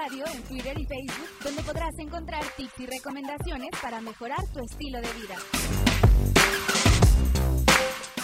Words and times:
Radio 0.00 0.24
en 0.32 0.42
Twitter 0.44 0.78
y 0.78 0.84
Facebook, 0.84 1.28
donde 1.42 1.62
podrás 1.62 1.98
encontrar 1.98 2.44
tips 2.56 2.78
y 2.78 2.86
recomendaciones 2.86 3.70
para 3.82 4.00
mejorar 4.00 4.38
tu 4.52 4.60
estilo 4.60 5.00
de 5.00 5.08
vida. 5.14 5.34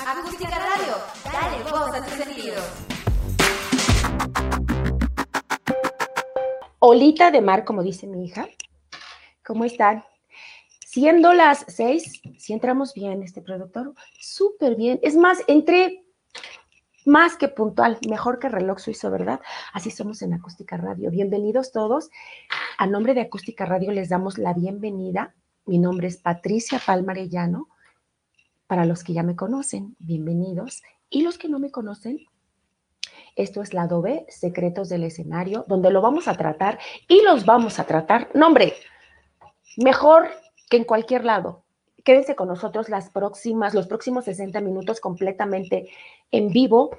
Acústica 0.06 0.56
Radio, 0.56 0.94
dale 1.24 1.62
voz 1.64 1.94
a 1.94 2.04
tus 2.04 2.14
sentidos. 2.14 2.64
Olita 6.78 7.32
de 7.32 7.40
mar, 7.40 7.64
como 7.64 7.82
dice 7.82 8.06
mi 8.06 8.24
hija. 8.24 8.46
¿Cómo 9.44 9.64
están? 9.64 10.04
Siendo 10.86 11.32
las 11.32 11.64
seis, 11.66 12.22
si 12.38 12.52
entramos 12.52 12.94
bien, 12.94 13.24
este 13.24 13.42
productor, 13.42 13.94
súper 14.20 14.76
bien. 14.76 15.00
Es 15.02 15.16
más, 15.16 15.38
entré 15.48 16.03
más 17.04 17.36
que 17.36 17.48
puntual, 17.48 17.98
mejor 18.08 18.38
que 18.38 18.48
reloj 18.48 18.78
suizo, 18.78 19.10
¿verdad? 19.10 19.40
Así 19.72 19.90
somos 19.90 20.22
en 20.22 20.34
Acústica 20.34 20.76
Radio. 20.76 21.10
Bienvenidos 21.10 21.72
todos. 21.72 22.10
A 22.78 22.86
nombre 22.86 23.14
de 23.14 23.22
Acústica 23.22 23.66
Radio 23.66 23.92
les 23.92 24.08
damos 24.08 24.38
la 24.38 24.54
bienvenida. 24.54 25.34
Mi 25.66 25.78
nombre 25.78 26.08
es 26.08 26.16
Patricia 26.16 26.80
Palmarellano. 26.84 27.68
Para 28.66 28.86
los 28.86 29.04
que 29.04 29.12
ya 29.12 29.22
me 29.22 29.36
conocen, 29.36 29.96
bienvenidos. 29.98 30.82
Y 31.10 31.22
los 31.22 31.36
que 31.36 31.48
no 31.48 31.58
me 31.58 31.70
conocen, 31.70 32.20
esto 33.36 33.62
es 33.62 33.74
Lado 33.74 34.00
B, 34.00 34.24
Secretos 34.28 34.88
del 34.88 35.04
Escenario, 35.04 35.64
donde 35.68 35.90
lo 35.90 36.00
vamos 36.00 36.28
a 36.28 36.34
tratar 36.34 36.78
y 37.08 37.22
los 37.22 37.44
vamos 37.44 37.78
a 37.78 37.84
tratar. 37.84 38.30
Nombre, 38.34 38.74
mejor 39.76 40.30
que 40.70 40.78
en 40.78 40.84
cualquier 40.84 41.24
lado. 41.24 41.63
Quédense 42.04 42.36
con 42.36 42.48
nosotros 42.48 42.90
las 42.90 43.10
próximas, 43.10 43.74
los 43.74 43.86
próximos 43.86 44.26
60 44.26 44.60
minutos 44.60 45.00
completamente 45.00 45.88
en 46.30 46.50
vivo. 46.50 46.96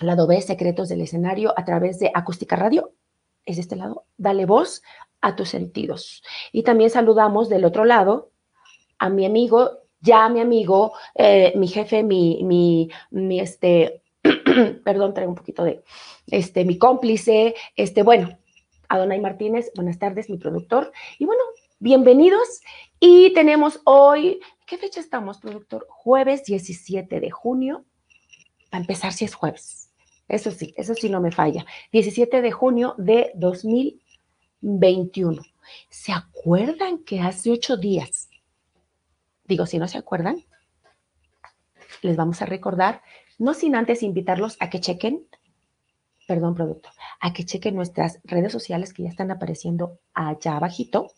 Lado 0.00 0.26
B, 0.26 0.40
Secretos 0.42 0.88
del 0.88 1.00
Escenario, 1.00 1.54
a 1.56 1.64
través 1.64 1.98
de 1.98 2.10
Acústica 2.14 2.54
Radio. 2.56 2.92
Es 3.46 3.56
de 3.56 3.62
este 3.62 3.76
lado. 3.76 4.04
Dale 4.18 4.44
voz 4.44 4.82
a 5.22 5.34
tus 5.34 5.48
sentidos. 5.48 6.22
Y 6.52 6.62
también 6.62 6.90
saludamos 6.90 7.48
del 7.48 7.64
otro 7.64 7.84
lado 7.84 8.30
a 8.98 9.08
mi 9.08 9.24
amigo, 9.24 9.78
ya 10.00 10.28
mi 10.28 10.40
amigo, 10.40 10.92
eh, 11.14 11.52
mi 11.56 11.68
jefe, 11.68 12.02
mi, 12.02 12.44
mi, 12.44 12.90
mi 13.10 13.40
este, 13.40 14.02
perdón, 14.84 15.14
traigo 15.14 15.32
un 15.32 15.36
poquito 15.36 15.64
de, 15.64 15.82
este, 16.26 16.64
mi 16.64 16.76
cómplice, 16.76 17.54
este, 17.76 18.02
bueno, 18.02 18.38
Adonai 18.88 19.20
Martínez, 19.20 19.72
buenas 19.74 19.98
tardes, 19.98 20.28
mi 20.28 20.36
productor. 20.36 20.92
Y 21.18 21.24
bueno, 21.24 21.42
bienvenidos. 21.78 22.60
Y 23.04 23.34
tenemos 23.34 23.80
hoy, 23.82 24.38
¿qué 24.64 24.78
fecha 24.78 25.00
estamos, 25.00 25.40
productor? 25.40 25.88
Jueves 25.90 26.44
17 26.44 27.18
de 27.18 27.32
junio. 27.32 27.84
Para 28.70 28.82
empezar, 28.82 29.12
si 29.12 29.24
es 29.24 29.34
jueves. 29.34 29.90
Eso 30.28 30.52
sí, 30.52 30.72
eso 30.76 30.94
sí 30.94 31.08
no 31.08 31.20
me 31.20 31.32
falla. 31.32 31.66
17 31.90 32.40
de 32.40 32.52
junio 32.52 32.94
de 32.98 33.32
2021. 33.34 35.42
¿Se 35.88 36.12
acuerdan 36.12 36.98
que 36.98 37.18
hace 37.18 37.50
ocho 37.50 37.76
días? 37.76 38.30
Digo, 39.46 39.66
si 39.66 39.80
no 39.80 39.88
se 39.88 39.98
acuerdan, 39.98 40.44
les 42.02 42.14
vamos 42.14 42.40
a 42.40 42.46
recordar, 42.46 43.02
no 43.36 43.52
sin 43.52 43.74
antes 43.74 44.04
invitarlos 44.04 44.56
a 44.60 44.70
que 44.70 44.78
chequen, 44.78 45.26
perdón, 46.28 46.54
productor, 46.54 46.92
a 47.18 47.32
que 47.32 47.44
chequen 47.44 47.74
nuestras 47.74 48.20
redes 48.22 48.52
sociales 48.52 48.92
que 48.92 49.02
ya 49.02 49.08
están 49.08 49.32
apareciendo 49.32 49.98
allá 50.14 50.54
abajito 50.54 51.08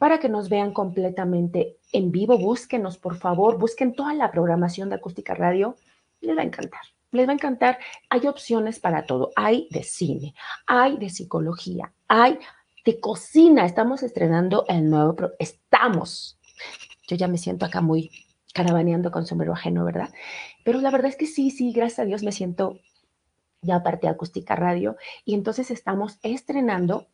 para 0.00 0.18
que 0.18 0.30
nos 0.30 0.48
vean 0.48 0.72
completamente 0.72 1.76
en 1.92 2.10
vivo. 2.10 2.38
Búsquenos, 2.38 2.96
por 2.96 3.16
favor, 3.16 3.58
busquen 3.58 3.92
toda 3.92 4.14
la 4.14 4.30
programación 4.30 4.88
de 4.88 4.94
Acústica 4.94 5.34
Radio. 5.34 5.76
Les 6.22 6.34
va 6.34 6.40
a 6.40 6.46
encantar, 6.46 6.80
les 7.10 7.28
va 7.28 7.32
a 7.32 7.34
encantar. 7.34 7.78
Hay 8.08 8.26
opciones 8.26 8.80
para 8.80 9.04
todo. 9.04 9.30
Hay 9.36 9.68
de 9.70 9.82
cine, 9.82 10.34
hay 10.66 10.96
de 10.96 11.10
psicología, 11.10 11.92
hay 12.08 12.38
de 12.86 12.98
cocina. 12.98 13.66
Estamos 13.66 14.02
estrenando 14.02 14.64
el 14.68 14.88
nuevo, 14.88 15.32
estamos. 15.38 16.38
Yo 17.06 17.16
ya 17.16 17.28
me 17.28 17.36
siento 17.36 17.66
acá 17.66 17.82
muy 17.82 18.10
caravaneando 18.54 19.10
con 19.10 19.26
sombrero 19.26 19.52
ajeno, 19.52 19.84
¿verdad? 19.84 20.08
Pero 20.64 20.80
la 20.80 20.90
verdad 20.90 21.10
es 21.10 21.16
que 21.16 21.26
sí, 21.26 21.50
sí, 21.50 21.72
gracias 21.72 21.98
a 21.98 22.04
Dios 22.06 22.22
me 22.22 22.32
siento 22.32 22.80
ya 23.60 23.82
parte 23.82 24.06
de 24.06 24.14
Acústica 24.14 24.56
Radio 24.56 24.96
y 25.26 25.34
entonces 25.34 25.70
estamos 25.70 26.18
estrenando 26.22 27.06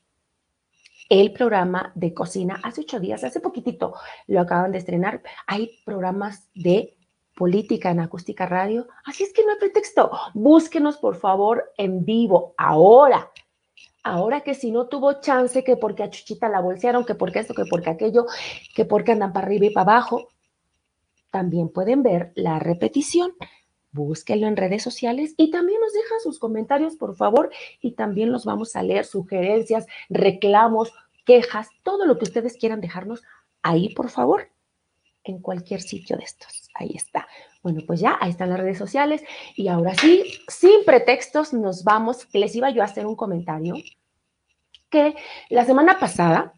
el 1.09 1.33
programa 1.33 1.93
de 1.95 2.13
cocina 2.13 2.61
hace 2.63 2.83
ocho 2.83 3.01
días, 3.01 3.25
hace 3.25 3.41
poquitito 3.41 3.95
lo 4.27 4.41
acaban 4.41 4.73
de 4.73 4.79
estrenar. 4.79 5.23
Hay 5.47 5.81
programas 5.85 6.49
de 6.55 6.97
política 7.37 7.91
en 7.91 8.01
acústica 8.01 8.47
radio, 8.47 8.89
así 9.05 9.23
es 9.23 9.33
que 9.33 9.45
no 9.45 9.53
hay 9.53 9.59
pretexto. 9.59 10.11
Búsquenos 10.35 10.97
por 10.97 11.17
favor 11.17 11.73
en 11.77 12.05
vivo 12.05 12.55
ahora. 12.57 13.31
Ahora 14.03 14.41
que 14.43 14.55
si 14.55 14.71
no 14.71 14.87
tuvo 14.87 15.21
chance, 15.21 15.65
que 15.65 15.77
porque 15.77 16.05
a 16.05 16.11
Chuchita 16.11 16.49
la 16.49 16.61
bolsearon, 16.61 17.05
que 17.05 17.15
porque 17.15 17.41
esto, 17.41 17.55
que 17.55 17.65
porque 17.69 17.91
aquello, 17.91 18.27
que 18.75 18.85
porque 18.85 19.13
andan 19.13 19.33
para 19.33 19.47
arriba 19.47 19.67
y 19.67 19.71
para 19.71 19.93
abajo, 19.93 20.29
también 21.31 21.69
pueden 21.69 22.03
ver 22.03 22.33
la 22.37 22.59
repetición. 22.59 23.33
Búsquenlo 23.97 24.47
en 24.47 24.59
redes 24.59 24.83
sociales 24.83 25.33
y 25.39 25.51
también 25.51 25.81
nos 25.81 25.95
dejan 25.95 26.21
sus 26.21 26.39
comentarios, 26.39 26.97
por 26.97 27.17
favor, 27.17 27.51
y 27.81 27.93
también 27.93 28.31
los 28.31 28.45
vamos 28.45 28.77
a 28.77 28.83
leer, 28.83 29.07
sugerencias, 29.07 29.87
reclamos, 30.11 30.93
quejas, 31.25 31.71
todo 31.83 32.05
lo 32.05 32.19
que 32.19 32.25
ustedes 32.25 32.59
quieran 32.59 32.83
dejarnos 32.83 33.23
ahí, 33.63 33.95
por 33.95 34.11
favor, 34.11 34.51
en 35.25 35.41
cualquier 35.41 35.81
sitio 35.81 36.19
de 36.19 36.25
estos. 36.25 36.69
Ahí 36.75 36.93
está. 36.95 37.27
Bueno, 37.63 37.81
pues 37.87 37.99
ya, 38.01 38.19
ahí 38.21 38.31
están 38.31 38.51
las 38.51 38.61
redes 38.61 38.77
sociales. 38.77 39.25
Y 39.57 39.69
ahora 39.69 39.95
sí, 39.95 40.25
sin 40.47 40.85
pretextos, 40.85 41.55
nos 41.55 41.83
vamos. 41.83 42.29
Les 42.35 42.55
iba 42.55 42.69
yo 42.69 42.83
a 42.83 42.85
hacer 42.85 43.07
un 43.07 43.17
comentario 43.17 43.77
que 44.91 45.17
la 45.49 45.65
semana 45.65 45.99
pasada, 45.99 46.53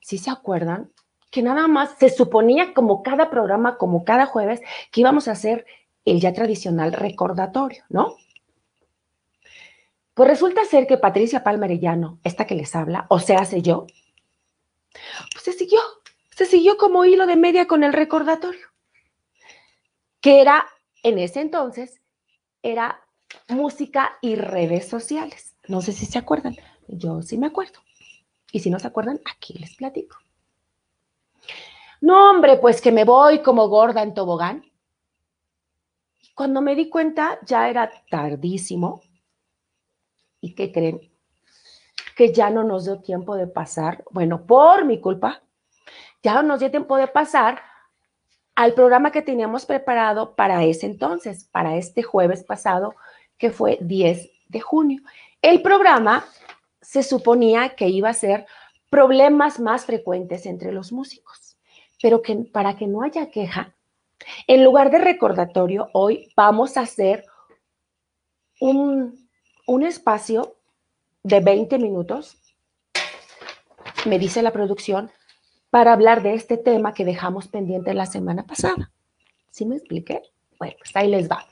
si 0.00 0.16
se 0.16 0.30
acuerdan, 0.30 0.92
que 1.30 1.42
nada 1.42 1.66
más 1.66 1.96
se 1.98 2.08
suponía 2.08 2.72
como 2.72 3.02
cada 3.02 3.30
programa, 3.30 3.76
como 3.76 4.04
cada 4.04 4.26
jueves, 4.26 4.62
que 4.90 5.00
íbamos 5.00 5.28
a 5.28 5.32
hacer 5.32 5.66
el 6.04 6.20
ya 6.20 6.32
tradicional 6.32 6.92
recordatorio, 6.92 7.84
¿no? 7.88 8.16
Pues 10.14 10.28
resulta 10.28 10.64
ser 10.64 10.86
que 10.86 10.98
Patricia 10.98 11.44
Palmarellano, 11.44 12.18
esta 12.24 12.46
que 12.46 12.54
les 12.54 12.74
habla, 12.74 13.06
o 13.08 13.16
hace 13.16 13.62
yo, 13.62 13.86
pues 15.32 15.44
se 15.44 15.52
siguió, 15.52 15.78
se 16.30 16.46
siguió 16.46 16.76
como 16.76 17.04
hilo 17.04 17.26
de 17.26 17.36
media 17.36 17.66
con 17.66 17.84
el 17.84 17.92
recordatorio, 17.92 18.66
que 20.20 20.40
era, 20.40 20.66
en 21.02 21.18
ese 21.18 21.40
entonces, 21.40 22.00
era 22.62 23.00
música 23.48 24.18
y 24.20 24.34
redes 24.34 24.88
sociales. 24.88 25.54
No 25.68 25.82
sé 25.82 25.92
si 25.92 26.06
se 26.06 26.18
acuerdan, 26.18 26.56
yo 26.88 27.22
sí 27.22 27.38
me 27.38 27.46
acuerdo. 27.46 27.80
Y 28.50 28.60
si 28.60 28.70
no 28.70 28.78
se 28.78 28.86
acuerdan, 28.86 29.20
aquí 29.30 29.54
les 29.54 29.76
platico. 29.76 30.16
No, 32.00 32.30
hombre, 32.30 32.56
pues 32.56 32.80
que 32.80 32.92
me 32.92 33.04
voy 33.04 33.42
como 33.42 33.68
gorda 33.68 34.02
en 34.02 34.14
tobogán. 34.14 34.64
Cuando 36.38 36.62
me 36.62 36.76
di 36.76 36.88
cuenta, 36.88 37.40
ya 37.44 37.68
era 37.68 37.90
tardísimo. 38.08 39.02
¿Y 40.40 40.54
qué 40.54 40.70
creen? 40.70 41.00
Que 42.14 42.32
ya 42.32 42.48
no 42.48 42.62
nos 42.62 42.84
dio 42.84 43.00
tiempo 43.00 43.34
de 43.34 43.48
pasar, 43.48 44.04
bueno, 44.12 44.46
por 44.46 44.84
mi 44.84 45.00
culpa, 45.00 45.42
ya 46.22 46.34
no 46.34 46.44
nos 46.44 46.60
dio 46.60 46.70
tiempo 46.70 46.96
de 46.96 47.08
pasar 47.08 47.60
al 48.54 48.72
programa 48.74 49.10
que 49.10 49.20
teníamos 49.20 49.66
preparado 49.66 50.36
para 50.36 50.62
ese 50.62 50.86
entonces, 50.86 51.42
para 51.42 51.74
este 51.74 52.04
jueves 52.04 52.44
pasado, 52.44 52.94
que 53.36 53.50
fue 53.50 53.76
10 53.80 54.30
de 54.46 54.60
junio. 54.60 55.02
El 55.42 55.60
programa 55.60 56.24
se 56.80 57.02
suponía 57.02 57.70
que 57.70 57.88
iba 57.88 58.10
a 58.10 58.14
ser 58.14 58.46
problemas 58.90 59.58
más 59.58 59.86
frecuentes 59.86 60.46
entre 60.46 60.70
los 60.70 60.92
músicos, 60.92 61.58
pero 62.00 62.22
que 62.22 62.36
para 62.36 62.76
que 62.76 62.86
no 62.86 63.02
haya 63.02 63.28
queja, 63.28 63.74
en 64.46 64.64
lugar 64.64 64.90
de 64.90 64.98
recordatorio, 64.98 65.88
hoy 65.92 66.32
vamos 66.36 66.76
a 66.76 66.82
hacer 66.82 67.24
un, 68.60 69.28
un 69.66 69.82
espacio 69.82 70.56
de 71.22 71.40
20 71.40 71.78
minutos, 71.78 72.36
me 74.06 74.18
dice 74.18 74.42
la 74.42 74.52
producción, 74.52 75.10
para 75.70 75.92
hablar 75.92 76.22
de 76.22 76.34
este 76.34 76.56
tema 76.56 76.94
que 76.94 77.04
dejamos 77.04 77.48
pendiente 77.48 77.92
la 77.94 78.06
semana 78.06 78.46
pasada. 78.46 78.90
¿Sí 79.50 79.66
me 79.66 79.76
expliqué? 79.76 80.22
Bueno, 80.58 80.74
pues 80.78 80.94
ahí 80.96 81.08
les 81.08 81.28
va. 81.28 81.46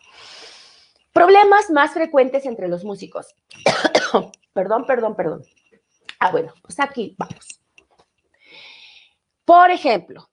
Problemas 1.12 1.70
más 1.70 1.92
frecuentes 1.92 2.46
entre 2.46 2.68
los 2.68 2.84
músicos. 2.84 3.34
perdón, 4.52 4.86
perdón, 4.86 5.16
perdón. 5.16 5.42
Ah, 6.18 6.30
bueno, 6.30 6.52
pues 6.62 6.80
aquí 6.80 7.14
vamos. 7.18 7.60
Por 9.44 9.70
ejemplo, 9.70 10.28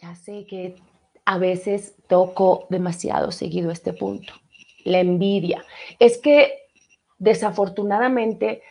ya 0.00 0.14
sé 0.14 0.46
que 0.46 0.76
a 1.24 1.38
veces 1.38 1.94
toco 2.08 2.66
demasiado 2.70 3.30
seguido 3.32 3.70
este 3.70 3.92
punto, 3.92 4.32
la 4.84 5.00
envidia. 5.00 5.64
Es 5.98 6.18
que 6.18 6.68
desafortunadamente 7.18 8.62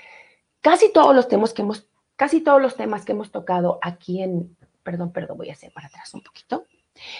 casi 0.61 0.91
todos 0.91 1.15
los 1.15 1.27
temas 1.27 1.53
que 1.53 1.61
hemos 1.61 1.87
casi 2.15 2.41
todos 2.41 2.61
los 2.61 2.75
temas 2.75 3.05
que 3.05 3.13
hemos 3.13 3.31
tocado 3.31 3.79
aquí 3.81 4.21
en 4.21 4.57
perdón, 4.83 5.11
perdón, 5.11 5.37
voy 5.37 5.49
a 5.49 5.53
hacer 5.53 5.71
para 5.71 5.87
atrás 5.87 6.13
un 6.13 6.21
poquito. 6.21 6.65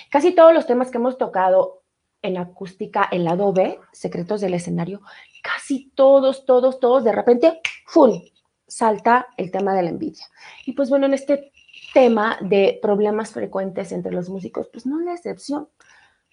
Casi 0.09 0.33
todos 0.33 0.53
los 0.53 0.65
temas 0.65 0.89
que 0.89 0.97
hemos 0.97 1.17
tocado 1.17 1.83
en 2.21 2.38
acústica, 2.38 3.07
en 3.11 3.23
lado 3.23 3.53
B, 3.53 3.79
secretos 3.94 4.41
del 4.41 4.56
escenario, 4.56 5.01
casi 5.41 5.59
casi 5.69 5.91
todos, 5.95 6.45
todos, 6.45 6.79
todos, 6.79 7.03
de 7.03 7.11
repente, 7.11 7.61
¡fum! 7.85 8.23
salta 8.67 9.27
el 9.38 9.51
tema 9.51 9.73
de 9.73 9.83
la 9.83 9.89
envidia. 9.89 10.25
Y 10.65 10.73
pues 10.73 10.89
bueno, 10.89 11.06
en 11.06 11.13
este 11.13 11.51
tema 11.94 12.38
de 12.41 12.80
problemas 12.81 13.31
frecuentes 13.31 13.91
entre 13.91 14.12
los 14.12 14.30
músicos, 14.30 14.69
pues 14.71 14.86
no 14.86 15.00
es 15.00 15.06
la 15.06 15.13
excepción. 15.13 15.68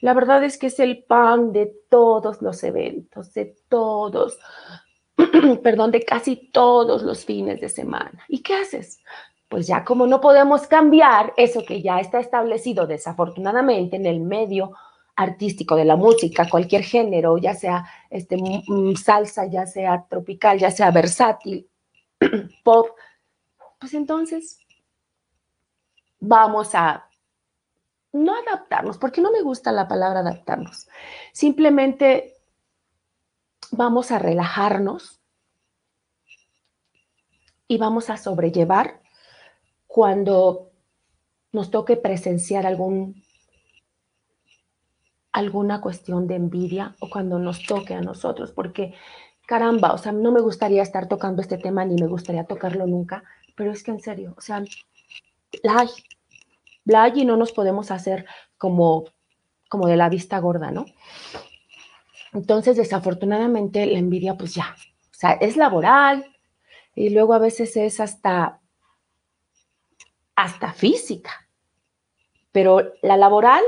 La 0.01 0.13
verdad 0.13 0.45
es 0.45 0.59
que 0.59 0.67
es 0.67 0.79
el 0.79 1.05
pan 1.05 1.53
de 1.53 1.73
todos 1.89 2.43
los 2.43 2.63
eventos, 2.65 3.33
de 3.33 3.57
todos, 3.69 4.39
perdón, 5.63 5.91
de 5.91 6.03
casi 6.03 6.51
todos 6.53 7.03
los 7.03 7.25
fines 7.25 7.61
de 7.61 7.69
semana. 7.69 8.25
¿Y 8.29 8.43
qué 8.43 8.55
haces? 8.57 9.01
Pues 9.49 9.67
ya 9.67 9.85
como 9.85 10.07
no 10.07 10.21
podemos 10.21 10.67
cambiar 10.67 11.33
eso 11.37 11.65
que 11.65 11.81
ya 11.81 11.99
está 12.01 12.21
establecido 12.21 12.87
desafortunadamente 12.87 13.97
en 13.97 14.07
el 14.07 14.21
medio 14.21 14.73
artístico 15.15 15.77
de 15.77 15.87
la 15.87 15.97
música, 15.97 16.49
cualquier 16.49 16.83
género, 16.83 17.39
ya 17.39 17.55
sea 17.55 17.87
este, 18.11 18.37
salsa, 19.03 19.47
ya 19.47 19.67
sea 19.67 20.07
tropical, 20.09 20.59
ya 20.59 20.71
sea 20.71 20.91
versátil, 20.91 21.67
pop, 22.65 22.89
pues 23.79 23.95
entonces 23.95 24.59
vamos 26.21 26.75
a 26.75 27.09
no 28.13 28.35
adaptarnos, 28.35 28.99
porque 28.99 29.21
no 29.21 29.31
me 29.31 29.43
gusta 29.43 29.73
la 29.73 29.89
palabra 29.89 30.21
adaptarnos. 30.21 30.89
Simplemente 31.33 32.35
vamos 33.71 34.11
a 34.11 34.19
relajarnos 34.19 35.21
y 37.69 37.79
vamos 37.79 38.11
a 38.11 38.17
sobrellevar 38.17 39.01
cuando 39.87 40.71
nos 41.53 41.71
toque 41.71 41.97
presenciar 41.97 42.67
algún 42.67 43.23
alguna 45.33 45.83
cuestión 45.83 46.27
de 46.27 46.37
envidia 46.37 46.97
o 46.99 47.11
cuando 47.11 47.39
nos 47.39 47.63
toque 47.67 47.93
a 47.93 48.01
nosotros, 48.01 48.53
porque 48.53 48.95
caramba, 49.47 49.93
o 49.93 49.99
sea, 49.99 50.13
no 50.13 50.33
me 50.33 50.41
gustaría 50.41 50.83
estar 50.83 51.09
tocando 51.09 51.43
este 51.43 51.59
tema 51.59 51.85
ni 51.85 52.01
me 52.01 52.07
gustaría 52.07 52.45
tocarlo 52.45 52.87
nunca, 52.87 53.23
pero 53.55 53.71
es 53.71 53.83
que 53.83 53.91
en 53.91 54.01
serio, 54.01 54.35
o 54.39 54.41
sea, 54.41 54.65
la 55.63 55.89
hay 57.03 57.21
y 57.21 57.25
no 57.25 57.37
nos 57.37 57.53
podemos 57.53 57.91
hacer 57.91 58.27
como, 58.59 59.05
como 59.69 59.87
de 59.89 59.97
la 59.97 60.09
vista 60.09 60.39
gorda, 60.39 60.71
¿no? 60.71 60.87
Entonces, 62.33 62.77
desafortunadamente, 62.77 63.87
la 63.87 63.99
envidia, 63.99 64.37
pues 64.37 64.55
ya, 64.55 64.77
o 65.11 65.15
sea, 65.15 65.33
es 65.33 65.57
laboral 65.57 66.27
y 66.95 67.11
luego 67.11 67.35
a 67.35 67.39
veces 67.39 67.77
es 67.77 68.01
hasta, 68.01 68.61
hasta 70.35 70.73
física, 70.73 71.49
pero 72.53 72.93
la 73.03 73.17
laboral 73.17 73.63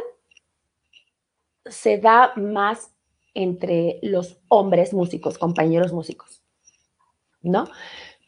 se 1.65 1.99
da 1.99 2.33
más 2.37 2.93
entre 3.35 3.99
los 4.03 4.39
hombres 4.49 4.93
músicos, 4.93 5.39
compañeros 5.39 5.93
músicos, 5.93 6.43
¿no? 7.41 7.69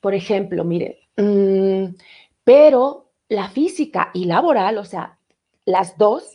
Por 0.00 0.14
ejemplo, 0.14 0.64
mire, 0.64 1.08
mm, 1.16 1.94
pero 2.44 3.09
la 3.30 3.48
física 3.48 4.10
y 4.12 4.24
laboral, 4.24 4.76
o 4.76 4.84
sea, 4.84 5.16
las 5.64 5.96
dos, 5.96 6.32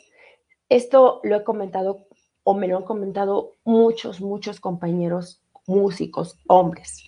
esto 0.69 1.19
lo 1.23 1.35
he 1.35 1.43
comentado 1.43 2.07
o 2.43 2.53
me 2.53 2.67
lo 2.67 2.77
han 2.77 2.83
comentado 2.83 3.51
muchos, 3.65 4.21
muchos 4.21 4.59
compañeros 4.59 5.41
músicos, 5.67 6.39
hombres. 6.47 7.03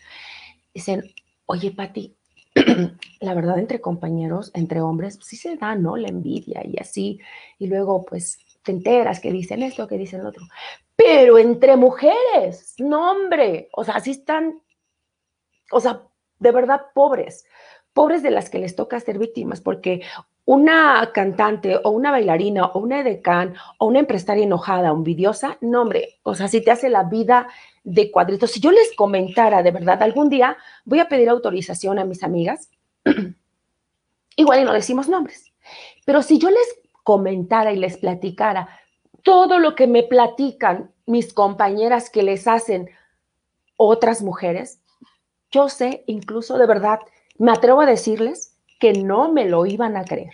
Dicen, 0.74 1.04
oye, 1.45 1.72
Pati, 1.72 2.16
la 3.22 3.34
verdad 3.34 3.60
entre 3.60 3.80
compañeros, 3.80 4.51
entre 4.54 4.81
hombres, 4.81 5.19
sí 5.22 5.38
se 5.38 5.56
da, 5.56 5.75
¿no? 5.75 5.95
La 5.95 6.10
envidia 6.10 6.62
y 6.66 6.78
así. 6.80 7.19
Y 7.57 7.68
luego, 7.68 8.04
pues, 8.04 8.39
te 8.63 8.74
enteras 8.74 9.22
que 9.22 9.31
dicen 9.31 9.63
esto, 9.63 9.88
que 9.88 9.98
dicen 9.98 10.22
lo 10.22 10.30
otro. 10.30 10.44
Pero 10.98 11.38
entre 11.38 11.78
mujeres, 11.78 12.75
no 12.80 13.12
hombre, 13.12 13.69
o 13.72 13.86
sea, 13.86 13.95
así 13.95 14.12
están, 14.12 14.62
o 15.72 15.80
sea, 15.80 16.04
de 16.39 16.51
verdad 16.51 16.88
pobres, 16.94 17.45
pobres 17.98 18.22
de 18.22 18.30
las 18.30 18.52
que 18.52 18.60
les 18.60 18.76
toca 18.76 19.00
ser 19.00 19.18
víctimas, 19.18 19.60
porque 19.60 20.04
una 20.46 21.10
cantante 21.16 21.80
o 21.84 21.90
una 21.90 22.12
bailarina 22.12 22.66
o 22.66 22.78
una 22.78 23.00
edecán 23.00 23.56
o 23.80 23.88
una 23.88 23.98
empresaria 23.98 24.44
enojada 24.44 24.94
o 24.94 24.96
envidiosa, 24.96 25.58
no 25.62 25.90
o 26.22 26.36
sea, 26.36 26.48
si 26.48 26.62
te 26.62 26.70
hace 26.70 26.90
la 26.90 27.06
vida 27.06 27.48
de 27.84 28.12
cuadritos. 28.12 28.52
Si 28.52 28.60
yo 28.60 28.70
les 28.72 28.96
comentara 28.96 29.64
de 29.64 29.72
verdad, 29.72 30.04
algún 30.04 30.30
día 30.30 30.58
voy 30.86 31.00
a 31.00 31.10
pedir 31.10 31.28
autorización 31.28 31.98
a 31.98 32.06
mis 32.06 32.22
amigas, 32.22 32.70
igual 34.36 34.60
y 34.60 34.64
no 34.64 34.74
decimos 34.74 35.10
nombres, 35.10 35.52
pero 36.06 36.22
si 36.22 36.38
yo 36.38 36.52
les 36.52 36.80
comentara 37.02 37.72
y 37.72 37.78
les 37.78 37.98
platicara 37.98 38.70
todo 39.24 39.58
lo 39.58 39.74
que 39.74 39.88
me 39.88 40.04
platican 40.04 40.92
mis 41.08 41.34
compañeras 41.34 42.12
que 42.12 42.22
les 42.22 42.48
hacen 42.48 42.92
otras 43.76 44.22
mujeres, 44.22 44.82
yo 45.50 45.68
sé, 45.68 46.04
incluso 46.06 46.60
de 46.60 46.68
verdad, 46.68 47.00
me 47.38 47.51
atrevo 47.51 47.81
a 47.81 47.86
decirles 47.86 48.56
que 48.80 48.94
no 48.94 49.31
me 49.31 49.45
lo 49.45 49.66
iban 49.66 49.98
a 49.98 50.06
creer, 50.06 50.34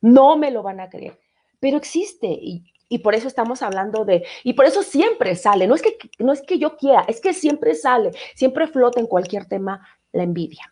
no 0.00 0.36
me 0.36 0.50
lo 0.50 0.62
van 0.62 0.80
a 0.80 0.88
creer, 0.88 1.18
pero 1.60 1.76
existe 1.76 2.28
y, 2.28 2.64
y 2.92 2.98
por 2.98 3.14
eso 3.14 3.26
estamos 3.26 3.62
hablando 3.62 4.04
de, 4.04 4.26
y 4.44 4.52
por 4.52 4.66
eso 4.66 4.82
siempre 4.82 5.34
sale, 5.34 5.66
no 5.66 5.74
es, 5.74 5.80
que, 5.80 5.96
no 6.18 6.30
es 6.30 6.42
que 6.42 6.58
yo 6.58 6.76
quiera, 6.76 7.06
es 7.08 7.22
que 7.22 7.32
siempre 7.32 7.74
sale, 7.74 8.10
siempre 8.34 8.66
flota 8.66 9.00
en 9.00 9.06
cualquier 9.06 9.46
tema 9.46 9.86
la 10.12 10.24
envidia. 10.24 10.70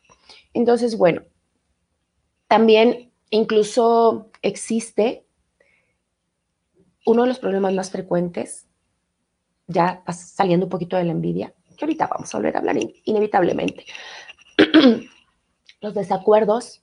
Entonces, 0.53 0.99
bueno, 0.99 1.23
también 2.47 3.11
incluso 3.31 4.31
existe 4.43 5.25
uno 7.07 7.23
de 7.23 7.29
los 7.29 7.39
problemas 7.39 7.73
más 7.73 7.91
frecuentes, 7.91 8.67
ya 9.67 10.03
saliendo 10.13 10.67
un 10.67 10.71
poquito 10.71 10.99
de 10.99 11.05
la 11.05 11.13
envidia, 11.13 11.55
que 11.75 11.87
ahorita 11.87 12.07
vamos 12.07 12.35
a 12.35 12.39
volver 12.39 12.57
a 12.57 12.59
hablar 12.59 12.77
inevitablemente, 13.05 13.87
los 15.81 15.95
desacuerdos 15.95 16.83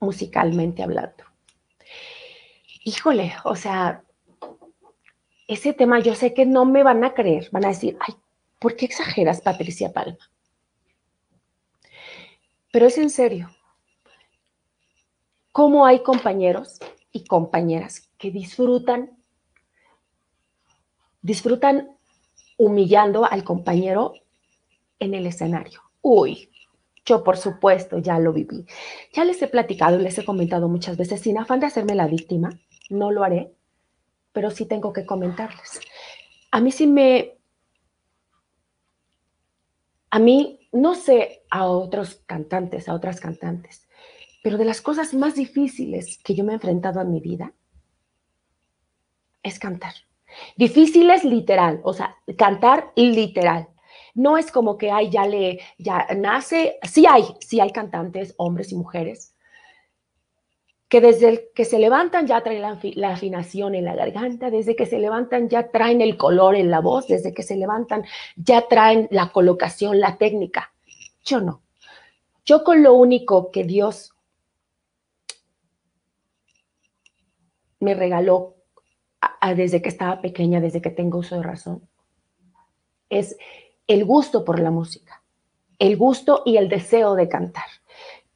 musicalmente 0.00 0.82
hablando. 0.82 1.24
Híjole, 2.84 3.34
o 3.44 3.56
sea, 3.56 4.04
ese 5.46 5.72
tema 5.72 6.00
yo 6.00 6.14
sé 6.14 6.34
que 6.34 6.46
no 6.46 6.64
me 6.64 6.82
van 6.82 7.04
a 7.04 7.14
creer, 7.14 7.48
van 7.50 7.64
a 7.64 7.68
decir, 7.68 7.96
ay, 8.00 8.14
¿por 8.58 8.76
qué 8.76 8.84
exageras, 8.84 9.40
Patricia 9.40 9.92
Palma? 9.92 10.30
Pero 12.70 12.86
es 12.86 12.98
en 12.98 13.10
serio. 13.10 13.50
¿Cómo 15.52 15.86
hay 15.86 16.02
compañeros 16.02 16.78
y 17.12 17.24
compañeras 17.24 18.10
que 18.18 18.30
disfrutan, 18.30 19.18
disfrutan 21.22 21.98
humillando 22.58 23.24
al 23.24 23.44
compañero 23.44 24.12
en 24.98 25.14
el 25.14 25.26
escenario. 25.26 25.80
Uy, 26.02 26.50
yo 27.08 27.24
por 27.24 27.36
supuesto 27.36 27.98
ya 27.98 28.18
lo 28.18 28.32
viví. 28.32 28.66
Ya 29.12 29.24
les 29.24 29.40
he 29.42 29.48
platicado 29.48 29.98
y 29.98 30.02
les 30.02 30.18
he 30.18 30.24
comentado 30.24 30.68
muchas 30.68 30.96
veces, 30.96 31.20
sin 31.20 31.38
afán 31.38 31.60
de 31.60 31.66
hacerme 31.66 31.94
la 31.94 32.06
víctima, 32.06 32.50
no 32.90 33.10
lo 33.10 33.24
haré, 33.24 33.52
pero 34.32 34.50
sí 34.50 34.66
tengo 34.66 34.92
que 34.92 35.06
comentarles. 35.06 35.80
A 36.50 36.60
mí 36.60 36.70
sí 36.70 36.86
me... 36.86 37.34
A 40.10 40.18
mí, 40.18 40.68
no 40.72 40.94
sé 40.94 41.44
a 41.50 41.66
otros 41.66 42.22
cantantes, 42.26 42.88
a 42.88 42.94
otras 42.94 43.20
cantantes, 43.20 43.88
pero 44.42 44.56
de 44.56 44.64
las 44.64 44.80
cosas 44.80 45.12
más 45.12 45.34
difíciles 45.34 46.18
que 46.24 46.34
yo 46.34 46.44
me 46.44 46.52
he 46.52 46.54
enfrentado 46.54 47.00
en 47.02 47.10
mi 47.10 47.20
vida 47.20 47.52
es 49.42 49.58
cantar. 49.58 49.92
Difícil 50.56 51.10
es 51.10 51.24
literal, 51.24 51.80
o 51.84 51.92
sea, 51.92 52.16
cantar 52.36 52.92
literal. 52.96 53.68
No 54.18 54.36
es 54.36 54.50
como 54.50 54.76
que 54.76 54.90
hay, 54.90 55.10
ya 55.10 55.28
le, 55.28 55.60
ya 55.78 56.08
nace, 56.16 56.80
sí 56.82 57.06
hay, 57.06 57.22
sí 57.38 57.60
hay 57.60 57.70
cantantes, 57.70 58.34
hombres 58.36 58.72
y 58.72 58.74
mujeres, 58.74 59.36
que 60.88 61.00
desde 61.00 61.52
que 61.54 61.64
se 61.64 61.78
levantan 61.78 62.26
ya 62.26 62.42
traen 62.42 62.62
la, 62.62 62.80
la, 62.96 63.10
afinación 63.12 63.76
en 63.76 63.84
la 63.84 63.94
garganta, 63.94 64.50
desde 64.50 64.74
que 64.74 64.86
se 64.86 64.98
levantan 64.98 65.48
ya 65.48 65.70
traen 65.70 66.00
el 66.00 66.16
color 66.16 66.56
en 66.56 66.68
la 66.68 66.80
voz, 66.80 67.06
desde 67.06 67.32
que 67.32 67.44
se 67.44 67.54
levantan 67.54 68.04
ya 68.34 68.66
traen 68.66 69.06
la 69.12 69.30
colocación, 69.30 70.00
la 70.00 70.18
técnica. 70.18 70.72
Yo 71.24 71.40
no. 71.40 71.62
Yo 72.44 72.64
con 72.64 72.82
lo 72.82 72.94
único 72.94 73.52
que 73.52 73.62
Dios 73.62 74.14
me 77.78 77.94
regaló 77.94 78.56
desde 79.54 79.80
que 79.80 79.90
estaba 79.90 80.20
pequeña, 80.20 80.60
desde 80.60 80.82
que 80.82 80.90
tengo 80.90 81.18
uso 81.18 81.36
de 81.36 81.44
razón, 81.44 81.88
es 83.10 83.36
el 83.88 84.04
gusto 84.04 84.44
por 84.44 84.60
la 84.60 84.70
música, 84.70 85.22
el 85.78 85.96
gusto 85.96 86.42
y 86.44 86.58
el 86.58 86.68
deseo 86.68 87.14
de 87.14 87.28
cantar. 87.28 87.64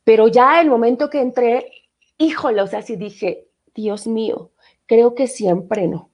Pero 0.02 0.26
ya 0.26 0.60
el 0.60 0.68
momento 0.68 1.10
que 1.10 1.20
entré, 1.20 1.70
híjole, 2.18 2.62
o 2.62 2.66
sea, 2.66 2.82
sí 2.82 2.96
dije, 2.96 3.46
Dios 3.74 4.06
mío, 4.06 4.50
creo 4.86 5.14
que 5.14 5.28
siempre 5.28 5.86
no. 5.86 6.10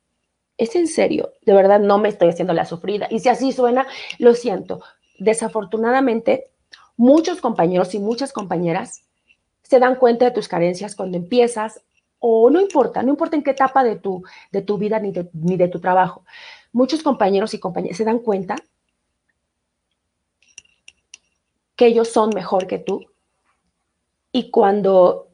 Es 0.58 0.74
en 0.74 0.88
serio, 0.88 1.32
de 1.46 1.54
verdad 1.54 1.78
no 1.78 1.98
me 1.98 2.08
estoy 2.08 2.28
haciendo 2.28 2.52
la 2.52 2.64
sufrida. 2.64 3.06
Y 3.10 3.20
si 3.20 3.28
así 3.28 3.52
suena, 3.52 3.86
lo 4.18 4.34
siento. 4.34 4.80
Desafortunadamente, 5.18 6.50
muchos 6.96 7.40
compañeros 7.40 7.94
y 7.94 8.00
muchas 8.00 8.32
compañeras 8.32 9.04
se 9.62 9.78
dan 9.78 9.94
cuenta 9.94 10.24
de 10.24 10.30
tus 10.32 10.48
carencias 10.48 10.96
cuando 10.96 11.16
empiezas 11.16 11.82
o 12.18 12.50
no 12.50 12.60
importa, 12.60 13.02
no 13.04 13.10
importa 13.10 13.36
en 13.36 13.44
qué 13.44 13.52
etapa 13.52 13.84
de 13.84 13.96
tu, 13.96 14.24
de 14.50 14.62
tu 14.62 14.78
vida 14.78 14.98
ni 14.98 15.12
de, 15.12 15.30
ni 15.32 15.56
de 15.56 15.68
tu 15.68 15.78
trabajo. 15.78 16.24
Muchos 16.72 17.04
compañeros 17.04 17.54
y 17.54 17.60
compañeras 17.60 17.96
se 17.96 18.04
dan 18.04 18.18
cuenta 18.18 18.56
que 21.78 21.86
ellos 21.86 22.08
son 22.08 22.30
mejor 22.34 22.66
que 22.66 22.80
tú. 22.80 23.06
Y 24.32 24.50
cuando 24.50 25.28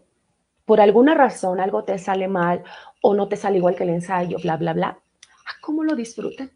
por 0.66 0.80
alguna 0.80 1.14
razón 1.14 1.58
algo 1.58 1.84
te 1.84 1.98
sale 1.98 2.28
mal 2.28 2.62
o 3.00 3.14
no 3.14 3.28
te 3.28 3.36
sale 3.36 3.56
igual 3.56 3.74
que 3.74 3.84
el 3.84 3.90
ensayo, 3.90 4.36
bla, 4.42 4.58
bla, 4.58 4.74
bla, 4.74 4.98
ah, 5.46 5.52
¿cómo 5.62 5.82
lo 5.84 5.96
disfrutan? 5.96 6.52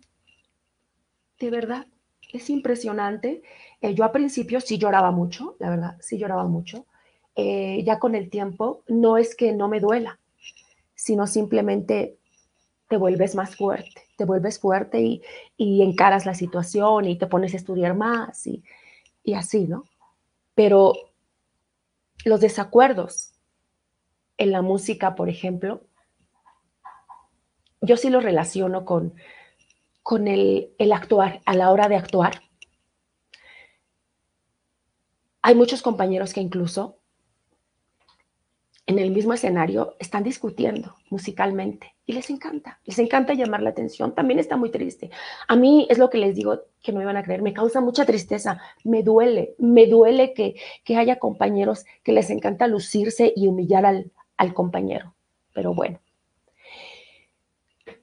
De 1.40 1.50
verdad, 1.50 1.86
es 2.32 2.50
impresionante. 2.50 3.42
Eh, 3.80 3.94
yo 3.94 4.04
a 4.04 4.12
principio 4.12 4.60
sí 4.60 4.76
lloraba 4.76 5.10
mucho, 5.10 5.56
la 5.58 5.70
verdad, 5.70 5.96
sí 6.00 6.18
lloraba 6.18 6.44
mucho. 6.44 6.84
Eh, 7.34 7.82
ya 7.82 7.98
con 7.98 8.14
el 8.14 8.28
tiempo, 8.28 8.82
no 8.88 9.16
es 9.16 9.34
que 9.34 9.52
no 9.52 9.68
me 9.68 9.80
duela, 9.80 10.18
sino 10.94 11.26
simplemente 11.26 12.18
te 12.88 12.98
vuelves 12.98 13.34
más 13.34 13.56
fuerte, 13.56 14.02
te 14.18 14.26
vuelves 14.26 14.58
fuerte 14.58 15.00
y, 15.00 15.22
y 15.56 15.82
encaras 15.82 16.26
la 16.26 16.34
situación 16.34 17.06
y 17.06 17.16
te 17.16 17.26
pones 17.26 17.54
a 17.54 17.56
estudiar 17.56 17.94
más 17.94 18.46
y, 18.46 18.62
y 19.22 19.34
así, 19.34 19.66
¿no? 19.66 19.84
Pero 20.54 20.94
los 22.24 22.40
desacuerdos 22.40 23.34
en 24.36 24.52
la 24.52 24.62
música, 24.62 25.14
por 25.14 25.28
ejemplo, 25.28 25.82
yo 27.80 27.96
sí 27.96 28.10
lo 28.10 28.20
relaciono 28.20 28.84
con, 28.84 29.14
con 30.02 30.28
el, 30.28 30.74
el 30.78 30.92
actuar, 30.92 31.40
a 31.44 31.54
la 31.54 31.70
hora 31.70 31.88
de 31.88 31.96
actuar. 31.96 32.42
Hay 35.42 35.54
muchos 35.54 35.82
compañeros 35.82 36.34
que 36.34 36.40
incluso 36.40 36.97
en 38.88 38.98
el 38.98 39.10
mismo 39.10 39.34
escenario 39.34 39.96
están 39.98 40.24
discutiendo 40.24 40.96
musicalmente 41.10 41.94
y 42.06 42.14
les 42.14 42.30
encanta, 42.30 42.80
les 42.86 42.98
encanta 42.98 43.34
llamar 43.34 43.60
la 43.60 43.68
atención. 43.68 44.14
También 44.14 44.40
está 44.40 44.56
muy 44.56 44.70
triste. 44.70 45.10
A 45.46 45.56
mí 45.56 45.86
es 45.90 45.98
lo 45.98 46.08
que 46.08 46.16
les 46.16 46.34
digo 46.34 46.62
que 46.82 46.92
no 46.92 47.02
iban 47.02 47.18
a 47.18 47.22
creer, 47.22 47.42
me 47.42 47.52
causa 47.52 47.82
mucha 47.82 48.06
tristeza, 48.06 48.62
me 48.84 49.02
duele, 49.02 49.54
me 49.58 49.86
duele 49.86 50.32
que, 50.32 50.56
haya 50.96 51.18
compañeros 51.18 51.84
que 52.02 52.12
les 52.12 52.30
encanta 52.30 52.66
lucirse 52.66 53.30
y 53.36 53.46
humillar 53.46 53.84
al 54.38 54.54
compañero. 54.54 55.14
Pero 55.52 55.74
bueno. 55.74 56.00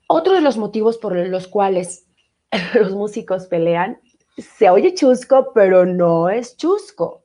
Otro 0.08 0.34
de 0.34 0.42
los 0.42 0.56
motivos 0.56 1.00
por 1.00 1.16
los 1.16 1.48
cuales 1.48 2.06
los 2.76 2.92
músicos 2.92 3.48
pelean, 3.48 4.00
se 4.38 4.70
oye 4.70 4.94
chusco, 4.94 5.52
pero 5.52 5.88
no 5.88 6.30
es 6.30 6.56
chusco. 6.58 7.24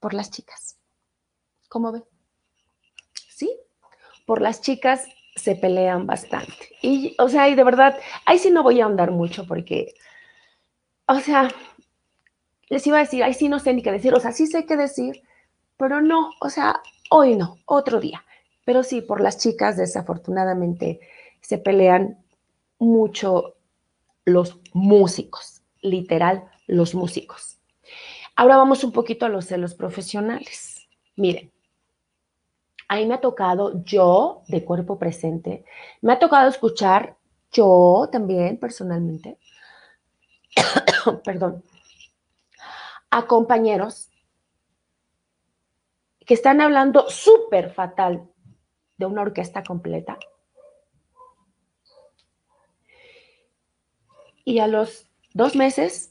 Por 0.00 0.14
las 0.14 0.30
chicas. 0.30 0.77
¿Cómo 1.68 1.92
ven? 1.92 2.04
Sí, 3.28 3.50
por 4.26 4.40
las 4.40 4.60
chicas 4.60 5.06
se 5.36 5.54
pelean 5.54 6.06
bastante. 6.06 6.76
Y, 6.82 7.14
o 7.18 7.28
sea, 7.28 7.48
y 7.48 7.54
de 7.54 7.64
verdad, 7.64 7.98
ahí 8.26 8.38
sí 8.38 8.50
no 8.50 8.62
voy 8.62 8.80
a 8.80 8.84
ahondar 8.84 9.10
mucho 9.10 9.46
porque, 9.46 9.94
o 11.06 11.20
sea, 11.20 11.48
les 12.68 12.86
iba 12.86 12.98
a 12.98 13.00
decir, 13.00 13.22
ahí 13.22 13.34
sí 13.34 13.48
no 13.48 13.58
sé 13.58 13.72
ni 13.72 13.82
qué 13.82 13.92
decir, 13.92 14.14
o 14.14 14.20
sea, 14.20 14.32
sí 14.32 14.46
sé 14.46 14.66
qué 14.66 14.76
decir, 14.76 15.22
pero 15.76 16.00
no, 16.00 16.30
o 16.40 16.50
sea, 16.50 16.80
hoy 17.10 17.36
no, 17.36 17.58
otro 17.64 18.00
día. 18.00 18.24
Pero 18.64 18.82
sí, 18.82 19.00
por 19.00 19.20
las 19.20 19.38
chicas, 19.38 19.76
desafortunadamente, 19.76 21.00
se 21.40 21.58
pelean 21.58 22.22
mucho 22.78 23.56
los 24.24 24.58
músicos, 24.74 25.62
literal, 25.80 26.44
los 26.66 26.94
músicos. 26.94 27.58
Ahora 28.36 28.56
vamos 28.56 28.84
un 28.84 28.92
poquito 28.92 29.24
a 29.24 29.30
los 29.30 29.46
celos 29.46 29.74
profesionales. 29.74 30.86
Miren, 31.16 31.50
ahí 32.88 33.06
me 33.06 33.14
ha 33.14 33.20
tocado 33.20 33.84
yo, 33.84 34.42
de 34.48 34.64
cuerpo 34.64 34.98
presente, 34.98 35.64
me 36.00 36.14
ha 36.14 36.18
tocado 36.18 36.48
escuchar 36.48 37.16
yo 37.52 38.08
también 38.10 38.58
personalmente, 38.58 39.38
perdón, 41.24 41.62
a 43.10 43.26
compañeros 43.26 44.10
que 46.26 46.34
están 46.34 46.60
hablando 46.60 47.08
súper 47.08 47.72
fatal 47.72 48.28
de 48.96 49.06
una 49.06 49.22
orquesta 49.22 49.62
completa. 49.62 50.18
Y 54.44 54.58
a 54.58 54.66
los 54.66 55.08
dos 55.32 55.56
meses 55.56 56.10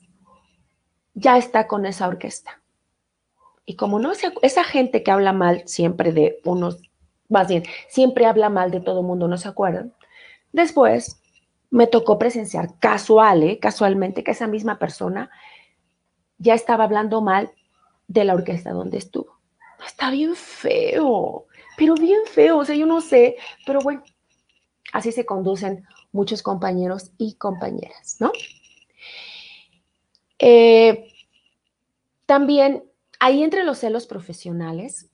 ya 1.14 1.38
está 1.38 1.68
con 1.68 1.86
esa 1.86 2.08
orquesta. 2.08 2.62
Y 3.70 3.76
como 3.76 4.00
no 4.00 4.14
esa 4.14 4.64
gente 4.64 5.04
que 5.04 5.12
habla 5.12 5.34
mal 5.34 5.64
siempre 5.68 6.14
de 6.14 6.40
unos, 6.46 6.82
más 7.28 7.50
bien, 7.50 7.64
siempre 7.90 8.26
habla 8.26 8.50
mal 8.50 8.72
de 8.72 8.80
todo 8.80 9.02
el 9.02 9.06
mundo, 9.06 9.28
no 9.28 9.38
se 9.38 9.50
acuerdan. 9.50 9.94
Después 10.54 11.20
me 11.70 11.86
tocó 11.86 12.18
presenciar 12.18 12.80
casual, 12.80 13.44
¿eh? 13.44 13.60
casualmente, 13.60 14.24
que 14.24 14.32
esa 14.32 14.48
misma 14.48 14.80
persona 14.80 15.30
ya 16.38 16.54
estaba 16.54 16.86
hablando 16.86 17.22
mal 17.22 17.52
de 18.08 18.24
la 18.24 18.36
orquesta 18.36 18.72
donde 18.72 19.00
estuvo. 19.00 19.38
Está 19.86 20.12
bien 20.12 20.34
feo, 20.34 21.48
pero 21.76 21.96
bien 21.96 22.22
feo, 22.26 22.60
o 22.60 22.64
sea, 22.64 22.76
yo 22.78 22.86
no 22.86 23.02
sé, 23.02 23.36
pero 23.66 23.82
bueno, 23.82 24.02
así 24.94 25.12
se 25.12 25.26
conducen 25.26 25.86
muchos 26.14 26.42
compañeros 26.42 27.12
y 27.18 27.34
compañeras, 27.34 28.16
¿no? 28.22 28.32
Eh, 30.40 31.12
también 32.26 32.88
ahí 33.20 33.44
entre 33.44 33.64
los 33.64 33.80
celos 33.80 34.08
profesionales 34.08 35.10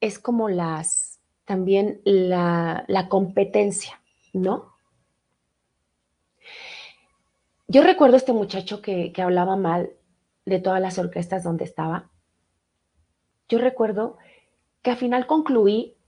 es 0.00 0.18
como 0.18 0.48
las, 0.48 1.20
también 1.44 2.00
la, 2.04 3.06
competencia, 3.08 4.00
¿no? 4.32 4.72
Yo 7.68 7.82
recuerdo 7.82 8.14
a 8.14 8.18
este 8.18 8.32
muchacho 8.32 8.82
que, 8.82 9.12
que 9.12 9.22
hablaba 9.22 9.56
mal 9.56 9.92
de 10.44 10.58
todas 10.58 10.80
las 10.80 10.98
orquestas 10.98 11.44
donde 11.44 11.64
estaba 11.64 12.12
yo 13.52 13.58
recuerdo 13.58 14.16
que 14.80 14.92
al 14.92 14.96
final 14.96 15.26
concluí, 15.26 15.98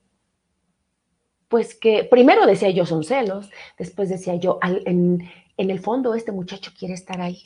pues 1.49 1.75
que 1.75 2.03
primero 2.05 2.47
decía 2.47 2.71
yo 2.71 2.87
son 2.87 3.05
celos, 3.05 3.51
después 3.77 4.09
decía 4.09 4.35
yo, 4.37 4.59
en, 4.63 5.29
el 5.59 5.79
fondo 5.79 6.15
este 6.15 6.33
muchacho 6.33 6.73
quiere 6.77 6.95
estar 6.95 7.21
ahí. 7.21 7.43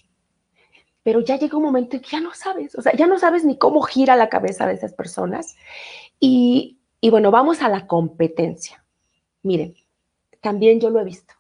Pero 1.09 1.21
ya 1.21 1.38
llega 1.38 1.57
un 1.57 1.62
momento 1.62 1.97
en 1.97 2.03
que 2.03 2.11
ya 2.11 2.21
no 2.21 2.35
sabes, 2.35 2.75
o 2.75 2.83
sea, 2.83 2.93
ya 2.93 3.07
no 3.07 3.19
sabes 3.19 3.43
ni 3.43 3.57
cómo 3.57 3.81
gira 3.81 4.15
la 4.15 4.29
cabeza 4.29 4.67
de 4.67 4.75
esas 4.75 4.93
personas. 4.93 5.57
Y, 6.21 6.81
y 7.00 7.09
bueno, 7.09 7.31
vamos 7.31 7.62
a 7.62 7.71
la 7.71 7.87
competencia. 7.87 8.85
Miren, 9.43 9.75
también 10.43 10.81
yo 10.81 10.91
lo 10.91 11.00
he 11.00 11.05
visto. 11.05 11.33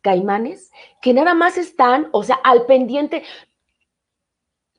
Caimanes 0.00 0.70
que 1.02 1.12
nada 1.12 1.34
más 1.34 1.58
están, 1.58 2.08
o 2.12 2.22
sea, 2.22 2.36
al 2.36 2.64
pendiente, 2.64 3.24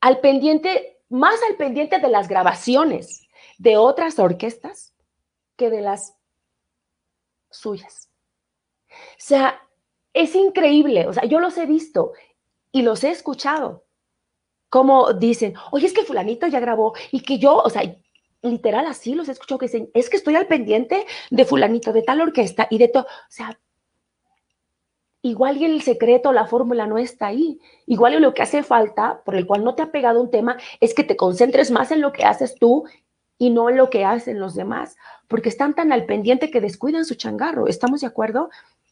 al 0.02 0.22
pendiente 0.22 1.04
más 1.10 1.40
al 1.48 1.56
pendiente 1.56 2.00
de 2.00 2.10
las 2.10 2.28
grabaciones 2.28 3.28
de 3.60 3.78
otras 3.78 4.18
orquestas 4.18 4.96
que 5.56 5.70
de 5.70 5.82
las 5.82 6.16
suyas. 7.52 8.10
O 8.90 8.96
sea, 9.20 9.62
es 10.14 10.34
increíble, 10.34 11.06
o 11.06 11.14
sea, 11.14 11.26
yo 11.26 11.40
los 11.40 11.56
he 11.60 11.68
visto 11.68 12.14
y 12.72 12.82
los 12.82 13.04
he 13.04 13.12
escuchado. 13.12 13.86
Como 14.70 15.14
dicen, 15.14 15.54
oye, 15.72 15.88
es 15.88 15.94
que 15.94 16.04
fulanito 16.04 16.48
ya 16.48 16.60
grabó 16.60 16.94
y 17.12 17.22
que 17.22 17.40
yo, 17.40 17.58
o 17.58 17.70
sea, 17.70 17.82
literal 18.42 18.86
así 18.86 19.16
los 19.16 19.28
he 19.28 19.32
escuchado 19.32 19.60
que 19.60 19.66
dicen, 19.66 19.90
es 19.94 20.10
que 20.10 20.18
estoy 20.18 20.36
al 20.36 20.48
pendiente 20.48 21.06
de 21.30 21.46
fulanito, 21.46 21.92
de 21.94 22.04
tal 22.04 22.22
orquesta 22.22 22.68
y 22.70 22.78
de 22.78 22.88
todo. 22.88 23.04
O 23.04 23.30
sea, 23.32 23.60
igual 25.22 25.62
el 25.64 25.82
secreto, 25.82 26.32
la 26.32 26.46
fórmula 26.46 26.88
no 26.88 26.98
está 26.98 27.28
ahí. 27.28 27.60
Igual 27.86 28.22
lo 28.22 28.34
que 28.34 28.44
hace 28.44 28.64
falta, 28.64 29.22
por 29.26 29.36
el 29.36 29.46
cual 29.46 29.64
no 29.64 29.76
te 29.76 29.82
ha 29.82 29.92
pegado 29.92 30.22
un 30.22 30.32
tema, 30.32 30.58
es 30.80 30.94
que 30.94 31.04
te 31.04 31.18
concentres 31.18 31.72
más 31.72 31.92
en 31.92 32.02
lo 32.02 32.14
que 32.14 32.24
haces 32.24 32.56
tú 32.56 32.86
y 33.38 33.50
no 33.50 33.70
en 33.70 33.78
lo 33.78 33.90
que 33.90 34.06
hacen 34.06 34.40
los 34.40 34.54
demás, 34.54 34.98
porque 35.28 35.50
están 35.50 35.74
tan 35.74 35.92
al 35.94 36.06
pendiente 36.06 36.52
que 36.52 36.62
descuidan 36.62 37.06
su 37.06 37.16
changarro. 37.16 37.68
¿Estamos 37.68 38.02
de 38.02 38.08
acuerdo? 38.08 38.50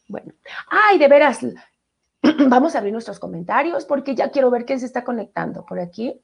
Bueno, 0.08 0.32
ay, 0.68 0.98
de 0.98 1.06
veras, 1.06 1.40
vamos 2.48 2.74
a 2.74 2.78
abrir 2.78 2.92
nuestros 2.92 3.18
comentarios 3.18 3.84
porque 3.84 4.14
ya 4.14 4.30
quiero 4.30 4.50
ver 4.50 4.64
quién 4.64 4.80
se 4.80 4.86
está 4.86 5.04
conectando 5.04 5.64
por 5.64 5.78
aquí. 5.78 6.20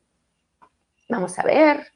Vamos 1.08 1.38
a 1.38 1.42
ver. 1.42 1.86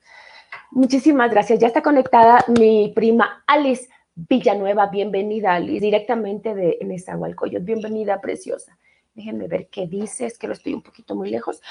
Muchísimas 0.71 1.31
gracias. 1.31 1.59
Ya 1.59 1.67
está 1.67 1.83
conectada 1.83 2.45
mi 2.49 2.93
prima 2.95 3.45
Alice. 3.47 3.88
Villanueva, 4.21 4.87
bienvenida, 4.88 5.55
Alice, 5.55 5.78
directamente 5.78 6.52
de 6.52 6.78
Nezahualcóyotl. 6.85 7.64
Bienvenida, 7.64 8.21
preciosa. 8.21 8.76
Déjenme 9.14 9.47
ver 9.47 9.69
qué 9.69 9.87
dices, 9.87 10.38
que 10.38 10.49
lo 10.49 10.55
estoy 10.55 10.75
un 10.75 10.83
poquito 10.83 11.14
muy 11.14 11.31
lejos. 11.31 11.62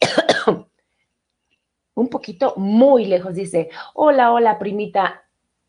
un 1.94 2.08
poquito 2.08 2.54
muy 2.56 3.04
lejos, 3.04 3.34
dice. 3.34 3.70
Hola, 3.94 4.32
hola, 4.32 4.58
primita. 4.58 5.22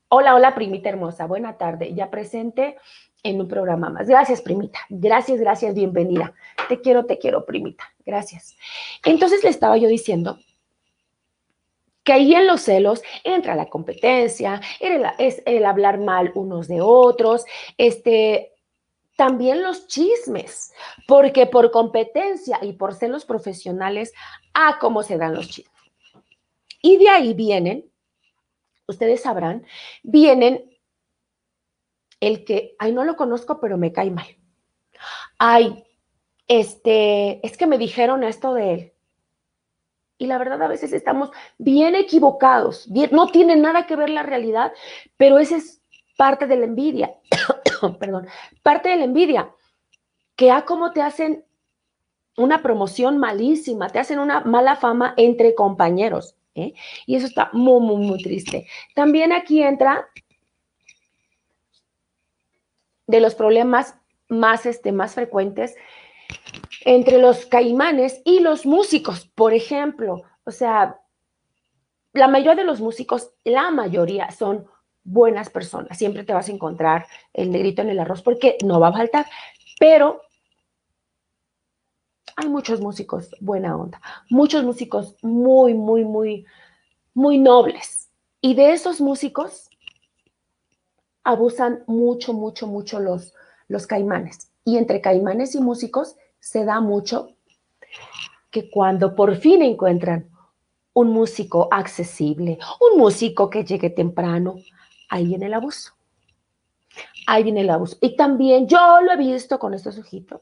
Hola, 0.10 0.34
hola, 0.34 0.56
primita 0.56 0.90
hermosa. 0.90 1.28
Buena 1.28 1.56
tarde. 1.58 1.94
Ya 1.94 2.10
presente 2.10 2.78
en 3.24 3.40
un 3.40 3.48
programa 3.48 3.90
más. 3.90 4.08
Gracias, 4.08 4.42
primita. 4.42 4.80
Gracias, 4.90 5.40
gracias, 5.40 5.74
bienvenida. 5.74 6.34
Te 6.68 6.82
quiero, 6.82 7.06
te 7.06 7.18
quiero, 7.18 7.46
primita. 7.46 7.86
Gracias. 8.06 8.56
Entonces 9.06 9.44
le 9.44 9.50
estaba 9.50 9.78
yo 9.78 9.88
diciendo 9.88 10.38
que 12.04 12.14
ahí 12.14 12.36
en 12.36 12.48
los 12.48 12.62
celos 12.62 13.02
entra 13.24 13.56
la 13.56 13.68
competencia, 13.68 14.60
es 15.18 15.42
el 15.46 15.66
hablar 15.66 16.00
mal 16.00 16.32
unos 16.36 16.68
de 16.68 16.82
otros, 16.82 17.46
este, 17.78 18.52
también 19.16 19.64
los 19.64 19.88
chismes, 19.88 20.74
porque 21.08 21.46
por 21.46 21.72
competencia 21.72 22.60
y 22.62 22.74
por 22.74 22.94
ser 22.94 23.10
los 23.10 23.24
profesionales, 23.24 24.14
a 24.54 24.80
cómo 24.80 25.02
se 25.02 25.18
dan 25.18 25.34
los 25.34 25.48
chismes. 25.48 25.74
Y 26.82 26.98
de 26.98 27.08
ahí 27.08 27.34
vienen, 27.34 27.90
ustedes 28.88 29.22
sabrán, 29.22 29.66
vienen 30.04 30.73
el 32.28 32.46
que, 32.46 32.76
ay, 32.80 32.94
no 32.94 33.04
lo 33.04 33.16
conozco, 33.16 33.60
pero 33.60 33.78
me 33.78 33.92
cae 33.92 34.12
mal. 34.12 34.28
Ay, 35.38 35.84
este, 36.48 37.46
es 37.46 37.58
que 37.58 37.68
me 37.68 37.78
dijeron 37.78 38.24
esto 38.24 38.54
de 38.54 38.74
él. 38.74 38.94
Y 40.18 40.28
la 40.28 40.38
verdad 40.38 40.62
a 40.62 40.68
veces 40.68 40.94
estamos 40.94 41.32
bien 41.58 41.96
equivocados, 41.96 42.88
no 43.12 43.28
tiene 43.28 43.56
nada 43.56 43.88
que 43.88 43.96
ver 43.96 44.10
la 44.10 44.24
realidad, 44.24 44.72
pero 45.18 45.40
esa 45.40 45.58
es 45.58 45.82
parte 46.18 46.48
de 46.48 46.56
la 46.56 46.66
envidia, 46.66 47.14
perdón, 48.00 48.28
parte 48.62 48.90
de 48.90 48.98
la 48.98 49.04
envidia, 49.06 49.52
que 50.36 50.52
a 50.52 50.66
cómo 50.66 50.92
te 50.92 51.02
hacen 51.02 51.44
una 52.38 52.62
promoción 52.62 53.18
malísima, 53.18 53.90
te 53.90 54.00
hacen 54.00 54.20
una 54.20 54.42
mala 54.42 54.76
fama 54.76 55.14
entre 55.18 55.56
compañeros. 55.56 56.36
¿eh? 56.56 56.74
Y 57.06 57.16
eso 57.16 57.28
está 57.28 57.50
muy, 57.54 57.82
muy, 57.82 58.06
muy 58.06 58.22
triste. 58.22 58.68
También 58.96 59.32
aquí 59.32 59.62
entra 59.62 60.08
de 63.08 63.20
los 63.20 63.36
problemas 63.36 63.96
más, 64.30 64.66
este, 64.66 64.92
más 64.92 65.16
frecuentes 65.16 65.76
entre 66.86 67.20
los 67.20 67.46
caimanes 67.46 68.22
y 68.26 68.40
los 68.40 68.66
músicos, 68.66 69.28
por 69.36 69.54
ejemplo. 69.54 70.24
O 70.46 70.52
sea, 70.52 71.00
la 72.14 72.28
mayoría 72.28 72.56
de 72.56 72.64
los 72.64 72.80
músicos, 72.80 73.32
la 73.44 73.72
mayoría 73.72 74.32
son 74.32 74.68
buenas 75.04 75.50
personas. 75.50 75.98
Siempre 75.98 76.24
te 76.24 76.34
vas 76.34 76.50
a 76.50 76.52
encontrar 76.52 77.06
el 77.34 77.52
negrito 77.52 77.82
en 77.82 77.90
el 77.90 78.00
arroz 78.00 78.22
porque 78.22 78.58
no 78.64 78.80
va 78.80 78.90
a 78.90 78.94
faltar. 78.94 79.26
Pero 79.80 80.22
hay 82.36 82.50
muchos 82.50 82.82
músicos 82.82 83.30
buena 83.40 83.76
onda, 83.76 84.02
muchos 84.30 84.64
músicos 84.64 85.16
muy, 85.22 85.74
muy, 85.74 86.04
muy, 86.04 86.46
muy 87.14 87.38
nobles. 87.38 88.10
Y 88.42 88.56
de 88.56 88.74
esos 88.74 89.02
músicos 89.02 89.70
abusan 91.24 91.84
mucho, 91.88 92.34
mucho, 92.34 92.68
mucho 92.68 93.00
los, 93.00 93.34
los 93.68 93.88
caimanes. 93.88 94.52
Y 94.66 94.78
entre 94.78 95.02
caimanes 95.02 95.56
y 95.56 95.62
músicos 95.62 96.16
se 96.40 96.66
da 96.66 96.80
mucho 96.82 97.30
que 98.50 98.70
cuando 98.70 99.16
por 99.16 99.36
fin 99.36 99.62
encuentran 99.62 100.30
un 100.94 101.10
músico 101.10 101.68
accesible, 101.72 102.60
un 102.80 103.00
músico 103.00 103.50
que 103.50 103.66
llegue 103.66 103.90
temprano, 103.90 104.56
ahí 105.10 105.26
viene 105.26 105.48
el 105.48 105.54
abuso. 105.56 105.94
Ahí 107.26 107.44
viene 107.44 107.62
el 107.62 107.70
abuso. 107.70 107.98
Y 108.02 108.16
también 108.16 108.68
yo 108.68 109.02
lo 109.02 109.14
he 109.14 109.18
visto 109.18 109.58
con 109.58 109.74
estos 109.74 109.98
ojitos, 109.98 110.42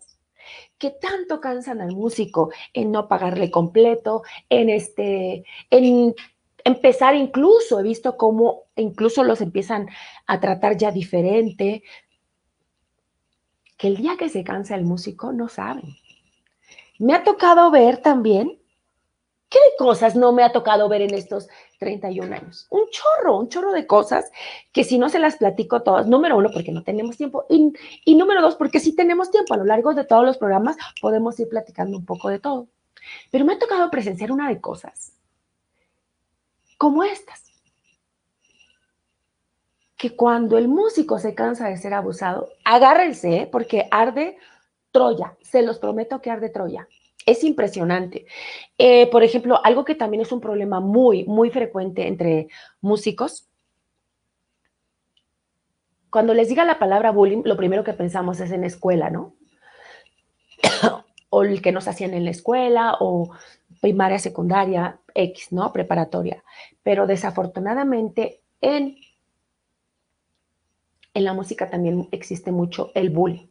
que 0.78 0.90
tanto 0.90 1.40
cansan 1.40 1.80
al 1.80 1.92
músico 1.96 2.52
en 2.74 2.92
no 2.92 3.08
pagarle 3.08 3.50
completo, 3.50 4.24
en 4.50 4.70
este, 4.70 5.46
en 5.70 6.14
empezar 6.66 7.16
incluso, 7.16 7.80
he 7.80 7.84
visto 7.84 8.18
cómo 8.18 8.64
incluso 8.76 9.24
los 9.24 9.42
empiezan 9.42 9.88
a 10.28 10.40
tratar 10.40 10.78
ya 10.78 10.92
diferente, 10.92 11.84
que 13.78 13.88
el 13.88 13.98
día 13.98 14.16
que 14.18 14.30
se 14.30 14.44
cansa 14.44 14.76
el 14.76 14.84
músico 14.84 15.34
no 15.34 15.48
saben. 15.48 15.96
Me 17.00 17.14
ha 17.16 17.24
tocado 17.24 17.72
ver 17.72 17.98
también, 17.98 18.60
¿qué 19.50 19.60
cosas 19.78 20.16
no 20.16 20.32
me 20.32 20.44
ha 20.44 20.52
tocado 20.52 20.88
ver 20.88 21.02
en 21.02 21.14
estos 21.16 21.48
31 21.80 22.36
años? 22.36 22.68
Un 22.70 22.84
chorro, 22.92 23.40
un 23.40 23.50
chorro 23.50 23.72
de 23.72 23.88
cosas 23.88 24.32
que 24.72 24.84
si 24.84 25.00
no 25.00 25.10
se 25.10 25.20
las 25.20 25.38
platico 25.38 25.82
todas, 25.82 26.08
número 26.08 26.38
uno, 26.38 26.50
porque 26.54 26.72
no 26.72 26.84
tenemos 26.84 27.18
tiempo, 27.18 27.46
y, 27.50 27.74
y 28.06 28.16
número 28.16 28.42
dos, 28.42 28.56
porque 28.56 28.80
si 28.80 28.96
tenemos 28.96 29.32
tiempo, 29.32 29.56
a 29.56 29.58
lo 29.58 29.66
largo 29.66 29.94
de 29.94 30.06
todos 30.06 30.26
los 30.26 30.38
programas 30.38 30.78
podemos 31.02 31.40
ir 31.40 31.50
platicando 31.50 31.98
un 31.98 32.06
poco 32.06 32.30
de 32.30 32.40
todo. 32.40 32.68
Pero 33.32 33.46
me 33.46 33.54
ha 33.54 33.60
tocado 33.60 33.90
presenciar 33.90 34.32
una 34.32 34.48
de 34.48 34.62
cosas 34.62 35.14
como 36.82 37.04
estas. 37.04 37.44
Que 39.96 40.16
cuando 40.16 40.58
el 40.58 40.68
músico 40.68 41.20
se 41.20 41.36
cansa 41.36 41.68
de 41.68 41.78
ser 41.78 41.94
abusado, 41.94 42.50
agárrense, 42.66 43.48
porque 43.52 43.88
arde 43.92 44.40
Troya, 44.90 45.38
se 45.44 45.62
los 45.62 45.78
prometo 45.78 46.24
que 46.24 46.32
arde 46.32 46.50
Troya. 46.50 46.88
Es 47.24 47.44
impresionante. 47.44 48.26
Eh, 48.80 49.06
por 49.12 49.22
ejemplo, 49.22 49.64
algo 49.64 49.86
que 49.86 49.94
también 49.94 50.22
es 50.22 50.32
un 50.32 50.42
problema 50.42 50.80
muy, 50.80 51.24
muy 51.26 51.52
frecuente 51.52 52.08
entre 52.08 52.48
músicos. 52.82 53.48
Cuando 56.10 56.34
les 56.34 56.50
diga 56.50 56.66
la 56.66 56.80
palabra 56.80 57.12
bullying, 57.12 57.44
lo 57.46 57.58
primero 57.58 57.84
que 57.84 57.94
pensamos 57.94 58.40
es 58.40 58.50
en 58.50 58.64
escuela, 58.64 59.12
¿no? 59.12 59.36
o 61.30 61.44
el 61.44 61.62
que 61.62 61.72
nos 61.72 61.88
hacían 61.88 62.16
en 62.16 62.26
la 62.26 62.32
escuela, 62.32 62.98
o 63.00 63.30
primaria, 63.82 64.20
secundaria, 64.20 65.02
X, 65.14 65.52
¿no? 65.52 65.74
Preparatoria. 65.74 66.44
Pero 66.84 67.08
desafortunadamente 67.08 68.42
en, 68.62 68.96
en 71.14 71.24
la 71.26 71.34
música 71.34 71.70
también 71.70 72.08
existe 72.12 72.52
mucho 72.54 72.92
el 72.96 73.10
bullying. 73.10 73.48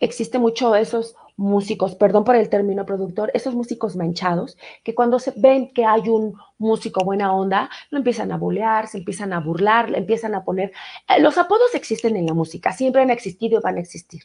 Existe 0.00 0.38
mucho 0.38 0.74
esos 0.74 1.16
músicos, 1.36 1.94
perdón 1.94 2.24
por 2.24 2.36
el 2.36 2.48
término 2.48 2.84
productor, 2.84 3.30
esos 3.34 3.54
músicos 3.54 3.96
manchados, 3.96 4.56
que 4.82 4.94
cuando 4.94 5.18
se 5.18 5.32
ven 5.36 5.72
que 5.72 5.84
hay 5.84 6.08
un 6.08 6.36
músico 6.58 7.04
buena 7.04 7.34
onda, 7.34 7.70
lo 7.90 7.98
empiezan 7.98 8.30
a 8.32 8.36
bullear, 8.36 8.86
se 8.86 8.98
empiezan 8.98 9.32
a 9.32 9.40
burlar, 9.40 9.94
empiezan 9.94 10.34
a 10.34 10.44
poner... 10.44 10.72
Eh, 11.08 11.20
los 11.20 11.38
apodos 11.38 11.74
existen 11.74 12.16
en 12.16 12.26
la 12.26 12.34
música, 12.34 12.72
siempre 12.72 13.02
han 13.02 13.10
existido 13.10 13.58
y 13.58 13.62
van 13.62 13.76
a 13.76 13.80
existir. 13.80 14.22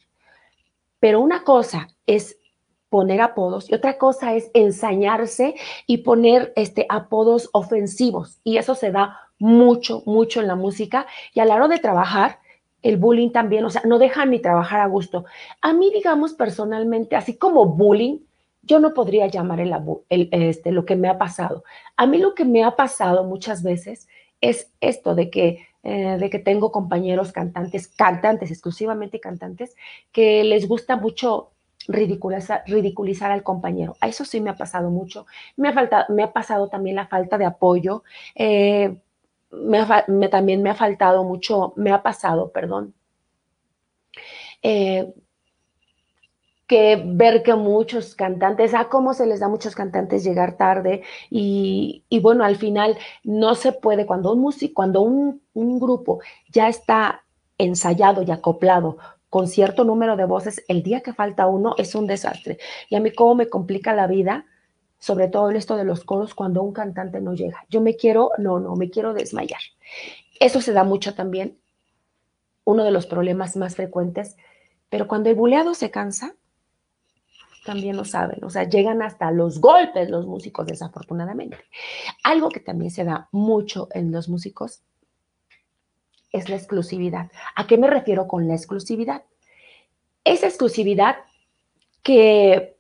Pero 0.99 1.21
una 1.21 1.43
cosa 1.43 1.87
es 2.05 2.38
poner 2.89 3.21
apodos 3.21 3.69
y 3.69 3.75
otra 3.75 3.97
cosa 3.97 4.33
es 4.33 4.49
ensañarse 4.53 5.55
y 5.87 5.99
poner 5.99 6.53
este, 6.55 6.85
apodos 6.89 7.49
ofensivos. 7.53 8.39
Y 8.43 8.57
eso 8.57 8.75
se 8.75 8.91
da 8.91 9.19
mucho, 9.37 10.03
mucho 10.05 10.41
en 10.41 10.47
la 10.47 10.55
música. 10.55 11.07
Y 11.33 11.39
a 11.39 11.45
la 11.45 11.55
hora 11.55 11.67
de 11.67 11.79
trabajar, 11.79 12.39
el 12.81 12.97
bullying 12.97 13.31
también, 13.31 13.65
o 13.65 13.69
sea, 13.69 13.81
no 13.85 13.99
dejan 13.99 14.31
ni 14.31 14.39
trabajar 14.39 14.79
a 14.81 14.87
gusto. 14.87 15.25
A 15.61 15.73
mí, 15.73 15.91
digamos, 15.93 16.33
personalmente, 16.33 17.15
así 17.15 17.35
como 17.35 17.65
bullying, 17.65 18.19
yo 18.63 18.79
no 18.79 18.93
podría 18.93 19.27
llamar 19.27 19.59
el, 19.59 19.73
el, 20.09 20.29
este, 20.31 20.71
lo 20.71 20.85
que 20.85 20.95
me 20.95 21.09
ha 21.09 21.17
pasado. 21.17 21.63
A 21.97 22.05
mí 22.05 22.17
lo 22.17 22.35
que 22.35 22.45
me 22.45 22.63
ha 22.63 22.75
pasado 22.75 23.23
muchas 23.23 23.63
veces 23.63 24.07
es 24.41 24.71
esto 24.79 25.15
de 25.15 25.29
que, 25.29 25.67
eh, 25.83 26.17
de 26.19 26.29
que 26.29 26.39
tengo 26.39 26.71
compañeros 26.71 27.31
cantantes, 27.31 27.87
cantantes, 27.87 28.51
exclusivamente 28.51 29.19
cantantes, 29.19 29.75
que 30.11 30.43
les 30.43 30.67
gusta 30.67 30.97
mucho 30.97 31.51
ridiculizar, 31.89 33.31
al 33.31 33.43
compañero. 33.43 33.97
A 33.99 34.07
eso 34.07 34.23
sí 34.23 34.39
me 34.39 34.51
ha 34.51 34.55
pasado 34.55 34.89
mucho. 34.91 35.25
Me 35.57 35.69
ha, 35.69 35.73
faltado, 35.73 36.05
me 36.09 36.23
ha 36.23 36.31
pasado 36.31 36.69
también 36.69 36.95
la 36.95 37.07
falta 37.07 37.37
de 37.37 37.45
apoyo. 37.45 38.03
Eh, 38.35 38.95
me, 39.51 40.29
también 40.29 40.61
me 40.61 40.69
ha 40.69 40.75
faltado 40.75 41.23
mucho, 41.23 41.73
me 41.75 41.91
ha 41.91 42.03
pasado, 42.03 42.51
perdón, 42.51 42.93
eh, 44.61 45.13
que 46.67 47.01
ver 47.03 47.41
que 47.41 47.55
muchos 47.55 48.13
cantantes, 48.13 48.75
a 48.75 48.89
cómo 48.89 49.15
se 49.15 49.25
les 49.25 49.39
da 49.39 49.47
a 49.47 49.49
muchos 49.49 49.73
cantantes 49.73 50.23
llegar 50.23 50.55
tarde 50.55 51.01
y, 51.31 52.03
bueno, 52.21 52.43
al 52.43 52.57
final 52.57 52.95
no 53.23 53.55
se 53.55 53.71
puede, 53.71 54.05
cuando 54.05 54.33
un 54.33 54.41
músico, 54.41 54.75
cuando 54.75 55.01
un, 55.01 55.41
un 55.53 55.79
grupo 55.79 56.19
ya 56.51 56.69
está 56.69 57.23
ensayado 57.57 58.21
y 58.21 58.29
acoplado 58.29 58.97
con 59.29 59.47
cierto 59.47 59.83
número 59.83 60.15
de 60.15 60.25
voces, 60.25 60.63
el 60.67 60.81
día 60.81 61.01
que 61.01 61.13
falta 61.13 61.47
uno 61.47 61.75
es 61.77 61.93
un 61.95 62.07
desastre. 62.07 62.57
Y 62.89 62.95
a 62.95 62.99
mí 62.99 63.11
cómo 63.11 63.35
me 63.35 63.47
complica 63.47 63.93
la 63.93 64.07
vida, 64.07 64.45
sobre 64.97 65.27
todo 65.27 65.51
esto 65.51 65.77
de 65.77 65.85
los 65.85 66.03
coros, 66.03 66.33
cuando 66.33 66.63
un 66.63 66.73
cantante 66.73 67.21
no 67.21 67.33
llega. 67.33 67.65
Yo 67.69 67.81
me 67.81 67.95
quiero, 67.95 68.31
no, 68.37 68.59
no, 68.59 68.75
me 68.75 68.89
quiero 68.89 69.13
desmayar. 69.13 69.61
Eso 70.39 70.61
se 70.61 70.73
da 70.73 70.83
mucho 70.83 71.13
también, 71.13 71.57
uno 72.63 72.83
de 72.83 72.91
los 72.91 73.05
problemas 73.05 73.55
más 73.55 73.75
frecuentes, 73.75 74.35
pero 74.89 75.07
cuando 75.07 75.29
el 75.29 75.35
buleado 75.35 75.73
se 75.73 75.91
cansa, 75.91 76.35
también 77.65 77.97
lo 77.97 78.05
saben, 78.05 78.43
o 78.43 78.49
sea, 78.49 78.63
llegan 78.63 79.01
hasta 79.01 79.31
los 79.31 79.59
golpes 79.59 80.09
los 80.09 80.25
músicos, 80.25 80.65
desafortunadamente. 80.65 81.57
Algo 82.23 82.49
que 82.49 82.61
también 82.61 82.89
se 82.89 83.03
da 83.03 83.27
mucho 83.31 83.89
en 83.91 84.11
los 84.11 84.29
músicos 84.29 84.81
es 86.31 86.49
la 86.49 86.55
exclusividad. 86.55 87.31
¿A 87.55 87.67
qué 87.67 87.77
me 87.77 87.87
refiero 87.87 88.27
con 88.27 88.47
la 88.47 88.55
exclusividad? 88.55 89.23
Esa 90.23 90.47
exclusividad 90.47 91.17
que, 92.03 92.75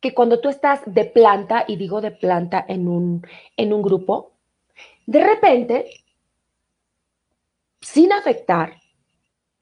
que 0.00 0.14
cuando 0.14 0.40
tú 0.40 0.48
estás 0.48 0.80
de 0.86 1.04
planta, 1.04 1.64
y 1.66 1.76
digo 1.76 2.00
de 2.00 2.12
planta 2.12 2.64
en 2.66 2.88
un, 2.88 3.26
en 3.56 3.72
un 3.72 3.82
grupo, 3.82 4.32
de 5.06 5.22
repente, 5.22 5.90
sin 7.80 8.12
afectar, 8.12 8.80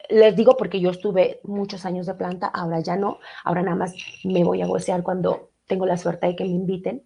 les 0.09 0.37
digo 0.37 0.57
porque 0.57 0.81
yo 0.81 0.91
estuve 0.91 1.41
muchos 1.45 1.85
años 1.85 2.07
de 2.07 2.15
planta, 2.15 2.47
ahora 2.47 2.81
ya 2.81 2.97
no, 2.97 3.19
ahora 3.45 3.63
nada 3.63 3.77
más 3.77 3.95
me 4.25 4.45
voy 4.45 4.63
a 4.63 4.67
gocear 4.67 5.03
cuando 5.03 5.51
tengo 5.67 5.87
la 5.87 5.97
suerte 5.97 6.27
de 6.29 6.37
que 6.37 6.45
me 6.45 6.51
inviten. 6.51 7.05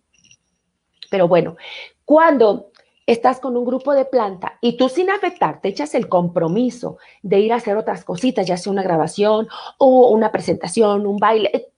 Pero 1.11 1.29
bueno, 1.29 1.57
cuando 2.05 2.71
estás 3.09 3.41
con 3.41 3.57
un 3.57 3.65
grupo 3.65 3.95
de 3.95 4.05
planta 4.05 4.59
y 4.61 4.77
tú 4.77 4.91
sin 4.91 5.09
afectar 5.09 5.63
te 5.63 5.69
echas 5.69 5.95
el 5.95 6.11
compromiso 6.11 6.99
de 7.23 7.41
ir 7.41 7.55
a 7.55 7.57
hacer 7.57 7.79
otras 7.79 8.05
cositas, 8.05 8.47
ya 8.47 8.59
sea 8.59 8.71
una 8.71 8.83
grabación 8.83 9.49
o 9.79 10.11
una 10.11 10.31
presentación, 10.31 11.07
un 11.07 11.17
baile, 11.17 11.73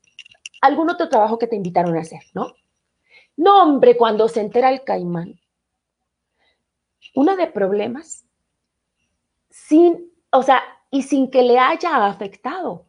algún 0.60 0.90
otro 0.90 1.08
trabajo 1.08 1.38
que 1.38 1.46
te 1.46 1.54
invitaron 1.54 1.96
a 1.96 2.00
hacer, 2.00 2.22
¿no? 2.34 2.54
No, 3.36 3.62
hombre, 3.62 3.96
cuando 3.96 4.26
se 4.26 4.40
entera 4.40 4.70
el 4.70 4.82
caimán, 4.82 5.38
una 7.14 7.36
de 7.36 7.46
problemas, 7.46 8.24
sin, 9.50 10.10
o 10.32 10.42
sea, 10.42 10.62
y 10.90 11.02
sin 11.02 11.30
que 11.30 11.44
le 11.44 11.60
haya 11.60 12.06
afectado. 12.06 12.86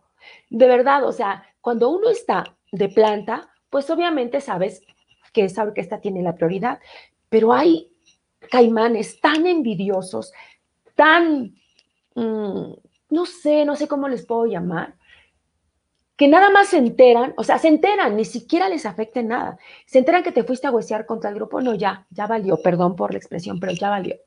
De 0.50 0.68
verdad, 0.68 1.04
o 1.04 1.12
sea, 1.12 1.46
cuando 1.62 1.90
uno 1.90 2.10
está 2.10 2.58
de 2.72 2.90
planta, 2.90 3.52
pues 3.70 3.88
obviamente 3.92 4.42
sabes 4.42 4.82
que 5.32 5.46
esa 5.46 5.62
orquesta 5.62 6.02
tiene 6.02 6.24
la 6.24 6.34
prioridad, 6.34 6.80
pero 7.30 7.54
hay 7.54 7.91
caimanes 8.50 9.20
tan 9.20 9.46
envidiosos, 9.46 10.34
tan, 10.96 11.56
mm, 12.16 12.74
no 13.10 13.26
sé, 13.26 13.66
no 13.66 13.76
sé 13.76 13.88
cómo 13.88 14.08
les 14.08 14.26
puedo 14.26 14.46
llamar, 14.46 14.96
que 16.22 16.28
nada 16.28 16.52
más 16.52 16.68
se 16.68 16.78
enteran, 16.78 17.34
o 17.36 17.44
sea, 17.44 17.58
se 17.58 17.68
enteran, 17.68 18.16
ni 18.16 18.26
siquiera 18.26 18.70
les 18.70 18.86
afecta 18.86 19.24
nada. 19.24 19.58
Se 19.88 19.98
enteran 19.98 20.22
que 20.22 20.32
te 20.32 20.44
fuiste 20.44 20.68
a 20.68 20.72
huesear 20.72 21.08
contra 21.08 21.32
el 21.32 21.36
grupo, 21.36 21.62
no, 21.62 21.74
ya, 21.74 22.06
ya 22.12 22.28
valió, 22.28 22.58
perdón 22.62 22.96
por 22.96 23.12
la 23.12 23.18
expresión, 23.18 23.60
pero 23.60 23.72
ya 23.72 23.90
valió. 23.90 24.18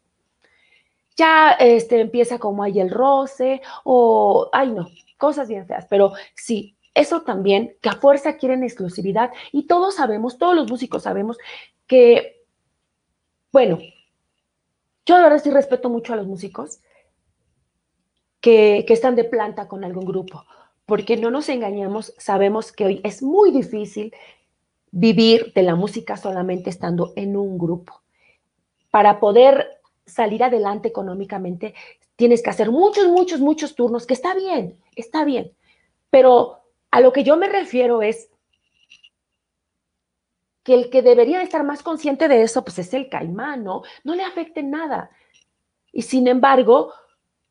Ya 1.16 1.52
este, 1.52 2.00
empieza 2.00 2.40
como 2.40 2.64
ahí 2.64 2.80
el 2.80 2.90
roce, 2.90 3.62
o, 3.84 4.50
ay 4.52 4.72
no, 4.72 4.88
cosas 5.18 5.48
bien 5.48 5.68
feas, 5.68 5.86
pero 5.88 6.14
sí, 6.34 6.76
eso 6.94 7.22
también, 7.22 7.76
que 7.80 7.90
a 7.90 7.92
fuerza 7.92 8.36
quieren 8.38 8.64
exclusividad, 8.64 9.30
y 9.52 9.68
todos 9.68 9.94
sabemos, 9.94 10.36
todos 10.36 10.56
los 10.56 10.68
músicos 10.68 11.04
sabemos 11.04 11.38
que, 11.86 12.42
bueno, 13.52 13.78
yo 15.06 15.16
de 15.16 15.22
verdad 15.22 15.42
sí 15.42 15.50
respeto 15.50 15.90
mucho 15.90 16.12
a 16.12 16.16
los 16.16 16.26
músicos 16.26 16.80
que, 18.40 18.84
que 18.86 18.92
están 18.92 19.16
de 19.16 19.24
planta 19.24 19.68
con 19.68 19.84
algún 19.84 20.04
grupo, 20.04 20.44
porque 20.86 21.16
no 21.16 21.30
nos 21.30 21.48
engañemos, 21.48 22.14
sabemos 22.18 22.72
que 22.72 22.84
hoy 22.84 23.00
es 23.04 23.22
muy 23.22 23.50
difícil 23.50 24.14
vivir 24.90 25.52
de 25.54 25.62
la 25.62 25.74
música 25.74 26.16
solamente 26.16 26.70
estando 26.70 27.12
en 27.16 27.36
un 27.36 27.58
grupo. 27.58 28.02
Para 28.90 29.18
poder 29.18 29.80
salir 30.06 30.44
adelante 30.44 30.88
económicamente, 30.88 31.74
tienes 32.16 32.42
que 32.42 32.50
hacer 32.50 32.70
muchos, 32.70 33.08
muchos, 33.08 33.40
muchos 33.40 33.74
turnos, 33.74 34.06
que 34.06 34.14
está 34.14 34.34
bien, 34.34 34.78
está 34.94 35.24
bien, 35.24 35.52
pero 36.10 36.60
a 36.90 37.00
lo 37.00 37.12
que 37.12 37.24
yo 37.24 37.36
me 37.36 37.48
refiero 37.48 38.02
es 38.02 38.30
que 40.64 40.74
el 40.74 40.90
que 40.90 41.02
debería 41.02 41.42
estar 41.42 41.62
más 41.62 41.82
consciente 41.82 42.26
de 42.26 42.42
eso, 42.42 42.64
pues 42.64 42.78
es 42.80 42.92
el 42.94 43.08
caimán, 43.08 43.62
¿no? 43.62 43.82
Le 44.02 44.24
afecte 44.24 44.62
nada. 44.62 45.10
Y 45.92 46.02
sin 46.02 46.26
embargo, 46.26 46.92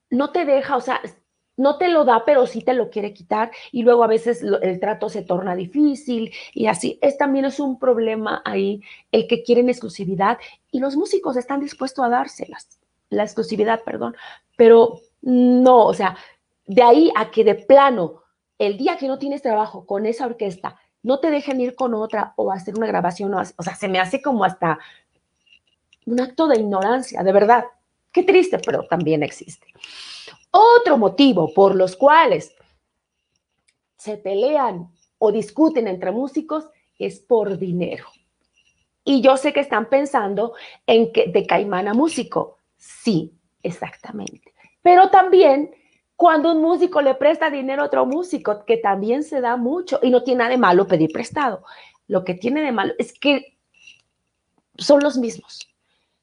no 0.10 0.32
te 0.32 0.44
deja, 0.44 0.76
o 0.76 0.82
sea, 0.82 1.00
no 1.56 1.78
te 1.78 1.90
lo 1.90 2.04
da, 2.04 2.26
pero 2.26 2.48
sí 2.48 2.62
te 2.62 2.74
lo 2.74 2.90
quiere 2.90 3.14
quitar 3.14 3.52
y 3.72 3.84
luego 3.84 4.04
a 4.04 4.08
veces 4.08 4.42
el 4.44 4.80
trato 4.80 5.10
se 5.10 5.22
torna 5.22 5.56
difícil 5.56 6.34
y 6.54 6.66
así. 6.66 6.98
Es 7.02 7.18
también 7.18 7.46
es 7.46 7.60
un 7.60 7.80
problema 7.80 8.42
ahí 8.44 8.82
el 9.12 9.28
que 9.28 9.44
quieren 9.44 9.70
exclusividad 9.70 10.40
y 10.72 10.80
los 10.80 10.96
músicos 10.96 11.38
están 11.38 11.60
dispuestos 11.60 12.04
a 12.04 12.10
dárselas, 12.10 12.80
la 13.10 13.24
exclusividad, 13.24 13.84
perdón, 13.84 14.16
pero 14.58 15.00
no, 15.22 15.86
o 15.86 15.94
sea, 15.94 16.18
de 16.66 16.82
ahí 16.82 17.12
a 17.16 17.30
que 17.30 17.44
de 17.44 17.56
plano, 17.56 18.24
el 18.58 18.78
día 18.78 18.98
que 18.98 19.08
no 19.08 19.20
tienes 19.20 19.44
trabajo 19.44 19.86
con 19.86 20.08
esa 20.08 20.26
orquesta, 20.26 20.80
no 21.04 21.20
te 21.20 21.30
dejen 21.30 21.62
ir 21.62 21.76
con 21.76 21.94
otra 21.94 22.34
o 22.38 22.52
hacer 22.52 22.76
una 22.76 22.88
grabación, 22.88 23.34
o, 23.34 23.64
sea, 23.64 23.76
se 23.76 23.90
me 23.90 24.00
hace 24.00 24.22
como 24.22 24.44
hasta 24.46 24.80
un 26.06 26.20
acto 26.20 26.48
de 26.48 26.60
ignorancia, 26.60 27.22
de 27.24 27.32
verdad. 27.32 27.66
Qué 28.12 28.24
triste, 28.24 28.60
pero 28.60 28.84
también 28.88 29.24
existe. 29.24 29.68
Otro 30.52 30.98
motivo 30.98 31.54
por 31.54 31.76
los 31.76 31.96
cuales 31.96 32.56
se 33.98 34.18
pelean 34.18 34.92
o 35.18 35.32
discuten 35.32 35.88
entre 35.88 36.12
músicos 36.12 36.70
es 37.00 37.20
por 37.20 37.58
dinero. 37.58 38.06
Y 39.04 39.22
yo 39.22 39.36
sé 39.36 39.52
que 39.52 39.60
están 39.60 39.90
pensando 39.90 40.54
en 40.86 41.12
que 41.12 41.28
de 41.28 41.46
caimán 41.46 41.88
a 41.88 41.94
músico. 41.94 42.58
Sí, 42.78 43.34
exactamente. 43.62 44.54
Pero 44.82 45.10
también 45.10 45.74
cuando 46.24 46.54
un 46.54 46.62
músico 46.62 47.02
le 47.02 47.16
presta 47.16 47.50
dinero 47.50 47.82
a 47.82 47.88
otro 47.88 48.06
músico, 48.06 48.64
que 48.64 48.78
también 48.78 49.24
se 49.24 49.42
da 49.42 49.58
mucho 49.58 50.00
y 50.02 50.10
no 50.10 50.24
tiene 50.24 50.38
nada 50.38 50.52
de 50.52 50.58
malo 50.58 50.88
pedir 50.88 51.12
prestado. 51.12 51.66
Lo 52.08 52.24
que 52.24 52.34
tiene 52.34 52.62
de 52.62 52.72
malo 52.72 52.94
es 52.98 53.12
que 53.12 53.58
son 54.78 55.04
los 55.04 55.18
mismos. 55.18 55.68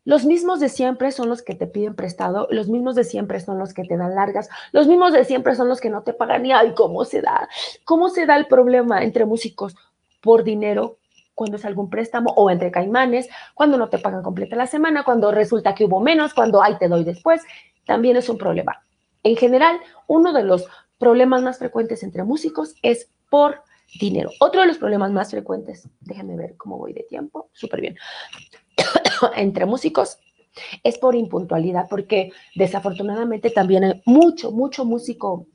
Los 0.06 0.24
mismos 0.24 0.58
de 0.58 0.70
siempre 0.70 1.12
son 1.12 1.28
los 1.28 1.42
que 1.42 1.54
te 1.54 1.66
piden 1.66 1.96
prestado, 1.96 2.48
los 2.50 2.70
mismos 2.70 2.94
de 2.94 3.04
siempre 3.04 3.40
son 3.40 3.58
los 3.58 3.74
que 3.74 3.84
te 3.84 3.98
dan 3.98 4.14
largas, 4.14 4.48
los 4.72 4.86
mismos 4.86 5.12
de 5.12 5.26
siempre 5.26 5.54
son 5.54 5.68
los 5.68 5.82
que 5.82 5.90
no 5.90 6.00
te 6.02 6.14
pagan 6.14 6.46
y 6.46 6.52
ay, 6.52 6.72
¿cómo 6.74 7.04
se 7.04 7.20
da? 7.20 7.46
¿Cómo 7.84 8.08
se 8.08 8.24
da 8.24 8.38
el 8.38 8.46
problema 8.46 9.04
entre 9.04 9.26
músicos 9.26 9.76
por 10.22 10.44
dinero 10.44 10.96
cuando 11.34 11.58
es 11.58 11.66
algún 11.66 11.90
préstamo 11.90 12.32
o 12.38 12.48
entre 12.48 12.70
caimanes, 12.70 13.28
cuando 13.52 13.76
no 13.76 13.90
te 13.90 13.98
pagan 13.98 14.22
completa 14.22 14.56
la 14.56 14.66
semana, 14.66 15.04
cuando 15.04 15.30
resulta 15.30 15.74
que 15.74 15.84
hubo 15.84 16.00
menos, 16.00 16.32
cuando 16.32 16.62
ay 16.62 16.78
te 16.78 16.88
doy 16.88 17.04
después, 17.04 17.42
también 17.84 18.16
es 18.16 18.30
un 18.30 18.38
problema. 18.38 18.82
En 19.22 19.37
general, 19.37 19.80
uno 20.06 20.33
de 20.33 20.44
los 20.44 20.66
problemas 20.98 21.42
más 21.42 21.59
frecuentes 21.59 22.02
entre 22.02 22.24
músicos 22.24 22.74
es 22.83 23.11
por 23.28 23.62
dinero. 23.98 24.30
Otro 24.40 24.61
de 24.61 24.68
los 24.68 24.78
problemas 24.78 25.11
más 25.11 25.30
frecuentes, 25.30 25.88
déjenme 26.00 26.37
ver 26.37 26.56
cómo 26.56 26.78
voy 26.78 26.92
de 26.92 27.04
tiempo, 27.09 27.48
súper 27.52 27.80
bien, 27.80 27.96
entre 29.37 29.66
músicos 29.66 30.18
es 30.83 30.98
por 30.98 31.14
impuntualidad, 31.14 31.87
porque 31.88 32.33
desafortunadamente 32.54 33.50
también 33.50 33.85
hay 33.85 34.02
mucho, 34.04 34.50
mucho 34.50 34.85
músico 34.85 35.46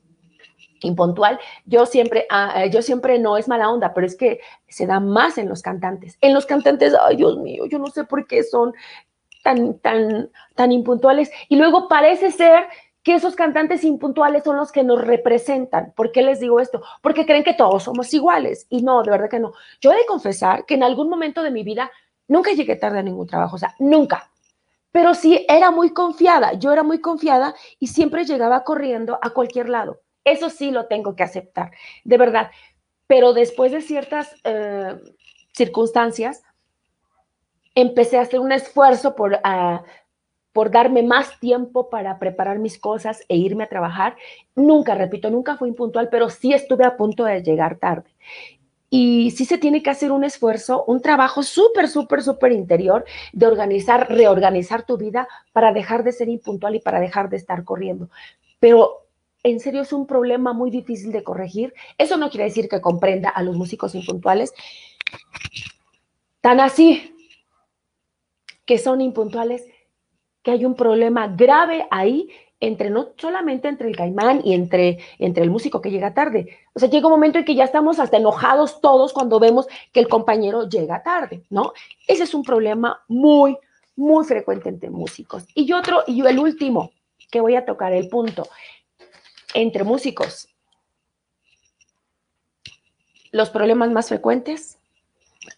impuntual. 0.80 1.38
Yo 1.64 1.86
siempre, 1.86 2.26
ah, 2.30 2.64
eh, 2.64 2.70
yo 2.70 2.82
siempre 2.82 3.18
no 3.18 3.36
es 3.36 3.48
mala 3.48 3.70
onda, 3.70 3.92
pero 3.94 4.06
es 4.06 4.16
que 4.16 4.40
se 4.68 4.86
da 4.86 5.00
más 5.00 5.38
en 5.38 5.48
los 5.48 5.62
cantantes. 5.62 6.16
En 6.20 6.34
los 6.34 6.46
cantantes, 6.46 6.94
ay 7.00 7.16
Dios 7.16 7.38
mío, 7.38 7.66
yo 7.66 7.78
no 7.78 7.88
sé 7.88 8.04
por 8.04 8.26
qué 8.26 8.42
son 8.42 8.72
tan, 9.42 9.78
tan, 9.78 10.30
tan 10.54 10.72
impuntuales. 10.72 11.30
Y 11.48 11.56
luego 11.56 11.88
parece 11.88 12.30
ser 12.30 12.64
que 13.06 13.14
esos 13.14 13.36
cantantes 13.36 13.84
impuntuales 13.84 14.42
son 14.42 14.56
los 14.56 14.72
que 14.72 14.82
nos 14.82 15.00
representan. 15.00 15.92
¿Por 15.94 16.10
qué 16.10 16.22
les 16.22 16.40
digo 16.40 16.58
esto? 16.58 16.82
Porque 17.02 17.24
creen 17.24 17.44
que 17.44 17.54
todos 17.54 17.84
somos 17.84 18.12
iguales. 18.12 18.66
Y 18.68 18.82
no, 18.82 19.04
de 19.04 19.12
verdad 19.12 19.30
que 19.30 19.38
no. 19.38 19.52
Yo 19.80 19.92
he 19.92 19.96
de 19.96 20.06
confesar 20.06 20.66
que 20.66 20.74
en 20.74 20.82
algún 20.82 21.08
momento 21.08 21.44
de 21.44 21.52
mi 21.52 21.62
vida 21.62 21.92
nunca 22.26 22.50
llegué 22.50 22.74
tarde 22.74 22.98
a 22.98 23.04
ningún 23.04 23.28
trabajo, 23.28 23.54
o 23.54 23.58
sea, 23.60 23.76
nunca. 23.78 24.28
Pero 24.90 25.14
sí 25.14 25.46
era 25.48 25.70
muy 25.70 25.90
confiada, 25.90 26.54
yo 26.54 26.72
era 26.72 26.82
muy 26.82 27.00
confiada 27.00 27.54
y 27.78 27.86
siempre 27.86 28.24
llegaba 28.24 28.64
corriendo 28.64 29.20
a 29.22 29.30
cualquier 29.30 29.68
lado. 29.68 30.00
Eso 30.24 30.50
sí 30.50 30.72
lo 30.72 30.86
tengo 30.86 31.14
que 31.14 31.22
aceptar, 31.22 31.70
de 32.02 32.18
verdad. 32.18 32.50
Pero 33.06 33.34
después 33.34 33.70
de 33.70 33.82
ciertas 33.82 34.34
eh, 34.42 34.96
circunstancias, 35.52 36.42
empecé 37.76 38.18
a 38.18 38.22
hacer 38.22 38.40
un 38.40 38.50
esfuerzo 38.50 39.14
por, 39.14 39.38
ah, 39.44 39.84
por 40.56 40.70
darme 40.70 41.02
más 41.02 41.38
tiempo 41.38 41.90
para 41.90 42.18
preparar 42.18 42.58
mis 42.58 42.78
cosas 42.78 43.22
e 43.28 43.36
irme 43.36 43.64
a 43.64 43.68
trabajar. 43.68 44.16
Nunca, 44.54 44.94
repito, 44.94 45.28
nunca 45.28 45.58
fui 45.58 45.68
impuntual, 45.68 46.08
pero 46.08 46.30
sí 46.30 46.54
estuve 46.54 46.86
a 46.86 46.96
punto 46.96 47.24
de 47.24 47.42
llegar 47.42 47.76
tarde. 47.76 48.08
Y 48.88 49.32
sí 49.32 49.44
se 49.44 49.58
tiene 49.58 49.82
que 49.82 49.90
hacer 49.90 50.12
un 50.12 50.24
esfuerzo, 50.24 50.82
un 50.86 51.02
trabajo 51.02 51.42
súper, 51.42 51.88
súper, 51.88 52.22
súper 52.22 52.52
interior 52.52 53.04
de 53.34 53.46
organizar, 53.46 54.08
reorganizar 54.08 54.86
tu 54.86 54.96
vida 54.96 55.28
para 55.52 55.74
dejar 55.74 56.04
de 56.04 56.12
ser 56.12 56.30
impuntual 56.30 56.74
y 56.74 56.80
para 56.80 57.00
dejar 57.00 57.28
de 57.28 57.36
estar 57.36 57.62
corriendo. 57.62 58.08
Pero 58.58 59.06
en 59.42 59.60
serio 59.60 59.82
es 59.82 59.92
un 59.92 60.06
problema 60.06 60.54
muy 60.54 60.70
difícil 60.70 61.12
de 61.12 61.22
corregir. 61.22 61.74
Eso 61.98 62.16
no 62.16 62.30
quiere 62.30 62.44
decir 62.44 62.70
que 62.70 62.80
comprenda 62.80 63.28
a 63.28 63.42
los 63.42 63.58
músicos 63.58 63.94
impuntuales. 63.94 64.54
Tan 66.40 66.60
así 66.60 67.14
que 68.64 68.78
son 68.78 69.02
impuntuales 69.02 69.62
que 70.46 70.52
hay 70.52 70.64
un 70.64 70.76
problema 70.76 71.26
grave 71.26 71.88
ahí 71.90 72.30
entre 72.60 72.88
no 72.88 73.08
solamente 73.16 73.66
entre 73.66 73.88
el 73.88 73.96
caimán 73.96 74.42
y 74.44 74.54
entre, 74.54 75.00
entre 75.18 75.42
el 75.42 75.50
músico 75.50 75.80
que 75.80 75.90
llega 75.90 76.14
tarde. 76.14 76.56
O 76.72 76.78
sea, 76.78 76.88
llega 76.88 77.08
un 77.08 77.14
momento 77.14 77.40
en 77.40 77.44
que 77.44 77.56
ya 77.56 77.64
estamos 77.64 77.98
hasta 77.98 78.18
enojados 78.18 78.80
todos 78.80 79.12
cuando 79.12 79.40
vemos 79.40 79.66
que 79.92 79.98
el 79.98 80.06
compañero 80.06 80.68
llega 80.68 81.02
tarde, 81.02 81.42
¿no? 81.50 81.72
Ese 82.06 82.22
es 82.22 82.32
un 82.32 82.44
problema 82.44 83.02
muy, 83.08 83.58
muy 83.96 84.24
frecuente 84.24 84.68
entre 84.68 84.88
músicos. 84.88 85.48
Y 85.52 85.72
otro, 85.72 86.04
y 86.06 86.18
yo 86.18 86.28
el 86.28 86.38
último 86.38 86.92
que 87.28 87.40
voy 87.40 87.56
a 87.56 87.64
tocar, 87.64 87.92
el 87.92 88.08
punto, 88.08 88.46
entre 89.52 89.82
músicos. 89.82 90.46
Los 93.32 93.50
problemas 93.50 93.90
más 93.90 94.10
frecuentes, 94.10 94.78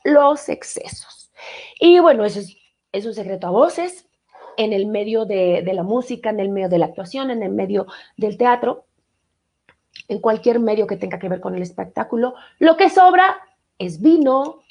los 0.02 0.48
excesos. 0.48 1.30
Y 1.78 1.98
bueno, 1.98 2.24
eso 2.24 2.40
es, 2.40 2.56
es 2.92 3.04
un 3.04 3.12
secreto 3.12 3.48
a 3.48 3.50
voces, 3.50 4.07
en 4.58 4.72
el 4.72 4.86
medio 4.86 5.24
de, 5.24 5.62
la 5.72 5.84
música, 5.84 6.30
en 6.30 6.40
el 6.40 6.50
medio 6.50 6.68
de 6.68 6.78
la 6.78 6.86
actuación, 6.86 7.30
en 7.30 7.44
el 7.44 7.52
medio 7.52 7.86
del 8.16 8.36
teatro, 8.36 8.86
en 10.08 10.18
cualquier 10.20 10.58
medio 10.58 10.86
que 10.86 10.96
tenga 10.96 11.18
que 11.20 11.28
ver 11.28 11.40
con 11.40 11.54
el 11.54 11.62
espectáculo. 11.62 12.34
Lo 12.58 12.76
que 12.76 12.90
sobra 12.90 13.36
es 13.78 14.02
vino, 14.02 14.62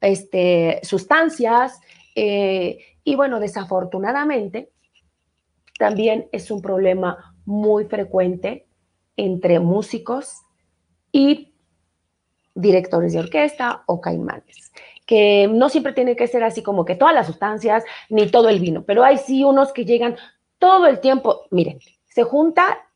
este, 0.00 0.80
sustancias, 0.84 1.80
eh, 2.14 2.78
Y 3.04 3.16
bueno, 3.16 3.40
desafortunadamente, 3.40 4.70
también 5.76 6.28
es 6.30 6.52
un 6.52 6.62
problema 6.62 7.34
muy 7.44 7.86
frecuente 7.86 8.68
entre 9.16 9.58
músicos 9.58 10.42
y 11.10 11.52
directores 12.54 13.12
de 13.12 13.18
orquesta 13.18 13.82
o 13.86 14.00
caimanes, 14.00 14.72
que 15.12 15.46
no 15.46 15.68
siempre 15.68 15.92
tiene 15.92 16.16
que 16.16 16.26
ser 16.26 16.42
así 16.42 16.62
como 16.62 16.86
que 16.86 16.94
todas 16.94 17.14
las 17.14 17.26
sustancias 17.26 17.84
ni 18.08 18.30
todo 18.30 18.48
el 18.48 18.60
vino, 18.60 18.82
pero 18.82 19.04
hay 19.04 19.18
sí 19.18 19.44
unos 19.44 19.70
que 19.70 19.84
llegan 19.84 20.16
todo 20.56 20.86
el 20.86 21.00
tiempo, 21.00 21.42
miren, 21.50 21.80
se 22.06 22.22
junta 22.22 22.88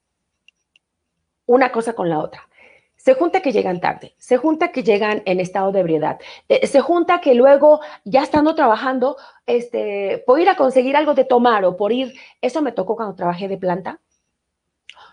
una 1.45 1.71
cosa 1.71 1.93
con 1.93 2.09
la 2.09 2.21
otra. 2.21 2.49
Se 2.97 3.13
junta 3.13 3.43
que 3.43 3.53
llegan 3.53 3.83
tarde, 3.83 4.15
se 4.17 4.39
junta 4.39 4.73
que 4.73 4.83
llegan 4.83 5.23
en 5.27 5.41
estado 5.41 5.73
de 5.73 5.81
ebriedad, 5.81 6.19
eh, 6.49 6.67
se 6.67 6.81
junta 6.81 7.21
que 7.21 7.35
luego, 7.35 7.81
ya 8.05 8.23
estando 8.23 8.55
trabajando, 8.55 9.19
este, 9.45 10.25
por 10.27 10.41
ir 10.41 10.49
a 10.49 10.57
conseguir 10.57 10.97
algo 10.97 11.13
de 11.13 11.27
tomar 11.27 11.67
o 11.67 11.77
por 11.77 11.93
ir, 11.93 12.15
eso 12.41 12.63
me 12.63 12.73
tocó 12.73 12.97
cuando 12.97 13.15
trabajé 13.15 13.47
de 13.47 13.59
planta, 13.59 14.01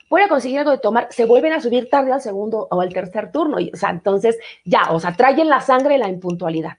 voy 0.10 0.22
a 0.22 0.30
conseguir 0.30 0.60
algo 0.60 0.72
de 0.72 0.78
tomar, 0.78 1.10
se 1.12 1.26
vuelven 1.26 1.52
a 1.52 1.60
subir 1.60 1.89
tarde 1.89 2.13
al 2.13 2.22
segundo 2.22 2.70
o 2.72 2.80
al 2.80 2.94
tercer 2.94 3.30
turno. 3.30 3.60
Y, 3.60 3.72
o 3.74 3.76
sea, 3.76 3.89
entonces 3.89 4.38
ya, 4.63 4.92
o 4.92 5.02
sea, 5.02 5.18
traen 5.18 5.50
la 5.50 5.60
sangre 5.60 5.98
la 5.98 6.08
impuntualidad. 6.08 6.78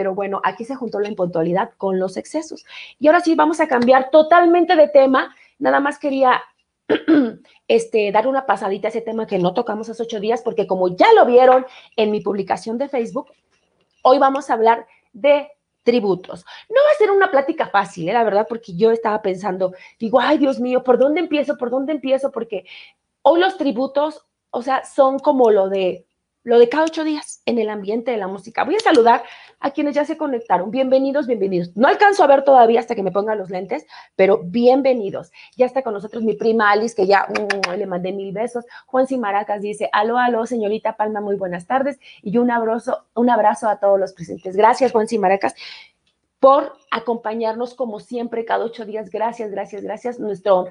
Pero 0.00 0.14
bueno, 0.14 0.40
aquí 0.44 0.64
se 0.64 0.76
juntó 0.76 0.98
la 0.98 1.08
impuntualidad 1.08 1.72
con 1.76 1.98
los 1.98 2.16
excesos. 2.16 2.64
Y 2.98 3.06
ahora 3.06 3.20
sí, 3.20 3.34
vamos 3.34 3.60
a 3.60 3.68
cambiar 3.68 4.08
totalmente 4.08 4.74
de 4.74 4.88
tema. 4.88 5.36
Nada 5.58 5.78
más 5.78 5.98
quería 5.98 6.40
este, 7.68 8.10
dar 8.10 8.26
una 8.26 8.46
pasadita 8.46 8.88
a 8.88 8.92
ese 8.92 9.02
tema 9.02 9.26
que 9.26 9.38
no 9.38 9.52
tocamos 9.52 9.90
hace 9.90 10.02
ocho 10.02 10.18
días, 10.18 10.40
porque 10.40 10.66
como 10.66 10.96
ya 10.96 11.12
lo 11.14 11.26
vieron 11.26 11.66
en 11.96 12.10
mi 12.10 12.22
publicación 12.22 12.78
de 12.78 12.88
Facebook, 12.88 13.30
hoy 14.00 14.18
vamos 14.18 14.48
a 14.48 14.54
hablar 14.54 14.86
de 15.12 15.50
tributos. 15.82 16.46
No 16.70 16.76
va 16.76 16.92
a 16.94 16.98
ser 16.98 17.10
una 17.10 17.30
plática 17.30 17.66
fácil, 17.66 18.08
¿eh? 18.08 18.14
la 18.14 18.24
verdad, 18.24 18.46
porque 18.48 18.74
yo 18.74 18.92
estaba 18.92 19.20
pensando, 19.20 19.74
digo, 19.98 20.18
ay 20.18 20.38
Dios 20.38 20.60
mío, 20.60 20.82
¿por 20.82 20.96
dónde 20.96 21.20
empiezo? 21.20 21.58
¿Por 21.58 21.68
dónde 21.68 21.92
empiezo? 21.92 22.30
Porque 22.30 22.64
hoy 23.20 23.38
los 23.38 23.58
tributos, 23.58 24.24
o 24.48 24.62
sea, 24.62 24.82
son 24.82 25.18
como 25.18 25.50
lo 25.50 25.68
de 25.68 26.06
lo 26.42 26.58
de 26.58 26.68
cada 26.68 26.84
ocho 26.84 27.04
días 27.04 27.42
en 27.44 27.58
el 27.58 27.68
ambiente 27.68 28.10
de 28.10 28.16
la 28.16 28.26
música. 28.26 28.64
Voy 28.64 28.76
a 28.76 28.80
saludar 28.80 29.22
a 29.60 29.72
quienes 29.72 29.94
ya 29.94 30.04
se 30.04 30.16
conectaron. 30.16 30.70
Bienvenidos, 30.70 31.26
bienvenidos. 31.26 31.76
No 31.76 31.86
alcanzo 31.86 32.24
a 32.24 32.26
ver 32.26 32.44
todavía 32.44 32.80
hasta 32.80 32.94
que 32.94 33.02
me 33.02 33.12
ponga 33.12 33.34
los 33.34 33.50
lentes, 33.50 33.86
pero 34.16 34.40
bienvenidos. 34.42 35.32
Ya 35.56 35.66
está 35.66 35.82
con 35.82 35.92
nosotros 35.92 36.22
mi 36.22 36.34
prima 36.34 36.70
Alice, 36.70 36.94
que 36.94 37.06
ya 37.06 37.26
mm, 37.28 37.76
le 37.76 37.86
mandé 37.86 38.12
mil 38.12 38.32
besos. 38.32 38.64
Juan 38.86 39.06
Simaracas 39.06 39.60
dice, 39.60 39.90
aló, 39.92 40.16
aló, 40.18 40.46
señorita 40.46 40.96
Palma, 40.96 41.20
muy 41.20 41.36
buenas 41.36 41.66
tardes. 41.66 41.98
Y 42.22 42.38
un 42.38 42.50
abrazo, 42.50 43.04
un 43.14 43.28
abrazo 43.28 43.68
a 43.68 43.78
todos 43.78 44.00
los 44.00 44.14
presentes. 44.14 44.56
Gracias, 44.56 44.92
Juan 44.92 45.08
Simaracas 45.08 45.54
por 46.38 46.72
acompañarnos 46.90 47.74
como 47.74 48.00
siempre 48.00 48.46
cada 48.46 48.64
ocho 48.64 48.86
días. 48.86 49.10
Gracias, 49.10 49.50
gracias, 49.50 49.82
gracias. 49.82 50.18
Nuestro 50.18 50.68